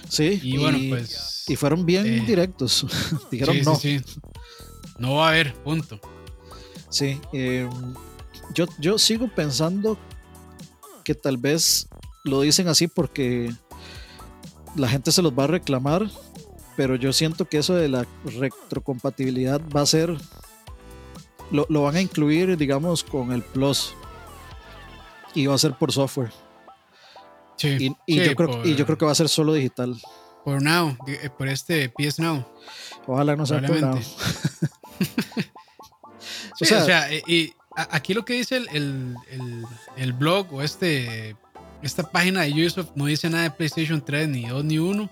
Sí, 0.09 0.39
Y, 0.43 0.57
bueno, 0.57 0.79
pues. 0.89 1.45
y 1.47 1.55
fueron 1.55 1.85
bien 1.85 2.05
eh, 2.05 2.23
directos. 2.25 2.85
Dijeron 3.31 3.55
sí, 3.55 3.61
no. 3.63 3.75
sí, 3.75 3.99
sí. 4.05 4.19
No 4.97 5.15
va 5.15 5.27
a 5.27 5.29
haber, 5.29 5.53
punto. 5.55 5.99
Sí, 6.89 7.19
eh, 7.33 7.69
yo, 8.53 8.65
yo 8.79 8.97
sigo 8.97 9.27
pensando 9.27 9.97
que 11.03 11.13
tal 11.13 11.37
vez 11.37 11.87
lo 12.23 12.41
dicen 12.41 12.67
así 12.67 12.87
porque 12.87 13.53
la 14.75 14.89
gente 14.89 15.11
se 15.11 15.21
los 15.21 15.37
va 15.37 15.43
a 15.45 15.47
reclamar, 15.47 16.09
pero 16.75 16.95
yo 16.95 17.13
siento 17.13 17.45
que 17.45 17.57
eso 17.57 17.75
de 17.75 17.89
la 17.89 18.05
retrocompatibilidad 18.25 19.61
va 19.75 19.81
a 19.81 19.85
ser, 19.85 20.15
lo, 21.51 21.65
lo 21.69 21.83
van 21.83 21.95
a 21.95 22.01
incluir, 22.01 22.57
digamos, 22.57 23.03
con 23.03 23.31
el 23.31 23.43
Plus 23.43 23.93
y 25.33 25.45
va 25.45 25.55
a 25.55 25.59
ser 25.59 25.73
por 25.73 25.91
software. 25.91 26.31
Sí, 27.57 27.67
Y, 27.79 27.85
y 28.05 28.19
sí, 28.19 28.25
yo, 28.25 28.35
creo, 28.35 28.49
por, 28.51 28.67
y 28.67 28.75
yo 28.75 28.85
creo 28.85 28.97
que 28.97 29.05
va 29.05 29.11
a 29.11 29.15
ser 29.15 29.29
solo 29.29 29.53
digital. 29.53 29.99
Por 30.45 30.61
Now, 30.61 30.95
eh, 31.07 31.29
por 31.35 31.47
este 31.49 31.89
PS 31.89 32.19
Now. 32.19 32.45
Ojalá 33.05 33.35
no 33.35 33.45
sea 33.45 33.59
por 33.61 33.77
sea- 33.79 33.91
o 36.61 36.65
sea, 36.85 37.07
y 37.27 37.53
aquí 37.75 38.13
lo 38.13 38.25
que 38.25 38.33
dice 38.33 38.57
el, 38.57 38.67
el- 38.73 39.15
el- 39.31 39.65
el 39.97 40.13
blog 40.13 40.53
o 40.53 40.61
este 40.61 41.35
esta 41.83 42.09
página 42.09 42.41
de 42.41 42.51
Ubisoft 42.53 42.89
no 42.95 43.05
dice 43.05 43.29
nada 43.29 43.43
de 43.43 43.51
PlayStation 43.51 44.03
3, 44.03 44.27
ni 44.29 44.45
2, 44.47 44.63
ni 44.65 44.79
1, 44.79 45.03
Ujú. 45.03 45.11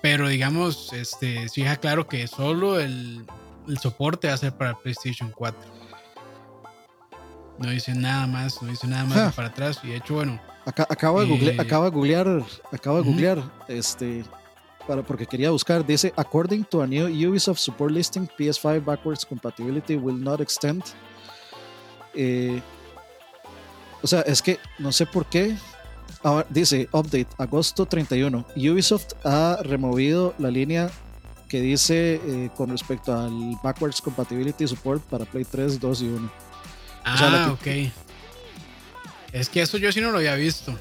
pero 0.00 0.28
digamos, 0.28 0.92
este, 0.92 1.48
sí 1.48 1.62
deja 1.62 1.76
claro 1.76 2.06
que 2.06 2.28
solo 2.28 2.78
el, 2.78 3.24
el 3.66 3.78
soporte 3.78 4.28
va 4.28 4.34
a 4.34 4.38
ser 4.38 4.52
para 4.56 4.78
PlayStation 4.78 5.32
4. 5.34 5.60
No 7.58 7.70
dice 7.70 7.94
nada 7.94 8.26
más, 8.26 8.60
no 8.62 8.68
dice 8.68 8.86
nada 8.86 9.04
más 9.04 9.18
Ja. 9.18 9.30
para 9.30 9.48
atrás. 9.48 9.78
Y 9.82 9.88
de 9.88 9.96
hecho, 9.96 10.14
bueno, 10.14 10.40
Acá- 10.64 10.86
acabo, 10.88 11.20
de 11.20 11.26
google- 11.26 11.54
Eh, 11.54 11.60
acabo 11.60 11.84
de 11.84 11.90
googlear, 11.90 12.42
acabo 12.70 12.96
de 12.98 13.02
googlear, 13.02 13.42
este, 13.68 14.24
para, 14.86 15.02
porque 15.02 15.26
quería 15.26 15.50
buscar, 15.50 15.84
dice, 15.84 16.12
according 16.16 16.64
to 16.64 16.82
a 16.82 16.86
new 16.86 17.06
Ubisoft 17.30 17.58
support 17.58 17.92
listing, 17.92 18.28
PS5 18.38 18.84
backwards 18.84 19.24
compatibility 19.26 19.96
will 19.96 20.20
not 20.22 20.40
extend. 20.40 20.82
Eh, 22.14 22.60
o 24.02 24.06
sea, 24.06 24.20
es 24.22 24.40
que 24.42 24.58
no 24.78 24.92
sé 24.92 25.06
por 25.06 25.26
qué. 25.26 25.56
Ahora, 26.22 26.46
dice, 26.48 26.88
update, 26.92 27.26
agosto 27.38 27.84
31. 27.86 28.44
Ubisoft 28.54 29.14
ha 29.24 29.58
removido 29.62 30.34
la 30.38 30.50
línea 30.50 30.90
que 31.48 31.60
dice 31.60 32.20
eh, 32.24 32.50
con 32.56 32.70
respecto 32.70 33.12
al 33.18 33.58
backwards 33.62 34.00
compatibility 34.00 34.66
support 34.68 35.02
para 35.02 35.24
Play 35.24 35.44
3, 35.44 35.80
2 35.80 36.02
y 36.02 36.06
1. 36.08 36.30
Ah, 37.04 37.18
sea, 37.18 37.52
ok. 37.52 37.90
Es 39.32 39.48
que 39.48 39.62
eso 39.62 39.78
yo 39.78 39.90
sí 39.92 40.00
no 40.00 40.10
lo 40.10 40.18
había 40.18 40.34
visto. 40.34 40.78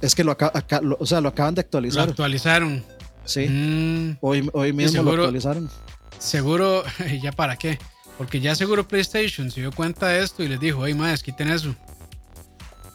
Es 0.00 0.14
que 0.14 0.24
lo, 0.24 0.32
acá- 0.32 0.80
lo- 0.82 0.96
o 0.98 1.06
sea, 1.06 1.20
lo 1.20 1.28
acaban 1.28 1.54
de 1.54 1.60
Lo 1.62 1.66
actualizar. 1.66 2.08
actualizaron. 2.08 2.84
sí. 3.24 3.46
Mm, 3.48 4.16
Hoy, 4.20 4.48
hoy 4.52 4.72
mismo 4.72 4.92
seguro- 4.92 5.16
lo 5.16 5.22
actualizaron. 5.24 5.70
Seguro, 6.18 6.82
¿ya 7.22 7.32
para 7.32 7.56
qué? 7.56 7.78
Porque 8.18 8.40
ya 8.40 8.54
seguro 8.54 8.86
PlayStation 8.86 9.50
se 9.50 9.60
dio 9.60 9.72
cuenta 9.72 10.08
de 10.08 10.22
esto 10.22 10.42
y 10.42 10.48
les 10.48 10.60
dijo, 10.60 10.86
hey, 10.86 10.94
más, 10.94 11.22
quiten 11.22 11.50
eso. 11.50 11.74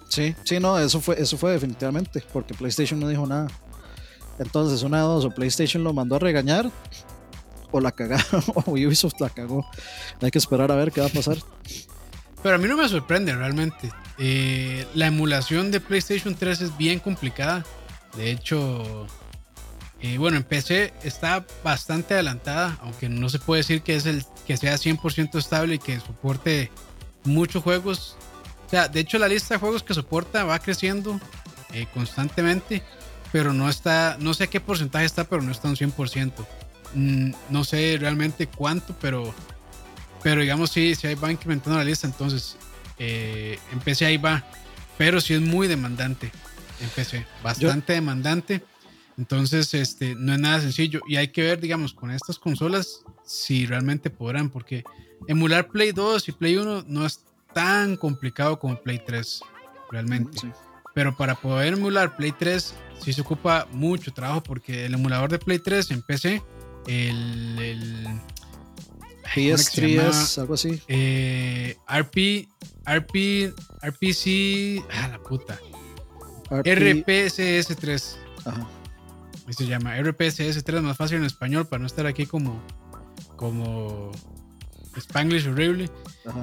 Sí, 0.10 0.36
sí, 0.44 0.60
no, 0.60 0.78
eso 0.80 1.02
fue, 1.02 1.20
eso 1.20 1.38
fue 1.38 1.52
definitivamente, 1.52 2.24
porque 2.32 2.54
PlayStation 2.54 3.00
no 3.00 3.08
dijo 3.08 3.26
nada. 3.26 3.48
Entonces, 4.40 4.84
una 4.84 4.98
de 4.98 5.04
dos, 5.04 5.26
o 5.26 5.32
PlayStation 5.32 5.84
lo 5.84 5.94
mandó 5.94 6.16
a 6.16 6.20
regañar, 6.20 6.70
o 7.72 7.80
la 7.82 7.92
cagaron, 7.92 8.44
o 8.56 8.72
Ubisoft 8.72 9.20
la 9.20 9.30
cagó. 9.30 9.66
Hay 10.22 10.30
que 10.32 10.38
esperar 10.38 10.72
a 10.72 10.76
ver 10.76 10.92
qué 10.92 11.02
va 11.02 11.08
a 11.08 11.10
pasar. 11.10 11.38
Pero 12.46 12.58
a 12.58 12.60
mí 12.60 12.68
no 12.68 12.78
me 12.78 12.88
sorprende 12.88 13.36
realmente. 13.36 13.92
Eh, 14.20 14.86
la 14.94 15.08
emulación 15.08 15.72
de 15.72 15.80
PlayStation 15.80 16.36
3 16.36 16.62
es 16.62 16.78
bien 16.78 17.00
complicada. 17.00 17.66
De 18.16 18.30
hecho, 18.30 19.08
eh, 20.00 20.20
bueno, 20.20 20.38
en 20.38 20.44
PC 20.44 20.94
está 21.02 21.44
bastante 21.64 22.14
adelantada, 22.14 22.78
aunque 22.84 23.10
no 23.10 23.30
se 23.30 23.40
puede 23.40 23.62
decir 23.62 23.82
que, 23.82 23.96
es 23.96 24.06
el, 24.06 24.24
que 24.46 24.58
sea 24.58 24.76
100% 24.76 25.40
estable 25.40 25.74
y 25.74 25.80
que 25.80 26.00
soporte 26.00 26.70
muchos 27.24 27.64
juegos. 27.64 28.16
O 28.68 28.70
sea, 28.70 28.90
de 28.90 29.00
hecho 29.00 29.18
la 29.18 29.28
lista 29.28 29.56
de 29.56 29.60
juegos 29.60 29.82
que 29.82 29.96
soporta 29.96 30.44
va 30.44 30.60
creciendo 30.60 31.20
eh, 31.74 31.88
constantemente, 31.96 32.84
pero 33.32 33.54
no 33.54 33.68
está, 33.70 34.18
no 34.20 34.36
sé 34.36 34.50
qué 34.50 34.60
porcentaje 34.60 35.06
está, 35.06 35.24
pero 35.24 35.42
no 35.42 35.52
está 35.52 35.68
un 35.68 35.78
100%. 35.78 36.32
Mm, 36.94 37.32
no 37.50 37.64
sé 37.64 37.98
realmente 38.00 38.46
cuánto, 38.46 38.96
pero, 39.02 39.34
pero 40.26 40.42
digamos 40.42 40.72
sí, 40.72 40.96
sí 40.96 41.06
ahí 41.06 41.14
va 41.14 41.32
incrementando 41.32 41.78
la 41.78 41.86
lista, 41.86 42.08
entonces 42.08 42.58
eh, 42.98 43.60
en 43.72 43.80
PC 43.80 44.08
ahí 44.08 44.18
va, 44.18 44.44
pero 44.98 45.22
sí 45.22 45.36
es 45.36 45.42
muy 45.42 45.68
demandante 45.68 46.32
en 46.82 46.90
PC, 46.90 47.28
bastante 47.44 47.94
demandante. 47.94 48.64
Entonces, 49.20 49.72
este, 49.76 50.16
no 50.16 50.34
es 50.34 50.40
nada 50.40 50.62
sencillo. 50.62 51.02
Y 51.08 51.18
hay 51.18 51.28
que 51.28 51.44
ver, 51.44 51.60
digamos, 51.60 51.94
con 51.94 52.10
estas 52.10 52.40
consolas, 52.40 53.04
si 53.24 53.68
realmente 53.68 54.10
podrán, 54.10 54.50
porque 54.50 54.84
emular 55.28 55.68
Play 55.68 55.92
2 55.92 56.28
y 56.28 56.32
Play 56.32 56.58
1 56.58 56.86
no 56.88 57.06
es 57.06 57.24
tan 57.54 57.96
complicado 57.96 58.58
como 58.58 58.82
Play 58.82 59.04
3, 59.06 59.42
realmente. 59.92 60.40
Sí. 60.40 60.50
Pero 60.96 61.16
para 61.16 61.36
poder 61.36 61.74
emular 61.74 62.18
Play 62.18 62.32
3, 62.32 62.74
sí 63.00 63.14
se 63.14 63.22
ocupa 63.22 63.68
mucho 63.72 64.12
trabajo, 64.12 64.42
porque 64.42 64.88
el 64.88 64.96
emulador 64.96 65.30
de 65.30 65.38
Play 65.38 65.60
3 65.60 65.92
en 65.92 66.02
PC, 66.02 66.42
el. 66.88 67.60
el 67.60 68.22
PS3S, 69.34 70.38
algo 70.40 70.54
así. 70.54 70.82
Eh, 70.88 71.76
RP, 71.88 72.48
RP, 72.86 73.54
RPC, 73.82 74.84
ah, 74.94 75.08
la 75.10 75.20
puta. 75.20 75.60
RP, 76.50 77.06
RPCS3. 77.28 78.16
ajá. 78.46 78.68
Así 79.48 79.64
se 79.64 79.68
llama 79.68 79.96
RPCS3 79.98 80.82
más 80.82 80.98
fácil 80.98 81.18
en 81.18 81.24
español 81.26 81.68
para 81.68 81.80
no 81.80 81.86
estar 81.88 82.08
aquí 82.08 82.26
como 82.26 82.60
como 83.36 84.12
Spanglish 84.98 85.48
horrible. 85.48 85.90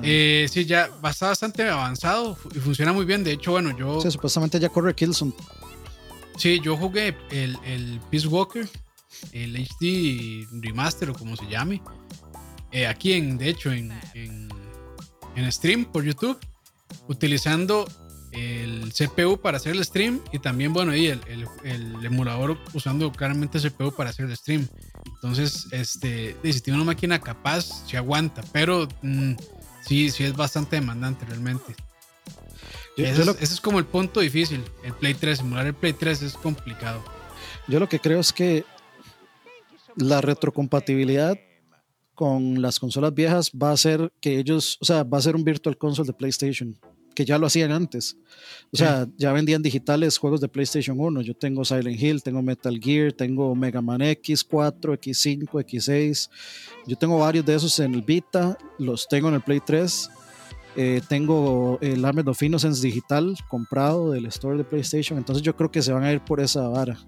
Eh, 0.05 0.47
sí, 0.49 0.67
ya 0.67 0.89
está 1.11 1.27
bastante 1.29 1.69
avanzado 1.69 2.39
y 2.55 2.59
funciona 2.61 2.93
muy 2.93 3.05
bien. 3.05 3.25
De 3.25 3.33
hecho, 3.33 3.51
bueno, 3.53 3.77
yo 3.77 4.01
Sí, 4.01 4.11
supuestamente 4.11 4.61
ya 4.61 4.69
corre 4.69 4.95
Killzone. 4.95 5.33
sí, 6.37 6.61
yo 6.63 6.77
jugué 6.77 7.17
el, 7.31 7.59
el 7.65 7.99
Peace 8.11 8.29
Walker, 8.29 8.69
el 9.33 9.57
HD 9.57 10.47
Remaster 10.63 11.11
o 11.11 11.15
como 11.15 11.35
se 11.37 11.47
llame. 11.49 11.83
Eh, 12.73 12.87
aquí 12.87 13.13
en, 13.13 13.39
de 13.39 13.49
hecho, 13.49 13.73
en, 13.73 13.93
en, 14.15 14.49
en 15.37 15.53
stream 15.53 15.85
por 15.85 16.05
YouTube, 16.05 16.39
utilizando 17.09 17.87
el 18.33 18.93
CPU 18.93 19.39
para 19.39 19.59
hacer 19.59 19.73
el 19.73 19.85
stream 19.85 20.21
y 20.33 20.39
también, 20.39 20.73
bueno, 20.73 20.97
y 20.97 21.07
el, 21.07 21.21
el, 21.29 21.47
el 21.65 22.05
emulador 22.05 22.59
usando 22.73 23.13
claramente 23.13 23.59
el 23.59 23.71
CPU 23.71 23.95
para 23.95 24.11
hacer 24.11 24.27
el 24.27 24.37
stream. 24.37 24.67
Entonces, 25.17 25.69
este, 25.71 26.37
si 26.43 26.61
tiene 26.61 26.79
una 26.79 26.87
máquina 26.87 27.21
capaz, 27.21 27.87
se 27.87 27.97
aguanta, 27.97 28.43
pero 28.53 28.89
mm, 29.03 29.35
sí, 29.87 30.11
sí 30.11 30.25
es 30.25 30.35
bastante 30.35 30.77
demandante 30.77 31.27
realmente. 31.27 31.75
Yo, 32.97 33.05
ese, 33.05 33.25
yo 33.25 33.31
es, 33.31 33.37
ese 33.41 33.55
es 33.55 33.61
como 33.61 33.79
el 33.79 33.85
punto 33.85 34.21
difícil, 34.21 34.65
el 34.83 34.95
Play 34.95 35.15
3, 35.15 35.41
emular 35.41 35.67
el 35.67 35.75
Play 35.75 35.93
3 35.93 36.23
es 36.23 36.35
complicado. 36.35 37.05
yo 37.69 37.81
lo 37.81 37.89
que 37.89 38.01
creo 38.01 38.21
es 38.21 38.33
que 38.33 38.65
la 39.97 40.23
retrocompatibilidad 40.23 41.39
con 42.15 42.61
las 42.61 42.79
consolas 42.79 43.15
viejas 43.15 43.51
va 43.51 43.73
a 43.73 43.77
ser 43.77 44.13
que 44.21 44.39
ellos, 44.39 44.79
o 44.81 44.85
sea, 44.85 45.03
va 45.03 45.19
a 45.19 45.23
ser 45.23 45.37
un 45.37 45.45
Virtual 45.45 45.77
Console 45.77 46.07
de 46.07 46.13
PlayStation. 46.13 46.79
que 47.15 47.27
ya 47.27 47.37
lo 47.37 47.47
hacían 47.47 47.73
antes. 47.73 48.17
O 48.73 48.77
sea, 48.79 49.07
ya 49.19 49.33
vendían 49.33 49.61
digitales 49.61 50.17
juegos 50.17 50.41
de 50.41 50.49
PlayStation 50.49 50.99
1. 50.99 51.21
Yo 51.21 51.35
tengo 51.35 51.63
Silent 51.63 52.01
Hill, 52.01 52.23
tengo 52.23 52.41
Metal 52.41 52.81
Gear, 52.81 53.13
tengo 53.13 53.55
Mega 53.55 53.83
Man 53.83 54.01
X4, 54.01 54.99
X5, 54.99 55.47
X6. 55.47 56.31
Yo 56.87 56.97
tengo 56.97 57.19
varios 57.19 57.45
de 57.45 57.55
esos 57.55 57.79
en 57.81 57.93
el 57.93 58.01
Vita, 58.01 58.57
los 58.79 59.07
tengo 59.09 59.29
en 59.29 59.35
el 59.35 59.43
Play 59.43 59.61
3. 59.61 60.09
Eh, 60.75 61.03
tengo 61.07 61.79
el 61.83 62.03
Armored 62.03 62.29
of 62.29 62.43
Innocence 62.43 62.81
digital 62.81 63.37
comprado 63.49 64.13
del 64.13 64.25
store 64.27 64.57
de 64.57 64.65
PlayStation. 64.65 65.19
Entonces 65.19 65.43
yo 65.43 65.55
creo 65.55 65.71
que 65.71 65.83
se 65.83 65.93
van 65.93 66.05
a 66.05 66.13
ir 66.13 66.21
por 66.23 66.41
esa 66.41 66.67
vara. 66.69 66.99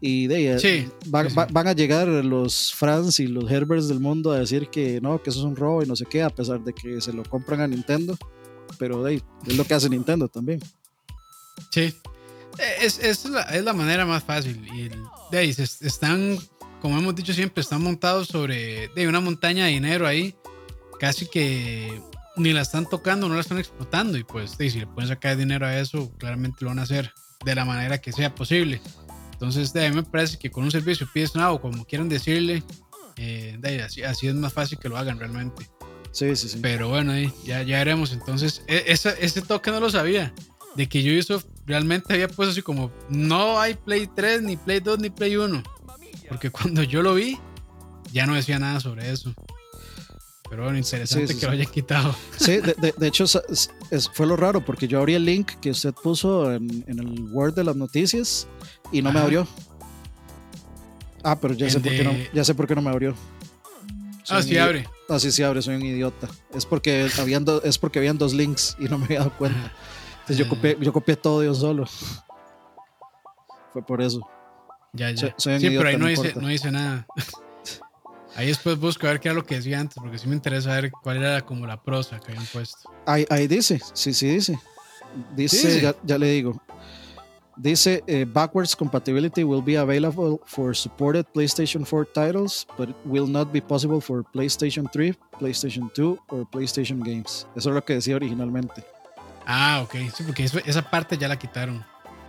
Y 0.00 0.26
de 0.26 0.36
ahí, 0.52 0.60
Sí, 0.60 0.88
van, 1.06 1.24
sí, 1.26 1.30
sí. 1.30 1.36
va- 1.36 1.46
van 1.50 1.68
a 1.68 1.72
llegar 1.72 2.06
los 2.08 2.74
Franz 2.74 3.18
y 3.20 3.26
los 3.28 3.50
Herberts 3.50 3.88
del 3.88 4.00
mundo 4.00 4.30
a 4.32 4.38
decir 4.38 4.68
que 4.68 5.00
no, 5.00 5.22
que 5.22 5.30
eso 5.30 5.38
es 5.40 5.44
un 5.46 5.56
robo 5.56 5.82
y 5.82 5.86
no 5.86 5.96
sé 5.96 6.04
qué, 6.04 6.22
a 6.22 6.30
pesar 6.30 6.62
de 6.62 6.72
que 6.74 7.00
se 7.00 7.12
lo 7.12 7.22
compran 7.24 7.60
a 7.62 7.66
Nintendo. 7.66 8.16
Pero 8.78 9.02
de 9.02 9.12
ahí, 9.12 9.22
es 9.46 9.56
lo 9.56 9.64
que 9.64 9.74
hace 9.74 9.88
Nintendo 9.88 10.28
también. 10.28 10.60
Sí. 11.70 11.80
Eh, 12.58 12.74
Es, 12.82 12.98
es, 12.98 13.24
la, 13.26 13.42
es 13.42 13.64
la 13.64 13.72
manera 13.72 14.04
más 14.04 14.22
fácil. 14.24 14.66
Y 14.74 14.88
de 15.30 15.38
ahí 15.38 15.50
están, 15.50 16.38
como 16.82 16.98
hemos 16.98 17.14
dicho 17.14 17.32
siempre, 17.32 17.60
están 17.62 17.82
montados 17.82 18.28
sobre 18.28 18.88
de 18.88 19.08
una 19.08 19.20
montaña 19.20 19.64
de 19.66 19.72
dinero 19.72 20.06
ahí. 20.06 20.34
Casi 21.00 21.26
que 21.26 22.00
ni 22.36 22.52
la 22.52 22.62
están 22.62 22.86
tocando, 22.88 23.28
no 23.28 23.34
la 23.34 23.40
están 23.40 23.58
explotando. 23.58 24.18
Y 24.18 24.24
pues, 24.24 24.58
de, 24.58 24.68
si 24.70 24.80
le 24.80 24.86
pueden 24.86 25.08
sacar 25.08 25.36
dinero 25.36 25.66
a 25.66 25.78
eso, 25.78 26.10
claramente 26.18 26.58
lo 26.60 26.68
van 26.68 26.80
a 26.80 26.82
hacer 26.82 27.12
de 27.44 27.54
la 27.54 27.64
manera 27.64 27.98
que 27.98 28.12
sea 28.12 28.34
posible. 28.34 28.80
Entonces, 29.36 29.74
de 29.74 29.84
ahí 29.84 29.92
me 29.92 30.02
parece 30.02 30.38
que 30.38 30.50
con 30.50 30.64
un 30.64 30.70
servicio 30.70 31.06
nada 31.34 31.52
o 31.52 31.60
como 31.60 31.84
quieran 31.84 32.08
decirle, 32.08 32.62
eh, 33.16 33.58
de 33.60 33.68
ahí, 33.68 33.78
así, 33.80 34.02
así 34.02 34.28
es 34.28 34.34
más 34.34 34.54
fácil 34.54 34.78
que 34.78 34.88
lo 34.88 34.96
hagan 34.96 35.18
realmente. 35.18 35.68
Sí, 36.10 36.34
sí, 36.36 36.48
sí. 36.48 36.58
Pero 36.62 36.88
bueno, 36.88 37.12
ahí 37.12 37.30
ya, 37.44 37.62
ya 37.62 37.76
veremos. 37.78 38.14
Entonces, 38.14 38.62
e- 38.66 38.84
esa- 38.86 39.12
ese 39.12 39.42
toque 39.42 39.70
no 39.70 39.78
lo 39.80 39.90
sabía. 39.90 40.32
De 40.74 40.88
que 40.88 41.00
Ubisoft 41.00 41.44
realmente 41.66 42.14
había 42.14 42.28
puesto 42.28 42.52
así 42.52 42.62
como, 42.62 42.90
no 43.10 43.60
hay 43.60 43.74
Play 43.74 44.08
3, 44.16 44.40
ni 44.40 44.56
Play 44.56 44.80
2, 44.80 44.98
ni 45.00 45.10
Play 45.10 45.36
1. 45.36 45.62
Porque 46.30 46.48
cuando 46.50 46.82
yo 46.82 47.02
lo 47.02 47.14
vi, 47.14 47.38
ya 48.12 48.26
no 48.26 48.34
decía 48.34 48.58
nada 48.58 48.80
sobre 48.80 49.10
eso. 49.10 49.34
Pero 50.48 50.62
bueno, 50.64 50.78
interesante 50.78 51.26
Sí, 51.26 51.34
sí, 51.34 51.40
que 51.40 51.46
lo 51.46 51.52
hayan 51.52 51.66
quitado. 51.72 52.14
Sí, 52.36 52.58
de, 52.58 52.74
de- 52.74 52.92
de 52.96 53.06
hecho 53.06 53.24
es- 53.24 53.40
es- 53.48 53.70
es- 53.90 54.08
fue 54.08 54.26
lo 54.26 54.36
raro 54.36 54.64
porque 54.64 54.86
yo 54.88 54.98
abrí 54.98 55.14
el 55.14 55.24
link 55.24 55.52
que 55.60 55.70
usted 55.70 55.92
puso 55.94 56.52
en, 56.52 56.84
en 56.86 56.98
el 57.00 57.22
Word 57.32 57.54
de 57.54 57.64
las 57.64 57.74
noticias 57.76 58.46
y 58.92 59.02
no 59.02 59.12
me 59.12 59.20
abrió. 59.20 59.46
Ah, 61.24 61.38
pero 61.40 61.54
ya 61.54 61.66
El 61.66 61.72
sé, 61.72 61.80
por 61.80 61.90
qué 61.90 62.04
no, 62.04 62.12
ya 62.32 62.44
sé 62.44 62.54
por 62.54 62.66
qué 62.68 62.74
no 62.76 62.82
me 62.82 62.90
abrió. 62.90 63.14
Soy 64.22 64.38
Ah, 64.38 64.42
sí, 64.42 64.58
abre. 64.58 64.88
Ah, 65.08 65.18
sí, 65.18 65.30
sí 65.32 65.42
abre, 65.42 65.62
soy 65.62 65.74
un 65.76 65.82
idiota. 65.84 66.28
Es 66.54 66.64
porque 66.66 67.08
habían, 67.18 67.44
do- 67.44 67.62
es 67.62 67.78
porque 67.78 67.98
habían 67.98 68.18
dos 68.18 68.32
links 68.34 68.76
y 68.78 68.84
no 68.84 68.98
me 68.98 69.04
había 69.06 69.18
dado 69.20 69.32
cuenta. 69.36 69.72
Entonces 70.20 70.38
yo 70.38 70.44
Ah. 70.46 70.48
copié, 70.48 70.76
yo 70.80 70.92
copié 70.92 71.16
todo 71.16 71.42
yo 71.44 71.54
solo. 71.54 71.84
Fue 73.72 73.84
por 73.84 74.00
eso. 74.02 74.20
Ya, 74.92 75.10
ya. 75.10 75.16
Soy- 75.20 75.34
soy 75.36 75.54
un 75.54 75.60
sí, 75.60 75.68
pero 75.76 75.88
ahí 75.88 75.96
no, 75.96 76.04
no 76.04 76.08
dice, 76.10 76.32
no 76.40 76.48
dice 76.48 76.70
nada. 76.70 77.06
Ahí 78.36 78.48
después 78.48 78.78
busco 78.78 79.06
a 79.06 79.10
ver 79.10 79.20
qué 79.20 79.28
era 79.28 79.34
lo 79.34 79.44
que 79.44 79.56
decía 79.56 79.80
antes, 79.80 79.96
porque 79.98 80.18
sí 80.18 80.28
me 80.28 80.34
interesa 80.34 80.70
ver 80.74 80.90
cuál 80.90 81.16
era 81.18 81.40
como 81.40 81.66
la 81.66 81.82
prosa 81.82 82.20
que 82.20 82.32
habían 82.32 82.46
puesto. 82.46 82.90
Ahí, 83.06 83.24
ahí 83.30 83.46
dice, 83.46 83.80
sí, 83.94 84.12
sí 84.12 84.28
dice. 84.28 84.58
Dice, 85.34 85.56
Sí, 85.56 85.66
dice. 85.68 85.80
Ya, 85.80 85.94
ya 86.04 86.18
le 86.18 86.26
digo. 86.28 86.60
Dice, 87.56 88.04
eh, 88.06 88.26
backwards 88.30 88.76
compatibility 88.76 89.42
will 89.42 89.62
be 89.62 89.78
available 89.78 90.38
for 90.44 90.76
supported 90.76 91.24
PlayStation 91.32 91.86
4 91.86 92.04
titles, 92.12 92.66
but 92.76 92.90
it 92.90 92.96
will 93.06 93.26
not 93.26 93.50
be 93.50 93.62
possible 93.62 93.98
for 94.02 94.22
PlayStation 94.34 94.86
3, 94.92 95.16
PlayStation 95.40 95.90
2 95.94 96.18
or 96.28 96.46
PlayStation 96.50 97.00
games. 97.02 97.46
Eso 97.56 97.70
es 97.70 97.74
lo 97.74 97.82
que 97.82 97.94
decía 97.94 98.16
originalmente. 98.16 98.84
Ah, 99.46 99.80
ok. 99.82 99.94
Sí, 100.14 100.22
porque 100.24 100.44
eso- 100.44 100.58
esa 100.66 100.82
parte 100.90 101.16
ya 101.16 101.28
la 101.28 101.38
quitaron 101.38 101.82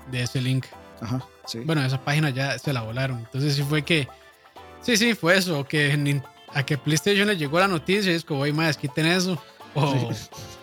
de 0.10 0.24
ese 0.24 0.40
link. 0.40 0.66
Ajá, 1.02 1.22
sí. 1.46 1.60
Bueno, 1.60 1.84
esa 1.84 2.00
página 2.00 2.30
ya 2.30 2.58
se 2.58 2.72
la 2.72 2.82
volaron. 2.84 3.20
Entonces 3.20 3.54
sí 3.56 3.64
fue 3.64 3.82
que. 3.84 4.08
Sí, 4.82 4.98
sí, 4.98 5.14
fue 5.16 5.38
eso. 5.38 5.66
Que 5.66 6.22
a 6.54 6.64
que 6.66 6.78
PlayStation 6.78 7.28
le 7.28 7.38
llegó 7.38 7.60
la 7.60 7.68
noticia 7.68 8.12
y 8.12 8.16
es 8.16 8.24
como, 8.24 8.42
oye, 8.42 8.54
más, 8.54 8.78
quiten 8.78 9.06
eso. 9.06 9.42
O, 9.76 10.10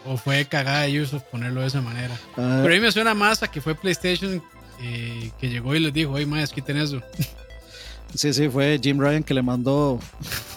o 0.07 0.17
fue 0.17 0.45
cagada 0.47 0.83
de 0.83 0.99
Ubisoft 0.99 1.25
ponerlo 1.25 1.61
de 1.61 1.69
esa 1.69 1.81
manera. 1.81 2.15
Ah, 2.37 2.61
Pero 2.63 2.75
a 2.75 2.77
mí 2.77 2.81
me 2.81 2.91
suena 2.91 3.15
más 3.15 3.43
a 3.43 3.49
que 3.49 3.61
fue 3.61 3.75
PlayStation 3.75 4.43
eh, 4.81 5.31
que 5.39 5.49
llegó 5.49 5.75
y 5.75 5.81
les 5.81 5.93
dijo, 5.93 6.13
oye, 6.13 6.27
más, 6.27 6.51
quiten 6.51 6.79
eso. 6.79 7.01
sí, 8.15 8.33
sí, 8.33 8.49
fue 8.49 8.81
Jim 8.83 8.99
Ryan 8.99 9.23
que 9.23 9.35
le 9.35 9.43
mandó 9.43 10.01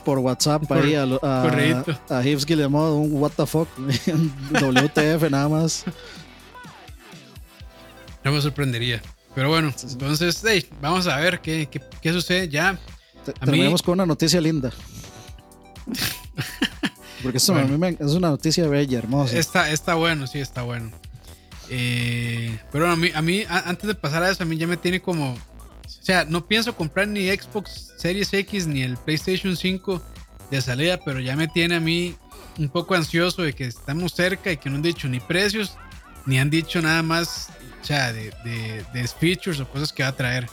por 0.03 0.18
WhatsApp 0.20 0.66
Por- 0.66 0.84
ahí 0.84 0.95
a, 0.95 1.03
a, 1.03 1.84
a 2.10 2.26
Hibbs 2.26 2.45
Guillemot 2.45 2.93
un 2.93 3.22
what 3.22 3.32
the 3.36 3.45
fuck, 3.45 3.68
WTF 3.78 5.30
nada 5.30 5.49
más. 5.49 5.84
No 8.24 8.32
me 8.32 8.41
sorprendería. 8.41 9.01
Pero 9.36 9.49
bueno, 9.49 9.72
entonces, 9.84 10.41
hey, 10.47 10.66
vamos 10.82 11.05
a 11.08 11.18
ver 11.18 11.39
qué, 11.41 11.68
qué, 11.70 11.80
qué 12.01 12.12
sucede 12.12 12.49
ya. 12.49 12.78
Te- 13.28 13.32
A 13.39 13.45
mí- 13.45 13.51
Terminemos 13.51 13.82
con 13.82 13.93
una 13.93 14.05
noticia 14.05 14.39
linda. 14.41 14.71
Porque 17.23 17.38
esto 17.38 17.53
a 17.53 17.55
Bueno. 17.63 17.69
mí 17.69 17.78
me- 17.78 18.05
es 18.05 18.13
una 18.13 18.30
noticia 18.30 18.67
bella, 18.67 18.99
hermosa. 18.99 19.38
Está, 19.38 19.71
está 19.71 19.95
bueno, 19.95 20.28
sí, 20.28 20.39
está 20.39 20.61
bueno. 20.61 20.91
Eh, 21.69 22.57
pero 22.71 22.89
a 22.89 22.95
mí, 22.95 23.09
a 23.13 23.21
mí, 23.21 23.43
a- 23.49 23.67
antes 23.69 23.88
de 23.88 23.95
pasar 23.95 24.23
a 24.23 24.30
eso, 24.30 24.43
a 24.43 24.45
mí 24.45 24.57
ya 24.57 24.67
me 24.67 24.78
tiene 24.78 25.01
como. 25.01 25.32
O 25.34 25.38
sea, 26.03 26.25
no 26.25 26.45
pienso 26.47 26.75
comprar 26.75 27.07
ni 27.07 27.28
Xbox 27.28 27.93
Series 27.97 28.32
X 28.34 28.67
ni 28.67 28.82
el 28.84 28.95
PlayStation 28.97 29.57
5 29.57 30.01
de 30.51 30.61
salida, 30.61 30.99
pero 31.03 31.19
ya 31.19 31.36
me 31.36 31.47
tiene 31.47 31.75
a 31.75 31.80
mí 31.80 32.15
un 32.57 32.69
poco 32.69 32.95
ansioso 32.95 33.41
de 33.41 33.53
que 33.53 33.65
estamos 33.65 34.13
cerca 34.13 34.51
y 34.51 34.57
que 34.57 34.69
no 34.69 34.78
han 34.78 34.82
dicho 34.82 35.07
ni 35.09 35.19
precios, 35.19 35.75
ni 36.25 36.39
han 36.39 36.49
dicho 36.49 36.82
nada 36.82 37.03
más, 37.03 37.49
o 37.82 37.86
sea, 37.86 38.13
de, 38.13 38.32
de, 38.45 38.86
de 38.93 39.07
features 39.07 39.59
o 39.59 39.67
cosas 39.67 39.91
que 39.91 40.03
va 40.03 40.09
a 40.09 40.15
traer. 40.15 40.47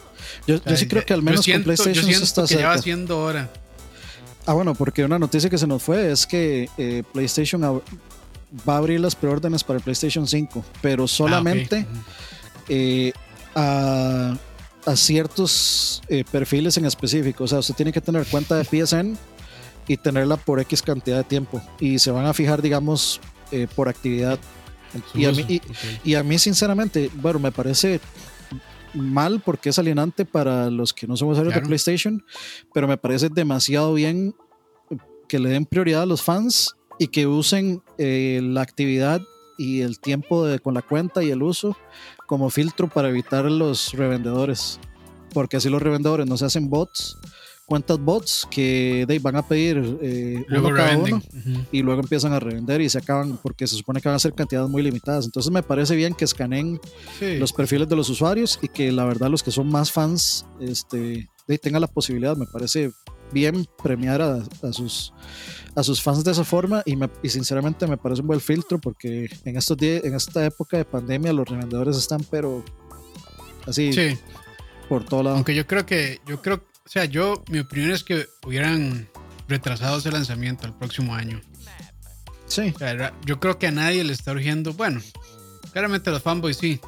Yo, 0.47 0.59
sí 0.77 0.87
creo 0.89 1.05
que 1.05 1.13
al 1.13 1.23
menos 1.23 1.45
siento, 1.45 1.61
con 1.67 1.75
PlayStation 1.77 2.07
yo 2.11 2.19
se 2.19 2.25
está 2.25 2.47
que 2.47 2.55
ya 2.57 2.67
va 2.69 2.73
cerca. 2.75 2.83
siendo 2.83 3.21
hora. 3.21 3.51
Ah, 4.47 4.53
bueno, 4.53 4.75
porque 4.75 5.05
una 5.05 5.19
noticia 5.19 5.49
que 5.49 5.57
se 5.59 5.67
nos 5.67 5.83
fue 5.83 6.11
es 6.13 6.27
que 6.27 6.69
eh, 6.77 7.03
PlayStation 7.13 7.63
va 7.63 8.75
a 8.75 8.77
abrir 8.77 9.01
las 9.01 9.15
preórdenes 9.15 9.65
para 9.65 9.79
el 9.79 9.83
PlayStation 9.83 10.27
5, 10.29 10.65
pero 10.83 11.09
solamente 11.09 11.87
Ah, 11.89 11.99
ok. 12.61 12.65
eh, 12.69 13.13
a, 13.55 14.37
a 14.87 14.97
ciertos 14.97 16.03
eh, 16.09 16.25
perfiles 16.31 16.77
en 16.77 16.85
específico. 16.85 17.45
O 17.45 17.49
sea, 17.49 17.59
usted 17.61 17.75
tiene 17.75 17.93
que 17.93 18.01
tener 18.03 18.27
cuenta 18.27 18.57
de 18.57 18.65
PSN 18.65 19.17
y 19.89 19.97
tenerla 19.97 20.37
por 20.37 20.61
X 20.61 20.83
cantidad 20.83 21.17
de 21.19 21.25
tiempo. 21.25 21.63
Y 21.81 21.99
se 21.99 22.11
van 22.11 22.27
a 22.27 22.35
fijar, 22.35 22.61
digamos, 22.63 23.21
por 23.75 23.89
actividad. 23.89 24.39
Su 25.13 25.19
Y 25.19 25.25
a, 25.27 25.31
uso, 25.31 25.41
mí, 25.41 25.47
y, 25.49 25.57
ok. 25.59 25.65
y 26.05 26.15
a 26.17 26.23
mí, 26.23 26.39
sinceramente, 26.39 27.11
bueno, 27.15 27.39
me 27.39 27.51
parece 27.53 28.01
mal 28.95 29.41
porque 29.45 29.69
es 29.71 29.79
alienante 29.79 30.25
para 30.25 30.71
los 30.71 30.93
que 30.93 31.07
no 31.07 31.17
son 31.17 31.29
usuarios 31.29 31.53
Claro. 31.53 31.65
de 31.65 31.69
PlayStation, 31.69 32.25
pero 32.73 32.87
me 32.89 32.97
parece 32.97 33.29
demasiado 33.29 33.95
bien 33.95 34.35
que 35.29 35.39
le 35.39 35.49
den 35.51 35.67
prioridad 35.67 36.03
a 36.03 36.07
los 36.07 36.23
fans 36.23 36.75
y 36.99 37.09
que 37.09 37.27
usen 37.27 37.83
eh, 37.99 38.41
la 38.43 38.63
actividad 38.63 39.21
y 39.59 39.81
el 39.83 39.99
tiempo 40.01 40.45
de- 40.45 40.59
con 40.61 40.75
la 40.75 40.83
cuenta 40.83 41.23
y 41.23 41.31
el 41.31 41.43
uso 41.43 41.77
como 42.27 42.51
filtro 42.51 42.89
para 42.89 43.09
evitar 43.09 43.45
los 43.47 43.93
revendedores. 43.93 44.79
Porque 45.33 45.57
así 45.57 45.69
los 45.69 45.83
revendedores 45.83 46.27
no 46.29 46.37
se 46.37 46.45
hacen 46.45 46.69
bots, 46.71 47.19
cuentas 47.67 47.99
bots 47.99 48.47
que 48.51 49.05
de, 49.09 49.19
van 49.19 49.37
a 49.37 49.47
pedir 49.47 49.99
eh, 50.03 50.45
Luego 50.49 50.69
uno 50.69 50.77
cada 50.77 50.97
uno 50.99 51.23
y 51.73 51.83
luego 51.83 52.01
empiezan 52.03 52.33
a 52.33 52.41
revender 52.41 52.81
y 52.81 52.89
se 52.89 52.99
acaban 52.99 53.39
porque 53.43 53.67
se 53.67 53.77
supone 53.77 54.01
que 54.01 54.09
van 54.09 54.17
a 54.17 54.19
ser 54.19 54.35
cantidades 54.35 54.69
muy 54.71 54.83
limitadas. 54.83 55.25
Entonces 55.25 55.51
me 55.51 55.63
parece 55.63 55.97
bien 55.97 56.15
que 56.15 56.25
escaneen 56.25 56.81
Sí. 57.19 57.39
los 57.39 57.53
perfiles 57.53 57.89
de 57.89 57.97
los 57.97 58.09
usuarios 58.11 58.59
y 58.63 58.69
que 58.69 58.93
la 58.93 59.05
verdad 59.05 59.29
los 59.31 59.43
que 59.43 59.51
son 59.51 59.69
más 59.71 59.91
fans 59.93 60.45
este, 60.61 61.29
de, 61.49 61.59
tengan 61.59 61.81
la 61.81 61.87
posibilidad. 61.89 62.37
Me 62.37 62.47
parece 62.47 62.93
bien 63.33 63.67
premiar 63.83 64.21
a, 64.23 64.43
a 64.63 64.73
sus 64.73 65.13
a 65.75 65.83
sus 65.83 66.01
fans 66.01 66.23
de 66.23 66.31
esa 66.31 66.45
forma 66.45 66.83
y, 66.87 66.95
me- 66.95 67.11
y 67.23 67.29
sinceramente 67.31 67.87
me 67.89 67.97
parece 67.97 68.21
un 68.21 68.29
buen 68.29 68.41
filtro 68.41 68.79
porque 68.79 69.29
en 69.45 69.57
estos 69.57 69.77
días, 69.77 70.05
en 70.05 70.15
esta 70.15 70.45
época 70.45 70.77
de 70.77 70.85
pandemia 70.85 71.33
los 71.33 71.49
revendedores 71.49 71.97
están 71.97 72.21
pero 72.31 72.63
así 73.67 73.93
Sí. 73.93 74.17
por 74.89 75.05
todo 75.05 75.23
lado. 75.25 75.35
Aunque 75.37 75.53
yo 75.55 75.67
creo 75.67 75.85
que, 75.85 76.21
yo 76.29 76.41
creo, 76.41 76.63
o 76.85 76.89
sea, 76.89 77.05
yo, 77.07 77.43
mi 77.49 77.61
opinión 77.61 77.91
es 77.93 78.05
que 78.05 78.27
hubieran 78.47 79.09
retrasado 79.49 79.99
ese 79.99 80.11
lanzamiento 80.11 80.67
al 80.67 80.77
próximo 80.77 81.15
año. 81.15 81.41
Sí, 82.47 82.73
O 82.75 82.79
sea, 82.79 83.13
yo 83.25 83.41
creo 83.41 83.59
que 83.59 83.67
a 83.67 83.71
nadie 83.71 84.05
le 84.05 84.13
está 84.13 84.33
urgiendo, 84.33 84.75
bueno, 84.75 85.01
claramente 85.73 86.11
a 86.11 86.13
los 86.13 86.23
fanboys 86.23 86.57
sí, 86.59 86.81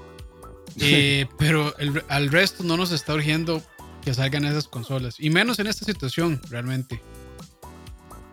Eh, 0.79 1.27
pero 1.39 1.75
el- 1.79 2.05
al 2.09 2.31
resto 2.31 2.63
no 2.63 2.77
nos 2.77 2.93
está 2.93 3.15
urgiendo 3.15 3.63
que 4.05 4.13
salgan 4.13 4.45
esas 4.45 4.69
consolas, 4.69 5.17
y 5.19 5.31
menos 5.31 5.59
en 5.59 5.67
esta 5.69 5.87
situación, 5.87 6.41
realmente. 6.51 7.01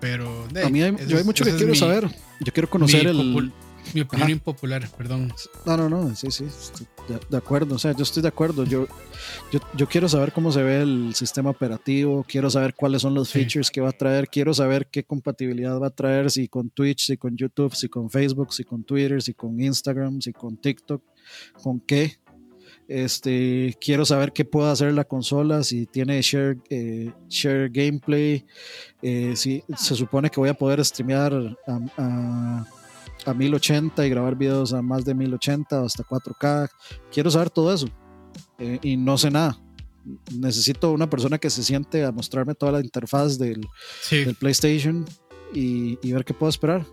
Pero, 0.01 0.45
de, 0.51 0.64
a 0.66 0.70
mí 0.70 0.82
hay, 0.84 0.93
yo 1.07 1.18
hay 1.18 1.24
mucho 1.24 1.45
que 1.45 1.55
quiero 1.55 1.72
mi- 1.72 1.78
saber. 1.78 2.09
Yo 2.41 2.51
quiero 2.51 2.70
conocer 2.70 3.07
el, 3.07 3.53
mi 3.94 4.02
opinión 4.02 4.30
impopular, 4.30 4.88
perdón. 4.98 5.34
No, 5.66 5.78
no, 5.78 5.90
no, 5.90 6.16
sí, 6.16 6.32
sí, 6.32 6.46
de, 7.30 7.38
acuerdo, 7.38 7.76
o 7.76 7.80
sea, 7.80 7.92
yo 7.94 8.04
estoy 8.04 8.22
de 8.22 8.30
acuerdo, 8.30 8.64
yo, 8.64 8.88
yo, 9.52 9.60
yo, 9.76 9.88
quiero 9.88 10.08
saber 10.08 10.32
cómo 10.32 10.52
se 10.52 10.64
ve 10.64 10.82
el 10.82 11.14
sistema 11.16 11.50
operativo, 11.50 12.26
quiero 12.28 12.50
saber 12.50 12.74
cuáles 12.76 13.02
son 13.02 13.14
los 13.14 13.30
features 13.32 13.70
que 13.70 13.82
va 13.82 13.90
a 13.90 13.94
traer, 13.94 14.28
quiero 14.28 14.54
saber 14.54 14.88
qué 14.88 15.04
compatibilidad 15.04 15.80
va 15.80 15.88
a 15.88 15.96
traer, 15.96 16.32
si 16.32 16.48
con 16.48 16.70
Twitch, 16.70 17.06
si 17.08 17.18
con 17.18 17.36
YouTube, 17.36 17.76
si 17.76 17.90
con 17.90 18.10
Facebook, 18.10 18.54
si 18.54 18.64
con 18.64 18.84
Twitter, 18.84 19.22
si 19.22 19.34
con 19.34 19.60
Instagram, 19.60 20.22
si 20.22 20.32
con 20.32 20.58
TikTok, 20.58 21.04
con 21.62 21.80
qué. 21.82 22.18
Este, 22.88 23.78
quiero 23.80 24.06
saber 24.06 24.34
qué 24.34 24.44
puede 24.44 24.70
hacer 24.70 24.94
la 24.94 25.06
consola, 25.06 25.64
si 25.64 25.86
tiene 25.86 26.22
share, 26.22 26.58
eh, 26.70 27.12
share 27.30 27.70
gameplay, 27.70 28.46
eh, 29.02 29.34
si 29.36 29.64
se 29.78 29.96
supone 29.96 30.30
que 30.30 30.40
voy 30.40 30.50
a 30.50 30.54
poder 30.54 30.84
streamear 30.84 31.34
a 31.66 31.80
a 31.98 32.66
1080 33.32 34.06
y 34.06 34.10
grabar 34.10 34.36
videos 34.36 34.74
a 34.74 34.82
más 34.82 35.06
de 35.06 35.14
1080 35.14 35.82
o 35.82 35.86
hasta 35.86 36.04
4K. 36.04 36.70
Quiero 37.12 37.30
saber 37.30 37.52
todo 37.52 37.72
eso 37.72 37.88
eh, 38.58 38.80
y 38.82 38.98
no 38.98 39.18
sé 39.18 39.30
nada. 39.30 39.60
Necesito 40.34 40.92
una 40.92 41.10
persona 41.10 41.38
que 41.38 41.50
se 41.52 41.64
siente 41.64 42.04
a 42.04 42.12
mostrarme 42.12 42.56
toda 42.56 42.74
la 42.74 42.80
interfaz 42.80 43.38
del, 43.38 43.66
del 44.10 44.36
PlayStation 44.36 45.06
y, 45.54 45.96
ver 46.12 46.26
qué 46.26 46.34
puedo 46.34 46.50
esperar. 46.50 46.86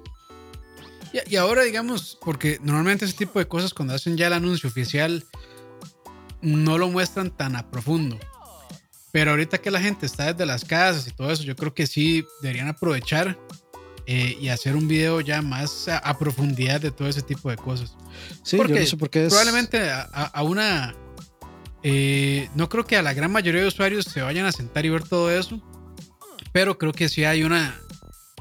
Y, 1.13 1.35
y, 1.35 1.37
ahora, 1.37 1.65
digamos, 1.65 2.19
porque 2.21 2.59
normalmente 2.63 3.07
ese 3.07 3.17
tipo 3.17 3.39
de 3.39 3.49
cosas, 3.49 3.75
cuando 3.75 3.95
hacen 3.95 4.17
ya 4.17 4.27
el 4.27 4.35
anuncio 4.35 4.69
oficial, 4.69 5.25
no 6.43 6.79
lo 6.79 6.89
muestran 6.89 7.31
tan 7.37 7.57
a 7.57 7.71
profundo. 7.71 8.19
Pero 9.13 9.33
ahorita 9.33 9.59
que 9.59 9.71
la 9.71 9.81
gente 9.81 10.07
está 10.07 10.33
desde 10.33 10.47
las 10.47 10.65
casas 10.65 11.07
y 11.09 11.11
todo 11.11 11.31
eso, 11.31 11.43
yo 11.43 11.57
creo 11.57 11.75
que 11.75 11.87
sí 11.87 12.25
deberían 12.43 12.69
aprovechar 12.69 13.39
eh, 14.13 14.37
y 14.41 14.49
hacer 14.49 14.75
un 14.75 14.89
video 14.89 15.21
ya 15.21 15.41
más 15.41 15.87
a, 15.87 16.19
profundidad 16.19 16.81
de 16.81 16.91
todo 16.91 17.07
ese 17.07 17.23
tipo 17.23 17.49
de 17.49 17.57
cosas. 17.57 17.95
Sí, 18.43 18.57
porque 18.57 18.75
yo 18.75 18.81
no 18.81 18.87
sé 18.87 18.97
por 18.97 19.09
qué 19.09 19.27
es... 19.27 19.29
probablemente 19.29 19.89
a, 19.89 20.43
una... 20.43 20.97
Eh, 21.85 22.49
no 22.57 22.69
creo 22.69 22.85
que 22.85 22.97
a 22.97 23.03
la 23.03 23.15
gran 23.15 23.31
mayoría 23.31 23.61
de 23.61 23.69
usuarios 23.69 24.07
se 24.07 24.21
vayan 24.21 24.47
a 24.47 24.51
sentar 24.51 24.85
y 24.85 24.89
ver 24.89 25.05
todo 25.05 25.31
eso, 25.31 25.63
pero 26.51 26.77
creo 26.77 26.93
que 26.93 27.09
sí 27.09 27.23
hay 27.23 27.45
una, 27.45 27.81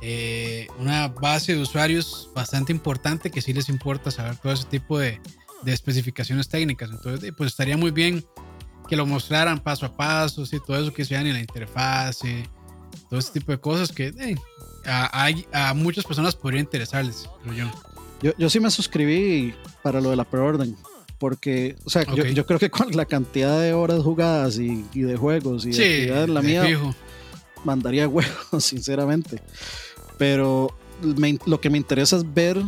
eh, 0.01 0.65
una 0.79 1.09
base 1.09 1.53
de 1.53 1.61
usuarios 1.61 2.31
bastante 2.33 2.71
importante 2.71 3.29
que 3.29 3.39
sí 3.39 3.53
les 3.53 3.69
importa 3.69 4.09
saber 4.09 4.37
todo 4.37 4.53
ese 4.53 4.65
tipo 4.65 4.97
de, 4.97 5.21
de 5.61 5.71
especificaciones 5.71 6.49
técnicas. 6.49 6.89
Entonces, 6.89 7.31
pues 7.37 7.51
estaría 7.51 7.77
muy 7.77 7.91
bien 7.91 8.25
que 8.87 8.95
lo 8.95 9.05
mostraran 9.05 9.59
paso 9.59 9.85
a 9.85 9.95
paso, 9.95 10.47
¿sí? 10.47 10.57
todo 10.65 10.81
eso 10.81 10.91
que 10.91 11.05
se 11.05 11.13
en 11.15 11.31
la 11.31 11.39
interfase, 11.39 12.49
todo 13.07 13.19
ese 13.19 13.33
tipo 13.33 13.51
de 13.51 13.59
cosas 13.59 13.91
que 13.91 14.11
a, 14.85 15.73
muchas 15.75 16.05
personas 16.05 16.35
podría 16.35 16.59
interesarles, 16.61 17.29
yo. 18.21 18.33
yo. 18.37 18.49
sí 18.49 18.59
me 18.59 18.71
suscribí 18.71 19.53
para 19.81 20.01
lo 20.01 20.09
de 20.09 20.15
la 20.15 20.25
preorden. 20.25 20.75
Porque, 21.17 21.75
o 21.83 21.89
sea, 21.89 22.05
yo, 22.05 22.45
creo 22.45 22.59
que 22.59 22.69
con 22.69 22.91
la 22.91 23.03
cantidad 23.03 23.59
de 23.59 23.73
horas 23.73 24.01
jugadas 24.01 24.57
y, 24.57 24.83
de 24.93 25.17
juegos 25.17 25.65
y 25.65 25.71
de 25.71 25.75
actividades, 25.75 26.29
la 26.29 26.41
mía 26.41 26.63
mandaría 27.65 28.07
huevos, 28.07 28.63
sinceramente. 28.63 29.41
Pero 30.17 30.73
lo 31.45 31.59
que 31.59 31.69
me 31.69 31.77
interesa 31.77 32.15
es 32.15 32.33
ver 32.33 32.61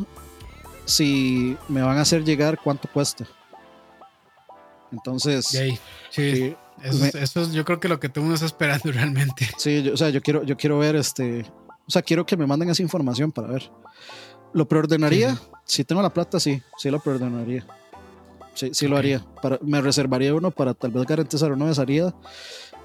si 0.86 1.56
me 1.70 1.82
van 1.82 1.98
a 1.98 2.02
hacer 2.02 2.26
llegar 2.26 2.60
cuánto 2.62 2.90
cuesta. 2.90 3.26
Entonces, 4.92 5.46
sí, 6.10 6.56
eso, 6.84 7.40
es 7.40 7.52
yo 7.54 7.64
creo 7.64 7.80
que 7.80 7.88
lo 7.88 8.00
que 8.00 8.10
tú 8.10 8.22
me 8.22 8.34
estás 8.34 8.48
esperando 8.48 8.92
realmente. 8.92 9.48
Sí, 9.58 9.88
o 9.90 9.98
sea, 9.98 10.10
yo 10.10 10.22
quiero, 10.22 10.44
yo 10.44 10.58
quiero 10.58 10.80
ver 10.80 10.96
este, 10.96 11.46
o 11.88 11.92
sea, 11.92 12.02
quiero 12.02 12.26
que 12.26 12.38
me 12.38 12.48
manden 12.48 12.70
esa 12.70 12.82
información 12.82 13.32
para 13.32 13.50
ver. 13.50 13.72
¿Lo 14.54 14.68
preordenaría? 14.68 15.38
Si 15.66 15.84
tengo 15.84 16.02
la 16.02 16.14
plata, 16.14 16.40
sí, 16.40 16.62
sí 16.78 16.90
lo 16.90 17.00
preordenaría. 17.00 17.66
Sí, 18.54 18.72
sí 18.74 18.88
lo 18.88 18.98
haría. 18.98 19.26
Para, 19.42 19.60
me 19.62 19.82
reservaría 19.82 20.34
uno 20.34 20.52
para 20.52 20.74
tal 20.74 20.92
vez 20.92 21.06
garantizar 21.06 21.52
una 21.52 21.74
salida. 21.74 22.14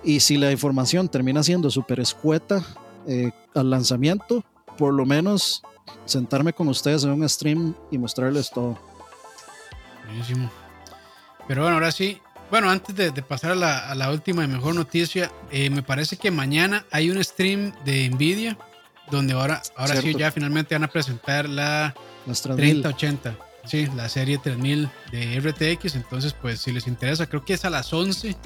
Y 0.05 0.20
si 0.20 0.36
la 0.36 0.53
información 0.53 1.09
termina 1.09 1.42
siendo 1.42 1.70
súper 1.70 2.01
escueta 2.01 2.64
eh, 3.07 3.32
al 3.55 3.70
lanzamiento, 3.70 4.44
por 4.78 4.94
lo 4.94 5.05
menos 5.05 5.62
sentarme 6.05 6.53
con 6.53 6.68
ustedes 6.68 7.05
en 7.05 7.11
un 7.11 7.28
stream 7.28 7.74
y 7.90 7.99
mostrarles 7.99 8.51
todo. 8.51 8.78
Buenísimo. 10.07 10.51
Pero 11.49 11.62
bueno, 11.62 11.76
ahora 11.76 11.90
sí, 11.90 12.20
bueno, 12.51 12.70
antes 12.70 12.94
de, 12.94 13.11
pasar 13.22 13.53
a 13.53 13.94
la, 13.94 14.11
última 14.11 14.44
y 14.44 14.49
mejor 14.49 14.74
noticia, 14.74 15.32
eh, 15.51 15.70
me 15.70 15.82
parece 15.82 16.16
que 16.16 16.30
mañana 16.30 16.86
hay 16.92 17.11
un 17.11 17.22
stream 17.22 17.72
de 17.84 18.09
Nvidia 18.09 18.57
donde 19.11 19.34
ahora, 19.34 19.62
ahora 19.76 20.00
sí 20.00 20.14
ya 20.14 20.30
finalmente 20.30 20.74
van 20.74 20.84
a 20.84 20.88
presentar 20.88 21.48
la 21.48 21.94
3080. 22.24 23.36
Sí, 23.64 23.88
la 23.96 24.09
serie 24.09 24.38
3000 24.38 24.88
de 25.11 25.40
RTX. 25.40 25.96
Entonces, 25.96 26.32
pues 26.34 26.61
si 26.61 26.72
les 26.72 26.86
interesa, 26.86 27.26
creo 27.26 27.44
que 27.44 27.54
es 27.54 27.64
a 27.64 27.70
las 27.70 27.92
11 27.92 28.36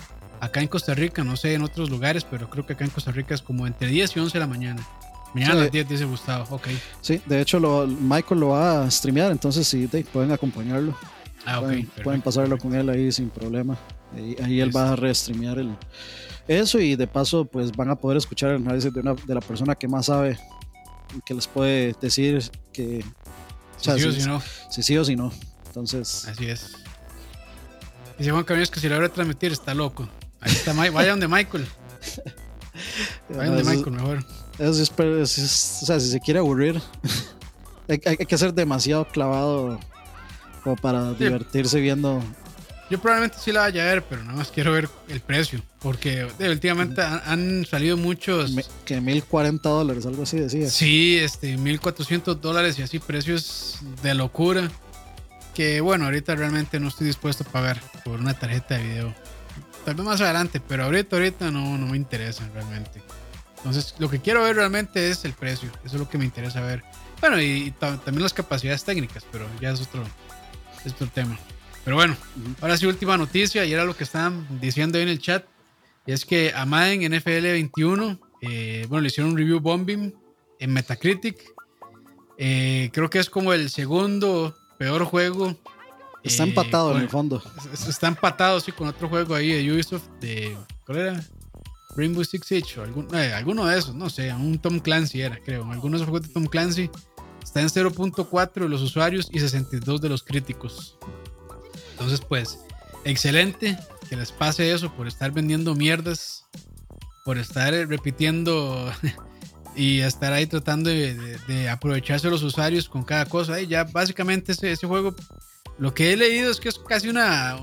acá 0.41 0.61
en 0.61 0.69
Costa 0.69 0.95
Rica, 0.95 1.23
no 1.23 1.37
sé 1.37 1.55
en 1.55 1.63
otros 1.63 1.91
lugares, 1.91 2.25
pero 2.25 2.49
creo 2.49 2.67
que 2.67 2.73
acá 2.73 2.85
en 2.85 2.91
Costa 2.91 3.13
Rica 3.13 3.35
es 3.35 3.43
como 3.43 3.67
entre 3.67 3.89
10 3.89 4.17
y 4.17 4.21
11 4.21 4.33
de 4.33 4.41
la 4.41 4.47
mañana. 4.47 4.87
Mañana 5.35 5.53
a 5.53 5.57
las 5.57 5.71
10 5.71 5.89
dice 5.89 6.05
Gustavo, 6.07 6.57
ok. 6.57 6.69
Sí, 7.01 7.21
de 7.27 7.41
hecho 7.41 7.61
lo, 7.61 7.87
Michael 7.87 8.41
lo 8.41 8.49
va 8.49 8.83
a 8.83 8.91
streamear, 8.91 9.31
entonces 9.31 9.69
sí, 9.69 9.87
pueden 10.13 10.33
acompañarlo. 10.33 10.97
Ah, 11.47 11.61
pueden, 11.61 11.87
pueden, 12.03 12.21
pasarlo 12.21 12.59
con 12.59 12.75
él 12.75 12.89
ahí 12.89 13.13
sin 13.13 13.31
problema. 13.31 13.79
Ahí, 14.43 14.61
él 14.61 14.75
va 14.75 14.93
a 14.93 14.97
restreamear 14.97 15.59
el, 15.59 15.75
eso 16.49 16.79
y 16.79 16.97
de 16.97 17.07
paso 17.07 17.45
pues 17.45 17.73
van 17.73 17.91
a 17.91 17.97
poder 17.97 18.19
escuchar 18.19 18.51
el 18.51 18.57
análisis 18.57 18.93
de, 18.93 19.01
una, 19.01 19.15
de 19.15 19.35
la 19.35 19.41
persona 19.41 19.75
que 19.75 19.89
más 19.89 20.07
sabe, 20.07 20.39
que 21.25 21.35
les 21.35 21.47
puede 21.47 21.95
decir 22.01 22.51
que... 22.73 23.05
sí, 23.77 23.91
o 23.91 24.13
si, 24.13 24.27
no. 24.27 24.43
Si 24.71 24.83
sí 24.83 24.97
o 24.97 25.05
si 25.05 25.17
no. 25.17 25.33
Entonces... 25.67 26.27
Así 26.27 26.49
es. 26.49 26.73
Dice 28.19 28.31
Juan 28.33 28.45
Camilo 28.45 28.71
que 28.71 28.81
si 28.81 28.89
lo 28.89 28.97
voy 28.97 29.07
a 29.07 29.09
transmitir 29.09 29.53
está 29.53 29.73
loco. 29.75 30.09
Ahí 30.41 30.53
está, 30.53 30.73
vaya 30.73 31.11
donde 31.11 31.29
Michael. 31.29 31.67
Vaya 33.29 33.51
donde 33.51 33.65
Michael 33.65 33.97
mejor. 33.97 34.25
Eso 34.59 34.83
es, 34.83 35.83
o 35.83 35.87
sea, 35.87 36.01
si 36.01 36.11
se 36.11 36.21
quiere 36.21 36.41
aburrir, 36.41 36.81
hay, 37.89 38.01
hay, 38.05 38.17
que 38.17 38.39
ser 38.39 38.55
demasiado 38.55 39.07
clavado 39.07 39.79
como 40.63 40.77
para 40.77 41.13
divertirse 41.15 41.81
viendo 41.81 42.23
yo 42.91 43.01
probablemente 43.01 43.39
sí 43.39 43.53
la 43.53 43.61
vaya 43.61 43.83
a 43.83 43.87
ver, 43.87 44.03
pero 44.03 44.23
nada 44.25 44.37
más 44.37 44.51
quiero 44.51 44.73
ver 44.73 44.89
el 45.09 45.21
precio. 45.21 45.63
Porque 45.81 46.27
últimamente 46.41 47.01
han, 47.01 47.65
salido 47.65 47.97
muchos. 47.97 48.55
Que 48.85 49.01
1040 49.01 49.69
dólares, 49.69 50.05
algo 50.07 50.25
así 50.25 50.39
decía. 50.39 50.69
Sí, 50.69 51.17
este, 51.17 51.57
1400 51.57 52.41
dólares 52.41 52.79
y 52.79 52.83
así 52.83 52.99
precios 52.99 53.79
de 54.03 54.15
locura. 54.15 54.71
Que 55.55 55.81
bueno, 55.81 56.07
ahorita 56.07 56.35
realmente 56.35 56.81
no 56.81 56.89
estoy 56.89 57.07
dispuesto 57.07 57.45
a 57.45 57.53
pagar 57.53 57.81
por 58.05 58.19
una 58.21 58.35
tarjeta 58.35 58.77
de 58.77 58.85
video. 58.85 59.15
Tal 59.85 59.95
vez 59.95 60.05
más 60.05 60.21
adelante, 60.21 60.61
pero 60.61 60.85
ahorita, 60.85 61.17
ahorita 61.17 61.51
no, 61.51 61.79
no 61.79 61.87
me 61.87 61.97
interesa 61.97 62.49
realmente. 62.53 63.01
Entonces, 63.59 63.95
lo 63.99 64.11
que 64.11 64.21
quiero 64.21 64.43
ver 64.43 64.57
realmente 64.57 65.11
es 65.11 65.25
el 65.25 65.35
precio. 65.35 65.71
Eso 65.85 65.97
es 65.97 66.01
lo 66.01 66.09
que 66.09 66.19
me 66.19 66.25
interesa 66.25 66.61
ver. 66.61 66.83
Bueno, 67.21 67.41
y, 67.41 67.71
también 67.71 68.23
las 68.23 68.33
capacidades 68.33 68.85
técnicas, 68.85 69.25
pero 69.31 69.47
ya 69.61 69.71
es 69.71 69.81
otro, 69.83 70.03
es 70.85 70.93
otro 70.93 71.07
tema. 71.09 71.39
Pero 71.85 71.97
bueno, 71.97 72.17
ahora 72.61 72.77
sí, 72.77 72.87
última 72.87 73.17
noticia, 73.17 73.65
y 73.65 73.73
era 73.73 73.85
lo 73.85 73.97
que 73.97 74.05
estaban 74.05 74.47
diciendo 74.61 74.99
ahí 74.99 75.03
en 75.03 75.11
el 75.11 75.19
chat. 75.19 75.45
Y 76.07 76.13
es 76.13 76.25
que 76.25 76.53
a 76.55 76.67
Madden 76.67 77.15
NFL 77.15 77.43
21, 77.43 78.21
eh, 78.43 78.87
bueno, 78.89 79.03
le 79.03 79.09
hicieron 79.09 79.33
un 79.33 79.39
review 79.39 79.61
bombing 79.61 80.15
en 80.59 80.73
Metacritic. 80.73 81.37
Eh, 82.39 82.91
creo 82.93 83.11
que 83.11 83.19
es 83.19 83.29
como 83.29 83.53
el 83.53 83.71
segundo 83.71 84.57
peor 84.79 85.05
juego. 85.05 85.57
Está 86.23 86.45
empatado 86.45 86.97
en 86.97 87.03
el 87.03 87.09
fondo. 87.09 87.43
Está 87.73 88.09
empatado, 88.09 88.61
sí, 88.61 88.73
con 88.73 88.89
otro 88.89 89.09
juego 89.09 89.35
ahí 89.35 89.53
de 89.53 89.73
Ubisoft. 89.73 90.07
De, 90.21 90.57
¿Cuál 90.85 90.99
era? 90.99 91.25
Rainbow 91.97 92.25
Six 92.25 92.47
Siege 92.47 92.81
o 92.81 92.83
algún, 92.83 93.15
eh, 93.15 93.33
alguno 93.33 93.67
de 93.67 93.79
esos, 93.79 93.95
no 93.95 94.09
sé, 94.11 94.33
un 94.33 94.59
Tom 94.59 94.79
Clancy 94.79 95.23
era, 95.23 95.39
creo. 95.39 95.71
Algunos 95.71 96.03
juegos 96.03 96.23
de 96.23 96.29
Tom 96.29 96.47
Clancy 96.47 96.91
está 97.43 97.61
en 97.61 97.69
0.4 97.69 98.53
de 98.55 98.69
los 98.69 98.83
usuarios 98.83 99.29
y 99.33 99.41
62 99.41 100.01
de 100.01 100.09
los 100.09 100.23
críticos. 100.23 100.97
Entonces, 102.01 102.25
pues, 102.27 102.59
excelente 103.05 103.79
que 104.09 104.17
les 104.17 104.33
pase 104.33 104.73
eso 104.73 104.91
por 104.97 105.07
estar 105.07 105.33
vendiendo 105.33 105.75
mierdas, 105.75 106.47
por 107.27 107.37
estar 107.37 107.75
repitiendo 107.75 108.91
y 109.77 110.01
estar 110.01 110.33
ahí 110.33 110.47
tratando 110.47 110.89
de, 110.89 111.69
aprovecharse 111.69 112.27
de 112.27 112.31
los 112.31 112.43
usuarios 112.43 112.89
con 112.89 113.03
cada 113.05 113.27
cosa. 113.27 113.61
Y 113.61 113.67
ya 113.67 113.85
básicamente 113.85 114.53
ese, 114.53 114.73
ese, 114.73 114.87
juego, 114.87 115.15
lo 115.79 115.93
que 115.93 116.15
he 116.15 116.17
leído 116.17 116.51
es 116.51 116.59
que 116.59 116.71
es 116.71 116.79
casi 116.79 117.11
una 117.11 117.59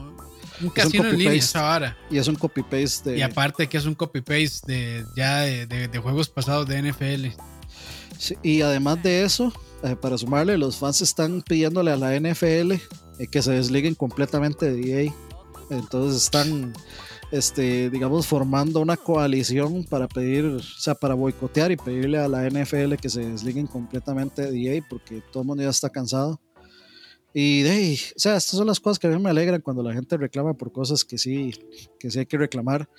un 0.61 0.69
casino 0.69 1.09
en 1.09 1.17
línea 1.17 1.33
esa 1.33 1.95
Y 2.11 2.19
es 2.19 2.27
un 2.27 2.35
copy 2.35 2.61
paste 2.61 3.11
de... 3.11 3.17
Y 3.17 3.21
aparte 3.23 3.67
que 3.67 3.77
es 3.77 3.85
un 3.85 3.95
copy 3.95 4.21
paste 4.21 4.71
de 4.71 5.05
ya 5.15 5.41
de, 5.41 5.99
juegos 5.99 6.29
pasados 6.29 6.67
de 6.67 6.91
NFL. 6.91 7.27
y 8.43 8.61
además 8.61 9.01
de 9.01 9.23
eso, 9.23 9.51
eh, 9.83 9.95
para 9.95 10.17
sumarle, 10.17 10.57
los 10.57 10.77
fans 10.77 11.01
están 11.01 11.41
pidiéndole 11.41 11.91
a 11.91 11.97
la 11.97 12.19
NFL 12.19 12.71
eh, 12.73 13.27
que 13.29 13.41
se 13.41 13.51
desliguen 13.51 13.95
completamente 13.95 14.71
de 14.71 15.05
EA. 15.05 15.13
Entonces 15.69 16.23
están, 16.23 16.73
este, 17.31 17.89
digamos, 17.89 18.25
formando 18.25 18.79
una 18.79 18.97
coalición 18.97 19.83
para 19.83 20.07
pedir, 20.07 20.45
o 20.45 20.59
sea, 20.61 20.95
para 20.95 21.13
boicotear 21.13 21.71
y 21.71 21.77
pedirle 21.77 22.17
a 22.17 22.27
la 22.27 22.49
NFL 22.49 22.95
que 22.95 23.09
se 23.09 23.21
desliguen 23.21 23.67
completamente 23.67 24.49
de 24.49 24.77
EA 24.77 24.83
porque 24.89 25.21
todo 25.31 25.43
el 25.43 25.47
mundo 25.47 25.63
ya 25.63 25.69
está 25.69 25.89
cansado. 25.89 26.39
Y 27.33 27.61
de, 27.61 27.99
o 28.15 28.19
sea, 28.19 28.37
estas 28.37 28.57
son 28.57 28.65
las 28.65 28.79
cosas 28.79 28.97
que 28.97 29.05
a 29.05 29.11
mí 29.11 29.19
me 29.19 29.29
alegran 29.29 29.61
cuando 29.61 29.83
la 29.83 29.93
gente 29.93 30.17
reclama 30.17 30.55
por 30.55 30.71
cosas 30.71 31.05
que 31.05 31.19
sí, 31.19 31.53
que 31.99 32.09
sí 32.09 32.19
hay 32.19 32.25
que 32.25 32.37
reclamar. 32.37 32.89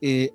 Eh, 0.00 0.30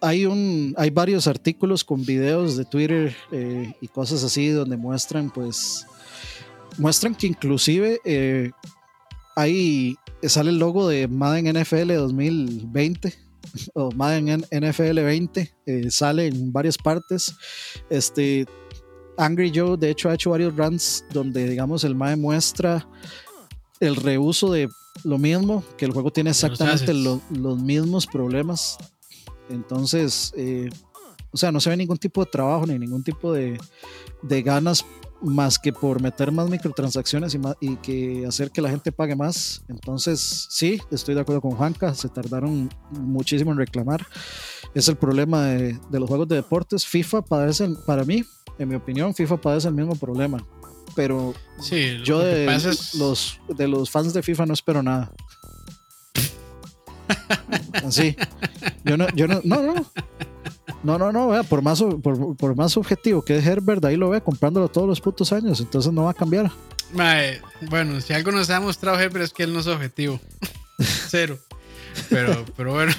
hay, 0.00 0.26
un, 0.26 0.74
hay 0.76 0.90
varios 0.90 1.26
artículos 1.26 1.84
con 1.84 2.04
videos 2.04 2.56
de 2.56 2.64
Twitter 2.64 3.14
eh, 3.32 3.72
y 3.80 3.88
cosas 3.88 4.24
así 4.24 4.48
donde 4.48 4.76
muestran, 4.76 5.30
pues, 5.30 5.86
muestran 6.78 7.14
que 7.14 7.26
inclusive 7.26 8.00
eh, 8.04 8.50
ahí 9.36 9.96
sale 10.22 10.50
el 10.50 10.58
logo 10.58 10.88
de 10.88 11.08
Madden 11.08 11.60
NFL 11.60 11.94
2020 11.94 13.14
o 13.74 13.90
Madden 13.92 14.44
NFL 14.50 15.00
20, 15.00 15.54
sale 15.90 16.26
en 16.26 16.52
varias 16.52 16.76
partes. 16.76 17.34
Este, 17.88 18.46
Angry 19.16 19.52
Joe, 19.54 19.76
de 19.76 19.90
hecho, 19.90 20.08
ha 20.08 20.14
hecho 20.14 20.30
varios 20.30 20.56
runs 20.56 21.04
donde, 21.12 21.48
digamos, 21.48 21.84
el 21.84 21.94
MAE 21.94 22.16
muestra 22.16 22.86
el 23.78 23.96
reuso 23.96 24.50
de 24.52 24.68
lo 25.04 25.18
mismo, 25.18 25.64
que 25.76 25.84
el 25.84 25.92
juego 25.92 26.10
tiene 26.10 26.30
exactamente 26.30 26.92
los 26.94 27.58
mismos 27.60 28.06
problemas. 28.06 28.78
Entonces, 29.50 30.32
eh, 30.36 30.70
o 31.32 31.36
sea, 31.36 31.52
no 31.52 31.60
se 31.60 31.70
ve 31.70 31.76
ningún 31.76 31.98
tipo 31.98 32.24
de 32.24 32.30
trabajo 32.30 32.66
ni 32.66 32.78
ningún 32.78 33.02
tipo 33.02 33.32
de, 33.32 33.58
de 34.22 34.42
ganas 34.42 34.84
más 35.22 35.58
que 35.58 35.72
por 35.72 36.00
meter 36.00 36.32
más 36.32 36.48
microtransacciones 36.48 37.34
y, 37.34 37.40
y, 37.60 37.76
que 37.76 38.24
hacer 38.26 38.50
que 38.50 38.62
la 38.62 38.70
gente 38.70 38.90
pague 38.90 39.14
más. 39.14 39.62
Entonces, 39.68 40.46
sí, 40.48 40.80
estoy 40.90 41.14
de 41.14 41.20
acuerdo 41.20 41.42
con 41.42 41.52
Juanca, 41.52 41.94
se 41.94 42.08
tardaron 42.08 42.70
muchísimo 42.90 43.52
en 43.52 43.58
reclamar. 43.58 44.06
Es 44.74 44.88
el 44.88 44.96
problema 44.96 45.46
de, 45.46 45.78
de 45.90 46.00
los 46.00 46.08
juegos 46.08 46.28
de 46.28 46.36
deportes. 46.36 46.86
FIFA 46.86 47.22
padece, 47.22 47.68
para 47.86 48.04
mí, 48.04 48.24
en 48.58 48.68
mi 48.68 48.74
opinión, 48.74 49.14
FIFA 49.14 49.36
padece 49.36 49.68
el 49.68 49.74
mismo 49.74 49.94
problema. 49.94 50.44
Pero 50.94 51.34
yo 52.04 52.18
de 52.20 52.46
los, 52.98 53.38
de 53.48 53.68
los 53.68 53.90
fans 53.90 54.12
de 54.12 54.22
FIFA 54.22 54.46
no 54.46 54.54
espero 54.54 54.82
nada. 54.82 55.12
Así. 57.84 58.16
Yo 58.84 58.96
no, 58.96 59.08
yo 59.14 59.26
no, 59.26 59.40
no, 59.44 59.62
no. 59.62 59.86
No, 60.82 60.98
no, 60.98 61.12
no, 61.12 61.28
vea, 61.28 61.42
por 61.42 61.60
más, 61.62 61.82
por, 62.02 62.36
por 62.36 62.56
más 62.56 62.76
objetivo 62.76 63.22
que 63.22 63.36
es 63.36 63.46
Herbert, 63.46 63.84
ahí 63.84 63.96
lo 63.96 64.08
ve 64.08 64.22
comprándolo 64.22 64.68
todos 64.68 64.88
los 64.88 65.00
putos 65.00 65.32
años, 65.32 65.60
entonces 65.60 65.92
no 65.92 66.04
va 66.04 66.12
a 66.12 66.14
cambiar. 66.14 66.50
bueno, 67.68 68.00
si 68.00 68.14
algo 68.14 68.32
nos 68.32 68.48
ha 68.48 68.60
mostrado 68.60 68.98
Herbert 68.98 69.24
es 69.24 69.32
que 69.32 69.42
él 69.42 69.52
no 69.52 69.60
es 69.60 69.66
objetivo. 69.66 70.18
Cero. 71.08 71.38
Pero, 72.08 72.44
pero 72.56 72.72
bueno. 72.72 72.92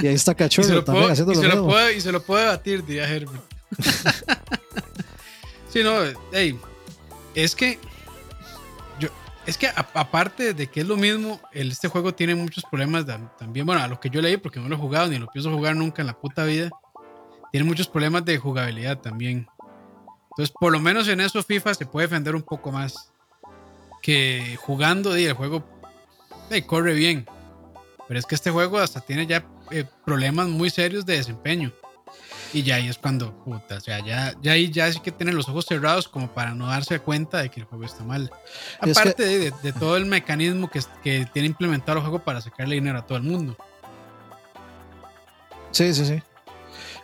Y 0.00 0.06
ahí 0.06 0.14
está 0.14 0.34
Cachorro 0.34 0.82
también 0.82 1.10
haciendo 1.10 1.32
y 1.32 1.36
lo 1.36 1.42
se 1.42 1.48
mismo. 1.48 1.62
Lo 1.62 1.68
puede, 1.68 1.96
y 1.96 2.00
se 2.00 2.12
lo 2.12 2.22
puede 2.22 2.46
batir, 2.46 2.84
diría 2.84 3.08
Herbert. 3.08 3.42
sí, 5.72 5.82
no, 5.82 5.92
hey, 6.32 6.58
es 7.34 7.54
que 7.54 7.78
es 9.46 9.58
que 9.58 9.68
aparte 9.68 10.54
de 10.54 10.68
que 10.68 10.80
es 10.80 10.86
lo 10.86 10.96
mismo, 10.96 11.40
este 11.52 11.88
juego 11.88 12.14
tiene 12.14 12.34
muchos 12.34 12.64
problemas 12.64 13.04
también, 13.38 13.66
bueno, 13.66 13.82
a 13.82 13.88
lo 13.88 14.00
que 14.00 14.10
yo 14.10 14.22
leí, 14.22 14.36
porque 14.36 14.60
no 14.60 14.68
lo 14.68 14.76
he 14.76 14.78
jugado 14.78 15.08
ni 15.08 15.18
lo 15.18 15.26
pienso 15.26 15.50
jugar 15.50 15.76
nunca 15.76 16.02
en 16.02 16.06
la 16.06 16.18
puta 16.18 16.44
vida, 16.44 16.70
tiene 17.52 17.66
muchos 17.66 17.88
problemas 17.88 18.24
de 18.24 18.38
jugabilidad 18.38 18.98
también. 18.98 19.46
Entonces, 20.30 20.54
por 20.58 20.72
lo 20.72 20.80
menos 20.80 21.06
en 21.08 21.20
eso 21.20 21.42
FIFA 21.42 21.74
se 21.74 21.86
puede 21.86 22.08
defender 22.08 22.34
un 22.34 22.42
poco 22.42 22.72
más 22.72 23.12
que 24.02 24.58
jugando 24.60 25.16
y 25.16 25.24
el 25.24 25.34
juego 25.34 25.64
hey, 26.50 26.62
corre 26.62 26.94
bien. 26.94 27.26
Pero 28.08 28.20
es 28.20 28.26
que 28.26 28.34
este 28.34 28.50
juego 28.50 28.78
hasta 28.78 29.00
tiene 29.00 29.26
ya 29.26 29.46
eh, 29.70 29.84
problemas 30.04 30.48
muy 30.48 30.70
serios 30.70 31.06
de 31.06 31.16
desempeño. 31.16 31.72
Y 32.54 32.62
ya 32.62 32.76
ahí 32.76 32.88
es 32.88 32.98
cuando, 32.98 33.32
puta, 33.44 33.78
o 33.78 33.80
sea, 33.80 33.98
ya, 33.98 34.32
ya 34.40 34.52
ahí 34.52 34.70
ya 34.70 34.90
sí 34.92 35.00
que 35.00 35.10
tienen 35.10 35.34
los 35.34 35.48
ojos 35.48 35.66
cerrados 35.66 36.08
como 36.08 36.32
para 36.32 36.54
no 36.54 36.68
darse 36.68 37.00
cuenta 37.00 37.42
de 37.42 37.50
que 37.50 37.60
el 37.60 37.66
juego 37.66 37.84
está 37.84 38.04
mal. 38.04 38.30
Aparte 38.78 39.14
que... 39.16 39.24
de, 39.24 39.52
de, 39.60 39.72
todo 39.72 39.96
el 39.96 40.06
mecanismo 40.06 40.70
que, 40.70 40.80
que, 41.02 41.26
tiene 41.32 41.48
implementado 41.48 41.98
el 41.98 42.02
juego 42.02 42.20
para 42.20 42.40
sacarle 42.40 42.76
dinero 42.76 42.96
a 42.96 43.04
todo 43.04 43.18
el 43.18 43.24
mundo. 43.24 43.56
Sí, 45.72 45.92
sí, 45.92 46.06
sí. 46.06 46.22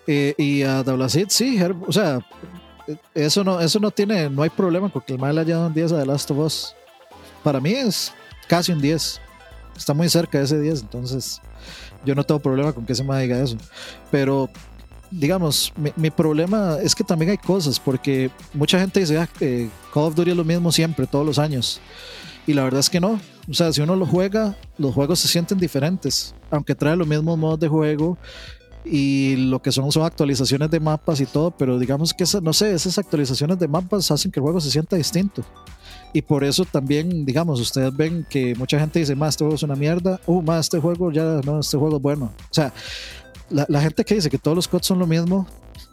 Eh, 0.07 0.35
y 0.39 0.63
a 0.63 0.85
Dablacid, 0.85 1.27
sí, 1.31 1.61
o 1.61 1.93
sea, 1.93 2.21
eso 3.13 3.43
no, 3.43 3.61
eso 3.61 3.81
no 3.81 3.91
tiene, 3.91 4.31
no 4.31 4.45
hay 4.45 4.51
problema 4.51 4.89
con 4.89 5.03
que 5.03 5.15
el 5.15 5.19
mal 5.19 5.37
haya 5.37 5.57
dado 5.57 5.67
un 5.67 5.75
10 5.75 5.93
a 5.93 5.99
The 5.99 6.07
Last 6.07 6.31
of 6.31 6.39
Us. 6.39 6.77
Para 7.43 7.59
mí 7.59 7.73
es 7.73 8.13
casi 8.47 8.71
un 8.71 8.81
10. 8.81 9.21
Está 9.77 9.95
muy 9.95 10.09
cerca 10.09 10.39
de 10.39 10.45
ese 10.45 10.61
10, 10.61 10.83
entonces 10.83 11.41
yo 12.05 12.15
no 12.15 12.25
tengo 12.25 12.39
problema 12.39 12.73
con 12.73 12.87
que 12.87 12.95
se 12.95 13.03
me 13.03 13.21
diga 13.21 13.43
eso. 13.43 13.57
Pero 14.13 14.49
digamos, 15.11 15.73
mi, 15.77 15.93
mi, 15.97 16.11
problema 16.11 16.79
es 16.83 16.95
que 16.95 17.05
también 17.05 17.31
hay 17.31 17.39
cosas, 17.39 17.81
porque 17.81 18.31
mucha 18.55 18.79
gente 18.79 19.01
dice, 19.01 19.19
ah, 19.19 19.29
eh, 19.41 19.69
Call 19.93 20.05
of 20.05 20.15
Duty 20.15 20.31
es 20.31 20.37
lo 20.37 20.45
mismo 20.45 20.71
siempre, 20.73 21.07
todos 21.07 21.27
los 21.27 21.39
años. 21.39 21.81
Y 22.47 22.53
la 22.53 22.65
verdad 22.65 22.81
es 22.81 22.91
que 22.91 23.01
no. 23.01 23.21
O 23.49 23.55
sea, 23.55 23.73
si 23.73 23.81
uno 23.81 23.97
lo 23.97 24.07
juega, 24.07 24.57
los 24.79 24.95
juegos 24.95 25.19
se 25.21 25.29
sienten 25.29 25.59
diferentes, 25.59 26.35
aunque 26.51 26.75
trae 26.75 26.97
los 26.97 27.07
mismos 27.07 27.37
modos 27.39 27.61
de 27.61 27.69
juego 27.69 28.17
y 28.85 29.37
lo 29.37 29.61
que 29.61 29.73
son 29.73 29.93
son 29.93 30.05
actualizaciones 30.05 30.71
de 30.71 30.81
mapas 30.81 31.21
y 31.21 31.27
todo, 31.27 31.51
pero 31.51 31.79
digamos 31.79 32.15
que 32.15 32.25
esa, 32.25 32.41
no 32.41 32.53
sé, 32.53 32.73
esas 32.73 32.99
actualizaciones 32.99 33.59
de 33.59 33.69
mapas 33.69 34.11
hacen 34.11 34.31
que 34.31 34.41
el 34.41 34.43
juego 34.43 34.61
se 34.61 34.71
sienta 34.71 34.97
distinto. 34.97 35.45
Y 36.13 36.23
por 36.23 36.43
eso 36.43 36.65
también, 36.65 37.25
digamos, 37.25 37.61
ustedes 37.61 37.95
ven 37.97 38.27
que 38.29 38.55
mucha 38.57 38.81
gente 38.81 38.99
dice, 38.99 39.15
más 39.15 39.31
este 39.31 39.45
juego 39.45 39.55
es 39.55 39.63
una 39.63 39.77
mierda, 39.77 40.21
uh, 40.27 40.43
más 40.43 40.67
este 40.67 40.81
juego 40.81 41.13
ya, 41.13 41.41
no, 41.45 41.61
este 41.61 41.77
juego 41.77 41.97
es 41.97 42.03
bueno. 42.03 42.33
O 42.51 42.55
sea, 42.55 42.73
la, 43.51 43.81
gente 43.81 44.05
que 44.05 44.15
dice 44.15 44.31
que 44.31 44.39
todos 44.39 44.57
los 44.57 44.69
COD 44.69 44.83
son 44.83 44.99
lo 44.99 45.07
mismo, 45.07 45.47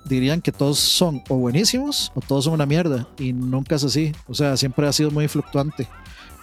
dirían 0.05 0.41
que 0.41 0.51
todos 0.51 0.79
son 0.79 1.21
o 1.27 1.35
buenísimos 1.35 2.11
o 2.15 2.21
todos 2.21 2.45
son 2.45 2.53
una 2.53 2.65
mierda. 2.65 3.07
Y 3.17 3.33
nunca 3.33 3.75
es 3.75 3.83
así. 3.83 4.13
O 4.27 4.33
sea, 4.33 4.57
siempre 4.57 4.87
ha 4.87 4.93
sido 4.93 5.11
muy 5.11 5.27
fluctuante. 5.27 5.87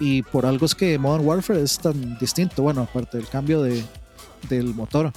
Y 0.00 0.22
por 0.22 0.44
algo 0.44 0.66
es 0.66 0.74
que 0.74 0.98
Modern 0.98 1.24
Warfare 1.24 1.62
es 1.62 1.78
tan 1.78 2.18
distinto. 2.18 2.62
Bueno, 2.62 2.82
aparte 2.82 3.16
del 3.16 3.28
cambio 3.28 3.62
de, 3.62 3.82
del 4.48 4.74
motor. 4.74 5.12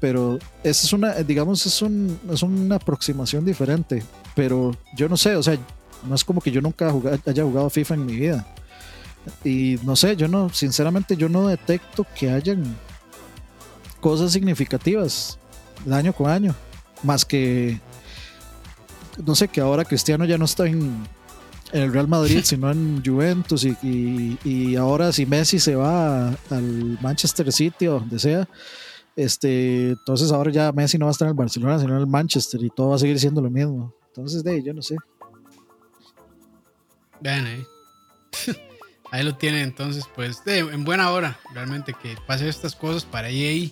Pero 0.00 0.38
esa 0.64 0.86
es 0.86 0.92
una, 0.92 1.14
digamos, 1.16 1.66
es, 1.66 1.82
un, 1.82 2.18
es 2.32 2.42
una 2.42 2.76
aproximación 2.76 3.44
diferente. 3.44 4.02
Pero 4.34 4.74
yo 4.96 5.08
no 5.08 5.16
sé, 5.16 5.36
o 5.36 5.42
sea, 5.42 5.58
no 6.08 6.14
es 6.14 6.24
como 6.24 6.40
que 6.40 6.50
yo 6.50 6.62
nunca 6.62 6.92
haya 7.26 7.44
jugado 7.44 7.68
FIFA 7.68 7.94
en 7.94 8.06
mi 8.06 8.16
vida. 8.16 8.46
Y 9.44 9.78
no 9.82 9.96
sé, 9.96 10.16
yo 10.16 10.28
no, 10.28 10.48
sinceramente, 10.48 11.16
yo 11.16 11.28
no 11.28 11.48
detecto 11.48 12.06
que 12.18 12.30
hayan 12.30 12.76
cosas 14.00 14.32
significativas 14.32 15.38
de 15.84 15.94
año 15.94 16.12
con 16.12 16.30
año. 16.30 16.54
Más 17.02 17.24
que, 17.24 17.80
no 19.24 19.34
sé, 19.34 19.48
que 19.48 19.60
ahora 19.60 19.84
Cristiano 19.84 20.24
ya 20.24 20.38
no 20.38 20.44
está 20.44 20.66
en, 20.66 21.06
en 21.72 21.82
el 21.82 21.92
Real 21.92 22.08
Madrid, 22.08 22.40
sino 22.44 22.70
en 22.70 23.02
Juventus. 23.04 23.64
Y, 23.64 23.76
y, 23.82 24.38
y, 24.44 24.76
ahora 24.76 25.12
si 25.12 25.26
Messi 25.26 25.58
se 25.58 25.76
va 25.76 26.28
al 26.28 26.98
Manchester 27.00 27.52
City 27.52 27.86
o 27.86 28.00
donde 28.00 28.18
sea, 28.18 28.48
este, 29.16 29.90
entonces 29.90 30.32
ahora 30.32 30.50
ya 30.50 30.72
Messi 30.72 30.98
no 30.98 31.06
va 31.06 31.10
a 31.10 31.12
estar 31.12 31.26
en 31.26 31.32
el 31.32 31.36
Barcelona, 31.36 31.78
sino 31.78 31.94
en 31.94 32.00
el 32.00 32.06
Manchester 32.06 32.62
y 32.62 32.70
todo 32.70 32.90
va 32.90 32.96
a 32.96 32.98
seguir 32.98 33.18
siendo 33.18 33.40
lo 33.40 33.50
mismo. 33.50 33.94
Entonces, 34.08 34.42
de 34.42 34.62
yo 34.62 34.74
no 34.74 34.82
sé. 34.82 34.96
Vean 37.20 37.46
ahí. 37.46 37.64
ahí 39.10 39.24
lo 39.24 39.36
tienen 39.36 39.62
entonces, 39.62 40.04
pues, 40.14 40.44
de, 40.44 40.58
en 40.58 40.84
buena 40.84 41.10
hora, 41.10 41.38
realmente, 41.54 41.94
que 42.00 42.16
pase 42.26 42.48
estas 42.48 42.74
cosas 42.74 43.04
para 43.04 43.28
EA 43.28 43.70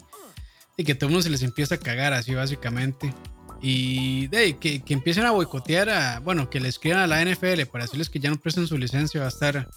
y 0.78 0.84
que 0.84 0.94
todo 0.94 1.08
el 1.08 1.12
mundo 1.12 1.24
se 1.24 1.30
les 1.30 1.42
empieza 1.42 1.74
a 1.74 1.78
cagar 1.78 2.14
así 2.14 2.34
básicamente. 2.34 3.12
Y 3.60 4.28
de, 4.28 4.56
que, 4.56 4.80
que, 4.80 4.94
empiecen 4.94 5.26
a 5.26 5.32
boicotear 5.32 5.90
a, 5.90 6.20
bueno, 6.20 6.48
que 6.48 6.60
le 6.60 6.68
escriban 6.68 7.00
a 7.00 7.06
la 7.08 7.22
NFL 7.22 7.62
para 7.70 7.84
decirles 7.84 8.08
que 8.08 8.20
ya 8.20 8.30
no 8.30 8.36
presten 8.36 8.66
su 8.68 8.78
licencia, 8.78 9.20
va 9.20 9.26
a 9.26 9.30
estar... 9.30 9.68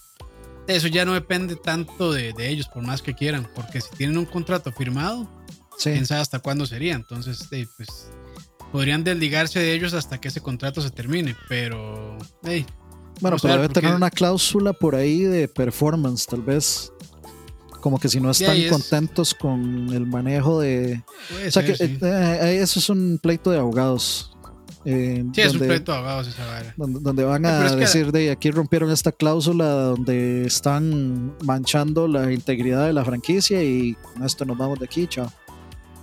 Eso 0.67 0.87
ya 0.87 1.03
no 1.03 1.13
depende 1.13 1.55
tanto 1.55 2.13
de, 2.13 2.33
de 2.33 2.49
ellos, 2.49 2.67
por 2.67 2.83
más 2.83 3.01
que 3.01 3.15
quieran, 3.15 3.49
porque 3.55 3.81
si 3.81 3.89
tienen 3.95 4.19
un 4.19 4.25
contrato 4.25 4.71
firmado, 4.71 5.27
sí. 5.75 5.89
quién 5.89 6.05
sabe 6.05 6.21
hasta 6.21 6.37
cuándo 6.37 6.67
sería. 6.67 6.93
Entonces, 6.93 7.49
de, 7.49 7.67
pues, 7.75 8.11
podrían 8.71 9.03
desligarse 9.03 9.59
de 9.59 9.73
ellos 9.73 9.95
hasta 9.95 10.21
que 10.21 10.27
ese 10.27 10.39
contrato 10.39 10.81
se 10.81 10.91
termine, 10.91 11.35
pero... 11.49 12.15
Hey, 12.43 12.67
bueno, 13.21 13.37
pero 13.41 13.55
debe 13.55 13.69
tener 13.69 13.95
una 13.95 14.11
cláusula 14.11 14.73
por 14.73 14.95
ahí 14.95 15.23
de 15.23 15.47
performance, 15.47 16.27
tal 16.27 16.43
vez 16.43 16.91
como 17.81 17.99
que 17.99 18.07
si 18.07 18.21
no 18.21 18.31
están 18.31 18.55
yeah, 18.55 18.69
contentos 18.69 19.33
con 19.33 19.89
el 19.91 20.05
manejo 20.05 20.61
de... 20.61 21.03
O 21.45 21.51
sea, 21.51 21.65
que 21.65 21.75
sí. 21.75 21.97
eh, 22.01 22.59
eso 22.61 22.79
es 22.79 22.89
un 22.89 23.19
pleito 23.21 23.51
de 23.51 23.57
abogados. 23.57 24.31
Eh, 24.85 25.17
sí, 25.17 25.21
donde, 25.21 25.41
es 25.43 25.53
un 25.53 25.59
pleito 25.59 25.91
de 25.91 25.97
abogados 25.97 26.27
esa 26.27 26.45
vara. 26.45 26.73
Donde, 26.77 26.99
donde 27.01 27.23
van 27.23 27.45
a 27.45 27.65
es 27.65 27.75
decir, 27.75 28.05
que... 28.07 28.11
de 28.19 28.31
aquí 28.31 28.51
rompieron 28.51 28.91
esta 28.91 29.11
cláusula 29.11 29.65
donde 29.65 30.45
están 30.45 31.35
manchando 31.43 32.07
la 32.07 32.31
integridad 32.31 32.85
de 32.85 32.93
la 32.93 33.03
franquicia 33.03 33.61
y 33.61 33.95
con 33.95 34.23
esto 34.23 34.45
nos 34.45 34.57
vamos 34.57 34.79
de 34.79 34.85
aquí, 34.85 35.07
chao. 35.07 35.31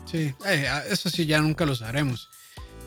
Sí, 0.04 0.34
eh, 0.46 0.68
eso 0.90 1.10
sí 1.10 1.26
ya 1.26 1.40
nunca 1.40 1.64
lo 1.64 1.74
sabremos. 1.74 2.28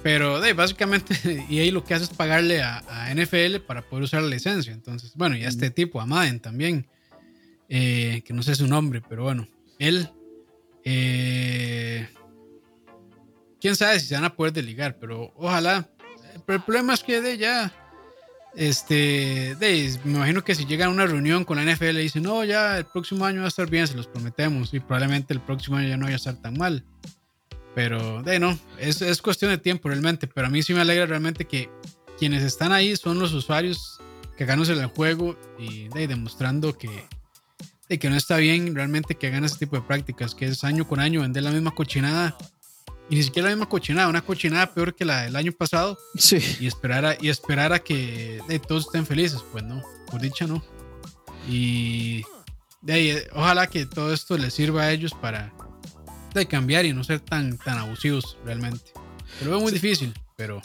Pero 0.03 0.41
de, 0.41 0.53
básicamente, 0.53 1.45
y 1.49 1.59
ahí 1.59 1.71
lo 1.71 1.83
que 1.83 1.93
hace 1.93 2.05
es 2.05 2.09
pagarle 2.09 2.61
a, 2.61 2.83
a, 2.87 3.13
NFL 3.13 3.57
para 3.65 3.81
poder 3.83 4.03
usar 4.03 4.21
la 4.21 4.29
licencia. 4.29 4.73
Entonces, 4.73 5.13
bueno, 5.15 5.37
y 5.37 5.45
a 5.45 5.49
este 5.49 5.69
tipo, 5.69 6.01
a 6.01 6.05
Madden 6.05 6.39
también 6.39 6.87
eh, 7.73 8.21
que 8.25 8.33
no 8.33 8.43
sé 8.43 8.53
su 8.53 8.67
nombre, 8.67 9.01
pero 9.07 9.23
bueno, 9.23 9.47
él, 9.79 10.09
eh, 10.83 12.05
quién 13.61 13.77
sabe 13.77 13.97
si 14.01 14.07
se 14.07 14.15
van 14.15 14.25
a 14.25 14.35
poder 14.35 14.51
desligar, 14.51 14.97
pero 14.99 15.31
ojalá. 15.37 15.87
Pero 16.45 16.57
el 16.57 16.65
problema 16.65 16.93
es 16.93 17.01
que 17.01 17.21
de 17.21 17.37
ya, 17.37 17.73
Este, 18.55 19.55
de, 19.55 19.97
me 20.03 20.15
imagino 20.17 20.43
que 20.43 20.53
si 20.53 20.65
llegan 20.65 20.89
a 20.89 20.91
una 20.91 21.05
reunión 21.05 21.45
con 21.45 21.55
la 21.55 21.63
NFL 21.63 21.97
y 21.97 22.03
dicen, 22.03 22.23
no, 22.23 22.43
ya 22.43 22.77
el 22.77 22.85
próximo 22.85 23.23
año 23.23 23.39
va 23.39 23.45
a 23.45 23.47
estar 23.47 23.69
bien, 23.69 23.87
se 23.87 23.95
los 23.95 24.07
prometemos, 24.07 24.73
y 24.73 24.81
probablemente 24.81 25.33
el 25.33 25.39
próximo 25.39 25.77
año 25.77 25.87
ya 25.87 25.95
no 25.95 26.07
vaya 26.07 26.15
a 26.15 26.17
estar 26.17 26.35
tan 26.41 26.57
mal. 26.57 26.83
Pero, 27.73 28.21
de 28.21 28.37
no, 28.37 28.59
es, 28.79 29.01
es 29.01 29.21
cuestión 29.21 29.49
de 29.49 29.57
tiempo 29.57 29.87
realmente, 29.87 30.27
pero 30.27 30.47
a 30.47 30.49
mí 30.49 30.61
sí 30.61 30.73
me 30.73 30.81
alegra 30.81 31.05
realmente 31.05 31.45
que 31.45 31.69
quienes 32.19 32.43
están 32.43 32.73
ahí 32.73 32.97
son 32.97 33.17
los 33.17 33.31
usuarios 33.31 34.01
que 34.37 34.43
ganan 34.43 34.69
el 34.69 34.87
juego 34.87 35.39
y 35.57 35.87
de, 35.87 36.07
demostrando 36.07 36.77
que, 36.77 36.89
de 37.91 37.99
que 37.99 38.09
no 38.09 38.15
está 38.15 38.37
bien 38.37 38.73
realmente 38.73 39.15
que 39.15 39.27
hagan 39.27 39.43
ese 39.43 39.57
tipo 39.57 39.75
de 39.75 39.81
prácticas, 39.81 40.33
que 40.33 40.45
es 40.45 40.63
año 40.63 40.87
con 40.87 41.01
año 41.01 41.19
vender 41.19 41.43
la 41.43 41.51
misma 41.51 41.75
cochinada 41.75 42.37
y 43.09 43.15
ni 43.15 43.23
siquiera 43.23 43.49
la 43.49 43.55
misma 43.55 43.67
cochinada, 43.67 44.07
una 44.07 44.21
cochinada 44.21 44.73
peor 44.73 44.95
que 44.95 45.03
la 45.03 45.23
del 45.23 45.35
año 45.35 45.51
pasado. 45.51 45.99
Sí. 46.15 46.39
Y 46.61 46.67
esperar 46.67 47.05
a, 47.05 47.17
y 47.19 47.27
esperar 47.27 47.73
a 47.73 47.79
que 47.79 48.39
de, 48.47 48.59
todos 48.59 48.85
estén 48.85 49.05
felices. 49.05 49.43
Pues 49.51 49.65
no, 49.65 49.83
por 50.09 50.21
dicha 50.21 50.47
no. 50.47 50.63
Y 51.49 52.23
de 52.81 52.93
ahí, 52.93 53.17
ojalá 53.33 53.67
que 53.67 53.85
todo 53.85 54.13
esto 54.13 54.37
les 54.37 54.53
sirva 54.53 54.83
a 54.83 54.91
ellos 54.93 55.13
para 55.13 55.53
de 56.33 56.45
cambiar 56.45 56.85
y 56.85 56.93
no 56.93 57.03
ser 57.03 57.19
tan, 57.19 57.57
tan 57.57 57.77
abusivos 57.77 58.37
realmente. 58.45 58.93
Lo 59.43 59.49
veo 59.49 59.59
muy 59.59 59.73
difícil, 59.73 60.13
pero 60.37 60.61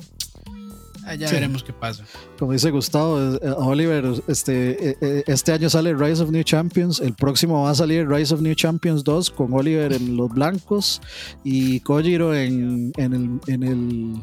Ya 1.14 1.30
veremos 1.30 1.62
qué 1.62 1.72
pasa. 1.72 2.04
Como 2.38 2.52
dice 2.52 2.70
Gustavo, 2.70 3.34
eh, 3.36 3.54
Oliver, 3.56 4.04
este, 4.26 4.90
eh, 4.90 4.96
eh, 5.00 5.24
este 5.26 5.52
año 5.52 5.70
sale 5.70 5.94
Rise 5.94 6.22
of 6.22 6.30
New 6.30 6.42
Champions, 6.42 7.00
el 7.00 7.14
próximo 7.14 7.62
va 7.62 7.70
a 7.70 7.74
salir 7.74 8.08
Rise 8.08 8.34
of 8.34 8.40
New 8.40 8.54
Champions 8.54 9.04
2 9.04 9.30
con 9.30 9.52
Oliver 9.52 9.92
en 9.92 10.16
los 10.16 10.30
blancos 10.30 11.00
y 11.44 11.80
Kojiro 11.80 12.34
en, 12.34 12.92
en, 12.96 13.12
el, 13.14 13.40
en 13.46 13.62
el... 13.62 14.14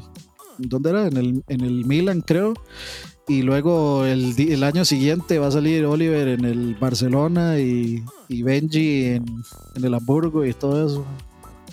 ¿Dónde 0.57 0.89
era? 0.89 1.07
En 1.07 1.17
el, 1.17 1.43
en 1.47 1.61
el 1.61 1.85
Milan, 1.85 2.21
creo. 2.21 2.53
Y 3.27 3.41
luego 3.41 4.05
el, 4.05 4.35
el, 4.37 4.63
año 4.63 4.83
siguiente 4.83 5.39
va 5.39 5.47
a 5.47 5.51
salir 5.51 5.85
Oliver 5.85 6.27
en 6.27 6.43
el 6.43 6.75
Barcelona 6.75 7.57
y, 7.57 8.03
y 8.27 8.43
Benji 8.43 9.05
en, 9.05 9.25
en, 9.75 9.85
el 9.85 9.93
Hamburgo 9.93 10.45
y 10.45 10.53
todo 10.53 10.85
eso. 10.85 11.05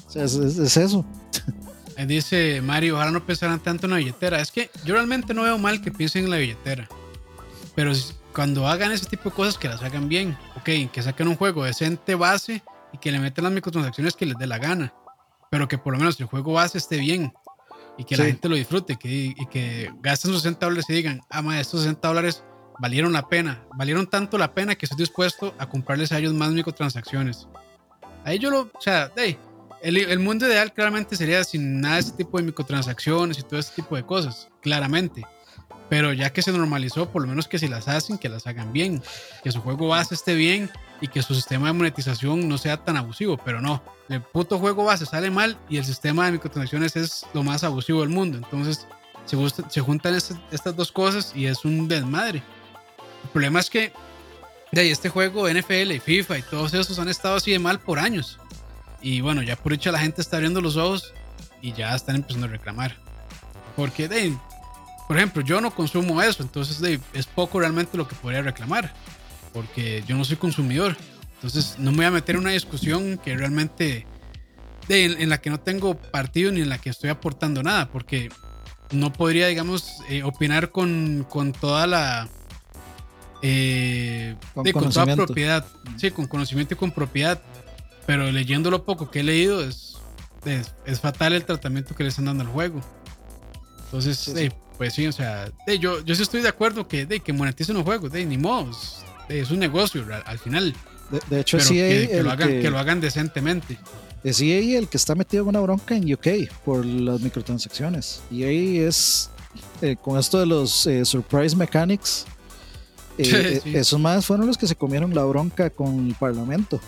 O 0.07 0.11
sea, 0.11 0.25
es, 0.25 0.35
es, 0.35 0.59
es 0.59 0.77
eso. 0.77 1.05
Dice 2.07 2.61
Mario, 2.63 2.97
ojalá 2.97 3.11
no 3.11 3.25
pensaran 3.25 3.61
tanto 3.61 3.87
en 3.87 3.93
la 3.93 3.99
billetera. 3.99 4.41
Es 4.41 4.51
que 4.51 4.71
yo 4.85 4.95
realmente 4.95 5.35
no 5.35 5.43
veo 5.43 5.59
mal 5.59 5.83
que 5.83 5.91
piensen 5.91 6.25
en 6.25 6.31
la 6.31 6.39
billetera. 6.39 6.89
Pero 7.75 7.93
cuando 8.33 8.67
hagan 8.67 8.93
ese 8.93 9.07
tipo 9.07 9.31
de 9.31 9.37
cosas, 9.37 9.59
que 9.59 9.69
las 9.69 9.83
hagan 9.83 10.09
bien. 10.09 10.37
Ok, 10.57 10.93
que 10.93 11.03
saquen 11.03 11.29
un 11.29 11.37
juego 11.37 11.65
decente 11.65 12.15
base 12.15 12.63
y 12.93 12.99
que 12.99 13.13
le 13.13 13.19
metan 13.19 13.45
las 13.45 13.53
microtransacciones 13.53 14.15
que 14.15 14.27
les 14.27 14.37
dé 14.37 14.47
la 14.47 14.59
gana. 14.59 14.95
Pero 15.51 15.69
que 15.69 15.79
por 15.79 15.93
lo 15.93 15.99
menos 15.99 16.19
el 16.21 16.27
juego 16.27 16.53
base 16.53 16.79
esté 16.79 16.99
bien 16.99 17.33
y 17.99 18.05
que 18.05 18.17
la 18.17 18.25
gente 18.25 18.49
lo 18.49 18.55
disfrute 18.55 18.97
que, 18.97 19.35
y 19.37 19.47
que 19.47 19.93
gasten 20.01 20.31
sus 20.31 20.43
60 20.43 20.65
dólares 20.65 20.87
y 20.89 20.95
digan, 20.95 21.21
ah, 21.29 21.43
ma, 21.43 21.61
estos 21.61 21.81
60 21.83 22.09
dólares 22.09 22.45
valieron 22.79 23.13
la 23.13 23.29
pena. 23.29 23.63
Valieron 23.75 24.07
tanto 24.07 24.39
la 24.39 24.55
pena 24.55 24.75
que 24.75 24.87
estoy 24.87 24.99
dispuesto 24.99 25.55
a 25.59 25.69
comprarles 25.69 26.13
a 26.13 26.19
ellos 26.19 26.33
más 26.33 26.51
microtransacciones. 26.53 27.47
Ahí 28.25 28.39
yo 28.39 28.51
lo, 28.51 28.61
o 28.61 28.81
sea, 28.81 29.13
hey, 29.17 29.39
el, 29.83 30.19
mundo 30.19 30.47
ideal 30.47 30.73
claramente 30.73 31.17
sería 31.17 31.43
sin 31.45 31.81
nada 31.81 31.97
de 31.97 32.01
ese 32.01 32.13
tipo 32.13 32.39
de 32.39 32.45
microtransacciones 32.45 33.39
y 33.39 33.43
todo 33.43 33.61
ese 33.61 33.75
tipo 33.75 33.97
de 33.97 34.05
cosas, 34.05 34.49
claramente. 34.61 35.25
Pero 35.89 36.13
ya 36.13 36.31
que 36.31 36.43
se 36.43 36.53
normalizó, 36.53 37.11
por 37.11 37.23
lo 37.23 37.29
menos 37.29 37.49
que 37.49 37.59
si 37.59 37.67
las 37.67 37.89
hacen, 37.89 38.17
que 38.17 38.29
las 38.29 38.47
hagan 38.47 38.73
bien, 38.73 39.03
que 39.43 39.51
su 39.51 39.61
juego 39.61 39.89
base 39.89 40.15
esté 40.15 40.35
bien 40.35 40.71
y 41.01 41.09
que 41.09 41.23
su 41.23 41.35
sistema 41.35 41.67
de 41.67 41.73
monetización 41.73 42.49
no 42.49 42.59
sea 42.59 42.77
tan 42.77 42.97
abusivo. 42.97 43.37
Pero 43.45 43.61
no, 43.61 43.83
el 44.09 44.23
puto 44.23 44.59
juego 44.59 44.85
base 44.85 45.07
sale 45.07 45.31
mal 45.31 45.59
y 45.69 45.79
el 45.79 45.85
sistema 45.85 46.27
de 46.27 46.33
microtransacciones 46.33 46.95
es 46.95 47.27
lo 47.35 47.43
más 47.43 47.65
abusivo 47.65 48.01
del 48.01 48.11
mundo. 48.11 48.39
Entonces 48.39 48.87
se, 49.25 49.81
juntan 49.81 50.15
estas 50.15 50.77
dos 50.77 50.93
cosas 50.93 51.33
y 51.35 51.47
es 51.47 51.65
un 51.65 51.89
desmadre. 51.89 52.43
El 53.25 53.31
problema 53.31 53.61
es 53.61 53.69
que 53.69 53.93
de 54.73 54.83
ahí, 54.83 54.91
este 54.91 55.09
juego, 55.09 55.49
NFL 55.49 55.91
y 55.91 55.99
FIFA 55.99 56.39
y 56.39 56.43
todos 56.43 56.73
esos 56.75 56.99
han 57.01 57.09
estado 57.09 57.37
así 57.37 57.51
de 57.51 57.59
mal 57.59 57.81
por 57.81 57.99
años. 57.99 58.39
Y 59.03 59.21
bueno, 59.21 59.43
ya 59.43 59.57
por 59.57 59.73
hecho 59.73 59.91
la 59.93 59.99
gente 59.99 60.21
está 60.21 60.37
abriendo 60.37 60.61
los 60.61 60.77
ojos 60.77 61.15
y 61.63 61.73
ya 61.73 61.95
están 61.95 62.17
empezando 62.17 62.47
a 62.47 62.51
reclamar. 62.51 62.97
Porque, 63.77 64.09
de, 64.09 64.37
por 65.09 65.17
ejemplo, 65.17 65.43
yo 65.43 65.61
no 65.61 65.75
consumo 65.75 66.21
eso, 66.23 66.43
entonces 66.43 67.01
es 67.13 67.27
poco 67.27 67.61
realmente 67.61 67.97
lo 67.97 68.07
que 68.07 68.15
podría 68.15 68.43
reclamar. 68.43 68.93
Porque 69.53 70.05
yo 70.07 70.17
no 70.17 70.25
soy 70.25 70.37
consumidor. 70.37 70.97
Entonces 71.35 71.77
no 71.79 71.91
me 71.91 71.99
voy 71.99 72.07
a 72.07 72.11
meter 72.11 72.35
en 72.35 72.43
una 72.43 72.51
discusión 72.51 73.19
que 73.19 73.37
realmente 73.37 74.07
de, 74.87 75.05
en, 75.05 75.29
la 75.29 75.41
que 75.41 75.51
no 75.51 75.59
tengo 75.59 75.95
partido 75.97 76.53
ni 76.53 76.61
en 76.61 76.69
la 76.69 76.79
que 76.79 76.91
estoy 76.91 77.11
aportando 77.11 77.63
nada. 77.63 77.91
Porque 77.91 78.29
no 78.93 79.13
podría, 79.13 79.47
digamos, 79.49 80.03
eh, 80.09 80.23
opinar 80.23 80.71
con, 80.71 81.27
con, 81.29 81.53
toda 81.53 81.87
la... 81.87 82.29
Eh, 83.43 84.37
con, 84.55 84.65
de, 84.65 84.73
con 84.73 84.91
toda 84.91 85.17
propiedad. 85.17 85.67
Sí, 85.97 86.11
con 86.11 86.27
conocimiento 86.27 86.75
y 86.75 86.77
con 86.77 86.93
propiedad 86.93 87.41
pero 88.11 88.33
leyendo 88.33 88.73
lo 88.73 88.83
poco 88.83 89.09
que 89.09 89.21
he 89.21 89.23
leído, 89.23 89.63
es, 89.63 89.97
es, 90.85 91.01
fatal 91.01 91.33
el 91.33 91.45
tratamiento 91.45 91.95
que 91.95 92.03
le 92.03 92.09
están 92.09 92.25
dando 92.25 92.43
al 92.43 92.51
juego. 92.51 92.81
Entonces, 93.85 94.35
pues 94.77 94.95
sí, 94.95 95.07
o 95.07 95.13
sea, 95.13 95.53
yo, 95.79 96.05
yo 96.05 96.17
sí 96.17 96.23
estoy 96.23 96.43
de 96.43 96.49
acuerdo 96.49 96.89
que, 96.89 97.07
de, 97.07 97.21
que 97.21 97.33
moneticen 97.33 97.77
los 97.77 97.85
juegos, 97.85 98.11
de, 98.11 98.27
ni 98.27 98.37
modo, 98.37 98.73
es 99.29 99.53
un 99.53 99.61
negocio 99.61 100.05
al, 100.27 100.39
final. 100.41 100.75
De, 101.29 101.39
hecho, 101.39 101.61
sí 101.61 101.75
que, 101.75 102.21
lo 102.21 102.33
hagan, 102.33 102.49
que, 102.49 102.69
lo 102.69 102.81
hagan 102.81 103.01
decentemente. 103.01 103.79
Es 104.25 104.41
EA 104.41 104.81
el 104.81 104.89
que 104.89 104.97
está 104.97 105.15
metido 105.15 105.45
en 105.45 105.51
una 105.51 105.61
bronca 105.61 105.95
en 105.95 106.13
UK 106.13 106.53
por 106.65 106.85
las 106.85 107.21
microtransacciones. 107.21 108.23
EA 108.33 108.89
es, 108.89 109.31
eh, 109.83 109.95
con 109.95 110.19
esto 110.19 110.41
de 110.41 110.47
los 110.47 110.85
eh, 110.89 111.05
Surprise 111.05 111.55
Mechanics, 111.55 112.27
eh, 113.19 113.61
esos 113.67 114.01
más 114.01 114.27
fueron 114.27 114.49
los 114.49 114.59
que 114.59 114.67
se 114.67 114.75
comieron 114.75 115.15
la 115.15 115.23
bronca 115.23 115.71
con 115.71 116.09
el 116.09 116.15
Parlamento 116.17 116.81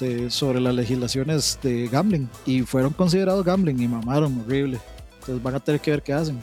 de, 0.00 0.30
sobre 0.30 0.60
las 0.60 0.74
legislaciones 0.74 1.58
de 1.62 1.88
gambling 1.88 2.28
y 2.46 2.62
fueron 2.62 2.92
considerados 2.92 3.44
gambling 3.44 3.80
y 3.80 3.88
mamaron 3.88 4.40
horrible. 4.40 4.80
Entonces 5.20 5.42
van 5.42 5.54
a 5.54 5.60
tener 5.60 5.80
que 5.80 5.90
ver 5.90 6.02
qué 6.02 6.12
hacen. 6.12 6.40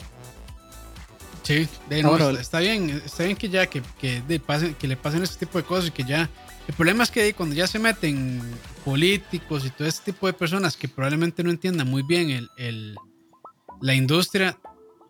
Sí, 1.42 1.68
de 1.88 2.02
nuevo 2.02 2.30
está 2.30 2.60
bien, 2.60 3.02
está 3.04 3.24
bien 3.24 3.36
que 3.36 3.48
ya 3.48 3.66
que, 3.66 3.82
que, 3.98 4.22
de 4.22 4.38
pasen, 4.38 4.74
que 4.74 4.86
le 4.86 4.96
pasen 4.96 5.22
ese 5.22 5.38
tipo 5.38 5.58
de 5.58 5.64
cosas 5.64 5.88
y 5.88 5.90
que 5.90 6.04
ya. 6.04 6.30
El 6.68 6.74
problema 6.74 7.02
es 7.02 7.10
que 7.10 7.34
cuando 7.34 7.56
ya 7.56 7.66
se 7.66 7.80
meten 7.80 8.40
políticos 8.84 9.66
y 9.66 9.70
todo 9.70 9.88
este 9.88 10.12
tipo 10.12 10.28
de 10.28 10.32
personas 10.32 10.76
que 10.76 10.86
probablemente 10.86 11.42
no 11.42 11.50
entiendan 11.50 11.88
muy 11.88 12.04
bien 12.04 12.30
el, 12.30 12.48
el 12.56 12.96
la 13.80 13.94
industria, 13.94 14.58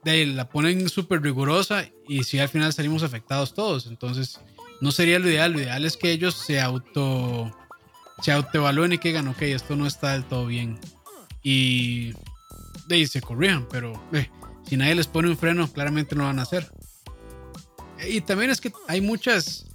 de, 0.05 0.27
la 0.27 0.49
ponen 0.49 0.89
súper 0.89 1.23
rigurosa 1.23 1.85
y 2.09 2.25
si 2.25 2.39
al 2.39 2.49
final 2.49 2.73
salimos 2.73 3.03
afectados 3.03 3.55
todos. 3.55 3.87
Entonces, 3.87 4.41
no 4.81 4.91
sería 4.91 5.19
lo 5.19 5.29
ideal. 5.29 5.53
Lo 5.53 5.61
ideal 5.61 5.85
es 5.85 5.97
que 5.97 6.11
ellos 6.11 6.35
se 6.35 6.61
auto 6.61 7.55
se 8.23 8.33
autoevalúen 8.33 8.93
y 8.93 8.99
que 8.99 9.09
digan, 9.09 9.29
ok, 9.29 9.43
esto 9.43 9.77
no 9.77 9.87
está 9.87 10.13
del 10.13 10.25
todo 10.25 10.47
bien. 10.47 10.79
Y 11.43 12.13
de 12.87 12.95
ahí 12.95 13.07
se 13.07 13.21
corrijan, 13.21 13.67
pero 13.69 14.01
eh, 14.13 14.31
si 14.69 14.77
nadie 14.77 14.95
les 14.95 15.07
pone 15.07 15.29
un 15.29 15.37
freno, 15.37 15.71
claramente 15.71 16.15
no 16.15 16.25
van 16.25 16.39
a 16.39 16.43
hacer. 16.43 16.71
Y 18.09 18.21
también 18.21 18.51
es 18.51 18.61
que 18.61 18.73
hay 18.89 19.01
muchas 19.01 19.67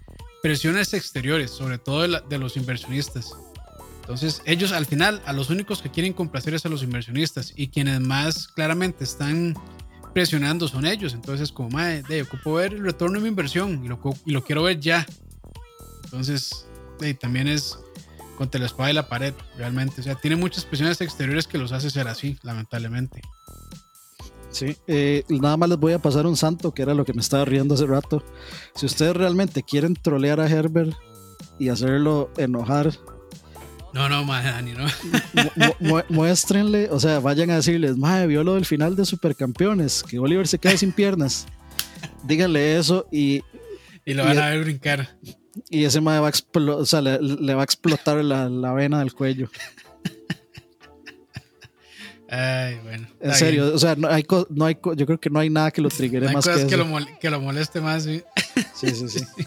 presiones 0.41 0.93
exteriores, 0.93 1.51
sobre 1.51 1.77
todo 1.77 2.07
de, 2.07 2.37
los 2.37 2.57
inversionistas. 2.57 3.35
Entonces, 4.01 4.41
ellos 4.45 4.71
al 4.71 4.85
final, 4.85 5.21
a 5.25 5.33
los 5.33 5.49
únicos 5.49 5.81
que 5.81 5.91
quieren 5.91 6.13
complacer 6.13 6.53
es 6.53 6.65
a 6.65 6.69
los 6.69 6.83
inversionistas 6.83 7.53
y 7.55 7.67
quienes 7.67 7.99
más 7.99 8.47
claramente 8.47 9.03
están 9.03 9.55
presionando 10.13 10.67
son 10.67 10.85
ellos. 10.85 11.13
Entonces, 11.13 11.51
como, 11.51 11.69
madre, 11.69 12.03
de, 12.03 12.21
ocupo 12.21 12.53
ver 12.53 12.73
el 12.73 12.83
retorno 12.83 13.17
de 13.17 13.23
mi 13.23 13.29
inversión 13.29 13.83
y 13.83 13.89
lo, 13.89 13.99
y 14.25 14.31
lo 14.31 14.43
quiero 14.43 14.63
ver 14.63 14.79
ya. 14.79 15.05
Entonces, 16.05 16.65
de, 16.99 17.13
también 17.13 17.49
es 17.49 17.77
contra 18.38 18.59
la 18.59 18.67
espada 18.67 18.91
y 18.91 18.93
la 18.93 19.09
pared, 19.09 19.33
realmente. 19.57 20.01
O 20.01 20.03
sea, 20.03 20.15
tiene 20.15 20.35
muchas 20.35 20.63
presiones 20.63 21.01
exteriores 21.01 21.47
que 21.47 21.57
los 21.57 21.71
hace 21.71 21.89
ser 21.89 22.07
así, 22.07 22.38
lamentablemente. 22.43 23.21
Sí, 24.49 24.77
eh, 24.88 25.23
nada 25.27 25.57
más 25.57 25.69
les 25.69 25.77
voy 25.77 25.93
a 25.93 25.99
pasar 25.99 26.25
un 26.25 26.38
santo, 26.38 26.73
que 26.73 26.81
era 26.81 26.93
lo 26.93 27.03
que 27.03 27.13
me 27.13 27.21
estaba 27.21 27.43
riendo 27.43 27.73
hace 27.73 27.85
rato. 27.85 28.23
Si 28.75 28.85
ustedes 28.85 29.15
realmente 29.15 29.63
quieren 29.63 29.95
trolear 29.95 30.39
a 30.39 30.47
Herbert 30.47 30.95
y 31.59 31.69
hacerlo 31.69 32.31
enojar. 32.38 32.93
No, 33.93 34.07
no, 34.07 34.23
madre, 34.23 34.51
Dani, 34.51 34.73
no. 34.73 34.85
muéstrenle, 36.09 36.89
o 36.91 36.99
sea, 36.99 37.19
vayan 37.19 37.49
a 37.49 37.55
decirles, 37.55 37.97
madre, 37.97 38.27
vio 38.27 38.43
lo 38.43 38.53
del 38.53 38.65
final 38.65 38.95
de 38.95 39.05
Supercampeones, 39.05 40.03
que 40.03 40.19
Oliver 40.19 40.47
se 40.47 40.59
queda 40.59 40.77
sin 40.77 40.91
piernas. 40.91 41.47
Díganle 42.23 42.77
eso 42.77 43.07
y. 43.11 43.41
Y 44.05 44.13
lo 44.13 44.23
van 44.23 44.38
a 44.38 44.49
ver 44.49 44.63
brincar. 44.63 45.17
Y 45.70 45.84
ese 45.86 46.01
madre 46.01 46.20
va 46.22 46.28
a 46.30 46.76
o 46.76 46.86
sea, 46.86 47.01
le, 47.01 47.53
va 47.53 47.62
a 47.62 47.64
explotar 47.66 48.24
la, 48.24 48.49
la, 48.49 48.74
vena 48.74 48.99
del 48.99 49.14
cuello. 49.14 49.49
Ay, 52.30 52.78
bueno. 52.84 53.08
En 53.22 53.34
serio, 53.34 53.74
o 53.74 53.80
sea, 53.80 53.95
no 53.95 54.10
hay, 54.10 54.26
no 54.49 54.66
hay, 54.66 54.78
yo 54.95 55.05
creo 55.05 55.20
que 55.20 55.30
no 55.30 55.39
hay 55.39 55.49
nada 55.49 55.72
que 55.72 55.82
lo 55.82 55.89
triggere 55.89 56.30
más 56.34 56.45
que, 56.45 56.68
que, 56.68 56.76
Lo 56.78 56.86
que 57.22 57.30
lo 57.30 57.39
moleste 57.39 57.80
más, 57.80 58.03
sí. 58.03 58.22
Sí, 58.76 58.89
sí, 58.91 59.08
sí. 59.08 59.26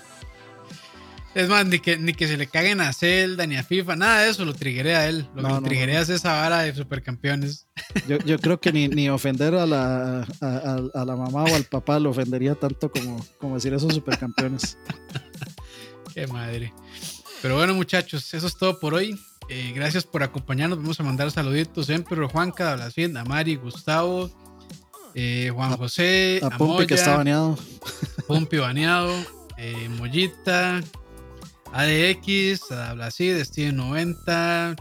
Es 1.33 1.49
más, 1.49 1.65
ni 1.65 1.79
que, 1.79 1.97
ni 1.97 2.13
que 2.13 2.27
se 2.27 2.37
le 2.37 2.49
caguen 2.49 2.81
a 2.81 2.93
Zelda 2.93 3.47
ni 3.47 3.57
a 3.57 3.63
FIFA, 3.63 3.95
nada 3.95 4.23
de 4.23 4.31
eso 4.31 4.45
lo 4.45 4.53
trigueré 4.53 4.97
a 4.97 5.09
él. 5.09 5.29
Lo 5.37 5.43
No, 5.43 5.49
que 5.63 5.77
no, 5.77 5.87
lo 5.87 5.93
no. 5.93 5.99
es 6.01 6.09
esa 6.09 6.33
vara 6.33 6.63
de 6.63 6.75
supercampeones. 6.75 7.69
Yo, 8.09 8.19
yo 8.19 8.37
creo 8.41 8.61
que 8.61 8.73
ni, 8.73 8.89
ni 8.89 9.09
ofender 9.11 9.55
a 9.55 9.65
la, 9.65 10.27
a, 10.41 10.47
a- 10.47 10.81
a 10.93 11.05
la 11.05 11.15
mamá 11.17 11.45
o 11.45 11.55
al 11.55 11.63
papá 11.65 12.01
lo 12.01 12.11
ofendería 12.11 12.57
tanto 12.57 12.91
como, 12.91 13.25
como 13.39 13.55
decir 13.55 13.73
esos 13.73 13.95
supercampeones. 13.95 14.77
Qué 16.15 16.27
madre. 16.27 16.73
Pero 17.43 17.57
bueno, 17.57 17.75
muchachos, 17.75 18.33
eso 18.35 18.47
es 18.47 18.57
todo 18.57 18.79
por 18.79 18.95
hoy. 18.95 19.19
Eh, 19.49 19.73
gracias 19.75 20.05
por 20.05 20.23
acompañarnos. 20.23 20.79
Vamos 20.79 21.01
a 21.01 21.03
mandar 21.03 21.31
saluditos 21.31 21.87
siempre 21.87 22.23
a 22.25 22.29
Juanca, 22.29 22.73
a 22.73 22.77
Blasfien, 22.77 23.17
a 23.17 23.25
Mari, 23.25 23.57
Gustavo, 23.57 24.31
eh, 25.15 25.51
Juan 25.53 25.77
José, 25.77 26.41
A 26.43 26.47
a, 26.47 26.59
Pompi 26.59 26.87
que 26.87 26.95
está 26.95 27.17
baneado. 27.17 27.59
Pompi 28.29 28.59
baneado, 28.59 29.13
eh, 29.59 29.89
Mollita, 29.89 30.81
ADX, 31.73 32.71
a 32.71 32.95
Blasid, 32.95 33.43
Steven 33.43 33.77
90, 33.77 34.77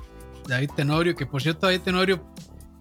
David 0.48 0.70
Tenorio, 0.76 1.16
que 1.16 1.26
por 1.26 1.42
cierto 1.42 1.68
David 1.68 1.82
Tenorio 1.82 2.29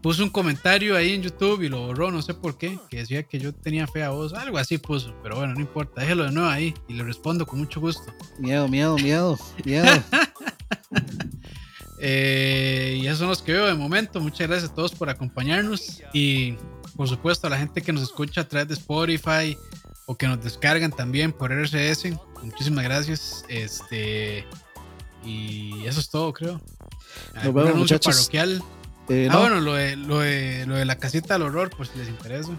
puso 0.02 0.22
un 0.22 0.30
comentario 0.30 0.96
ahí 0.96 1.12
en 1.12 1.22
YouTube 1.22 1.62
y 1.62 1.68
lo 1.68 1.86
borró, 1.86 2.10
no 2.10 2.22
sé 2.22 2.34
por 2.34 2.56
qué, 2.56 2.78
que 2.88 2.98
decía 2.98 3.22
que 3.24 3.38
yo 3.38 3.52
tenía 3.52 3.86
fea 3.86 4.10
voz, 4.10 4.32
algo 4.32 4.58
así 4.58 4.78
puso, 4.78 5.14
pero 5.22 5.36
bueno, 5.36 5.54
no 5.54 5.60
importa, 5.60 6.00
déjelo 6.00 6.24
de 6.24 6.32
nuevo 6.32 6.48
ahí 6.48 6.74
y 6.88 6.94
le 6.94 7.04
respondo 7.04 7.46
con 7.46 7.58
mucho 7.58 7.80
gusto. 7.80 8.12
Miedo, 8.38 8.68
miedo, 8.68 8.96
miedo, 8.96 9.38
miedo. 9.64 9.86
Eh, 12.00 13.00
y 13.02 13.06
esos 13.08 13.18
son 13.18 13.28
los 13.28 13.42
que 13.42 13.52
veo 13.52 13.66
de 13.66 13.74
momento. 13.74 14.20
Muchas 14.20 14.46
gracias 14.46 14.70
a 14.70 14.74
todos 14.74 14.94
por 14.94 15.10
acompañarnos. 15.10 16.00
Y 16.12 16.52
por 16.96 17.08
supuesto 17.08 17.48
a 17.48 17.50
la 17.50 17.58
gente 17.58 17.82
que 17.82 17.92
nos 17.92 18.04
escucha 18.04 18.42
a 18.42 18.48
través 18.48 18.68
de 18.68 18.74
Spotify 18.74 19.58
o 20.06 20.16
que 20.16 20.28
nos 20.28 20.40
descargan 20.40 20.92
también 20.92 21.32
por 21.32 21.50
RSS. 21.52 22.12
Muchísimas 22.42 22.84
gracias. 22.84 23.44
Este 23.48 24.46
y 25.24 25.84
eso 25.86 25.98
es 25.98 26.08
todo, 26.08 26.32
creo. 26.32 26.60
¿Algún 27.34 27.64
vemos, 27.64 27.78
muchachos. 27.78 28.14
parroquial? 28.14 28.62
Eh, 29.08 29.28
Ah, 29.30 29.34
no. 29.34 29.40
bueno, 29.40 29.60
lo 29.60 29.74
de, 29.74 29.96
lo, 29.96 30.18
de, 30.20 30.66
lo 30.66 30.74
de 30.76 30.84
la 30.84 30.96
casita 30.96 31.34
del 31.34 31.42
horror, 31.42 31.70
pues 31.76 31.88
si 31.90 31.98
les 31.98 32.08
interesa. 32.08 32.50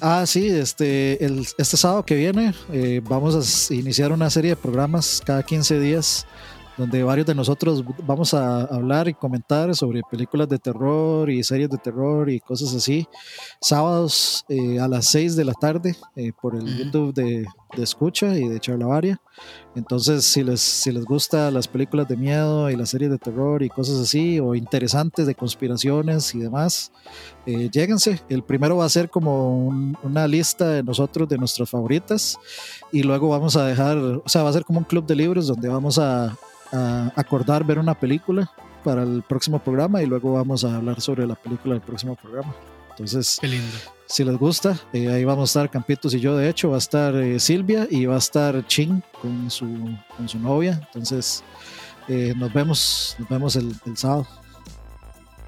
Ah, 0.00 0.24
sí, 0.26 0.48
este, 0.48 1.24
el, 1.24 1.46
este 1.56 1.76
sábado 1.76 2.04
que 2.04 2.14
viene 2.16 2.52
eh, 2.70 3.00
vamos 3.08 3.70
a 3.70 3.74
iniciar 3.74 4.12
una 4.12 4.28
serie 4.28 4.50
de 4.50 4.56
programas 4.56 5.22
cada 5.24 5.42
15 5.42 5.80
días 5.80 6.26
donde 6.76 7.02
varios 7.02 7.26
de 7.26 7.34
nosotros 7.34 7.82
vamos 8.06 8.34
a 8.34 8.64
hablar 8.64 9.08
y 9.08 9.14
comentar 9.14 9.74
sobre 9.74 10.02
películas 10.10 10.46
de 10.50 10.58
terror 10.58 11.30
y 11.30 11.42
series 11.42 11.70
de 11.70 11.78
terror 11.78 12.28
y 12.28 12.38
cosas 12.40 12.74
así. 12.74 13.08
Sábados 13.62 14.44
eh, 14.50 14.78
a 14.78 14.86
las 14.86 15.06
6 15.06 15.36
de 15.36 15.44
la 15.46 15.54
tarde 15.54 15.96
por 16.42 16.54
el. 16.54 16.66
YouTube 16.76 17.14
de, 17.14 17.46
de 17.76 17.82
Escucha 17.82 18.36
y 18.36 18.48
de 18.48 18.60
Charlavaria. 18.60 19.20
Entonces, 19.74 20.24
si 20.24 20.42
les, 20.44 20.60
si 20.60 20.92
les 20.92 21.04
gustan 21.04 21.52
las 21.54 21.68
películas 21.68 22.08
de 22.08 22.16
miedo 22.16 22.70
y 22.70 22.76
las 22.76 22.90
series 22.90 23.10
de 23.10 23.18
terror 23.18 23.62
y 23.62 23.68
cosas 23.68 23.98
así, 24.00 24.38
o 24.40 24.54
interesantes 24.54 25.26
de 25.26 25.34
conspiraciones 25.34 26.34
y 26.34 26.38
demás, 26.38 26.92
eh, 27.46 27.68
lléguense. 27.70 28.20
El 28.28 28.42
primero 28.42 28.76
va 28.78 28.84
a 28.84 28.88
ser 28.88 29.10
como 29.10 29.58
un- 29.66 29.96
una 30.02 30.26
lista 30.26 30.68
de 30.70 30.82
nosotros, 30.82 31.28
de 31.28 31.38
nuestras 31.38 31.68
favoritas, 31.68 32.38
y 32.92 33.02
luego 33.02 33.28
vamos 33.28 33.56
a 33.56 33.66
dejar, 33.66 33.98
o 33.98 34.22
sea, 34.26 34.42
va 34.42 34.50
a 34.50 34.52
ser 34.52 34.64
como 34.64 34.78
un 34.78 34.84
club 34.84 35.04
de 35.06 35.16
libros 35.16 35.46
donde 35.46 35.68
vamos 35.68 35.98
a, 35.98 36.36
a 36.72 37.12
acordar 37.16 37.64
ver 37.64 37.78
una 37.78 37.98
película 37.98 38.50
para 38.84 39.02
el 39.02 39.22
próximo 39.22 39.58
programa 39.58 40.02
y 40.02 40.06
luego 40.06 40.32
vamos 40.32 40.64
a 40.64 40.76
hablar 40.76 41.00
sobre 41.00 41.26
la 41.26 41.34
película 41.34 41.74
del 41.74 41.82
próximo 41.82 42.14
programa. 42.14 42.54
Entonces, 42.98 43.38
Qué 43.40 43.48
lindo. 43.48 43.76
si 44.06 44.24
les 44.24 44.36
gusta, 44.38 44.78
eh, 44.92 45.08
ahí 45.10 45.24
vamos 45.24 45.50
a 45.50 45.60
estar 45.60 45.70
Campitos 45.70 46.14
y 46.14 46.20
yo, 46.20 46.36
de 46.36 46.48
hecho, 46.48 46.70
va 46.70 46.76
a 46.76 46.78
estar 46.78 47.14
eh, 47.14 47.38
Silvia 47.38 47.86
y 47.90 48.06
va 48.06 48.14
a 48.14 48.18
estar 48.18 48.66
Chin 48.66 49.02
con 49.20 49.50
su, 49.50 49.66
con 50.16 50.28
su 50.28 50.38
novia. 50.38 50.80
Entonces, 50.86 51.44
eh, 52.08 52.32
nos 52.36 52.52
vemos, 52.52 53.16
nos 53.18 53.28
vemos 53.28 53.56
el, 53.56 53.74
el 53.84 53.96
sábado. 53.96 54.26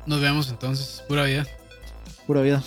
Nos 0.06 0.20
vemos 0.20 0.48
entonces. 0.50 1.02
Pura 1.08 1.24
vida. 1.24 1.46
Pura 2.26 2.42
vida. 2.42 2.62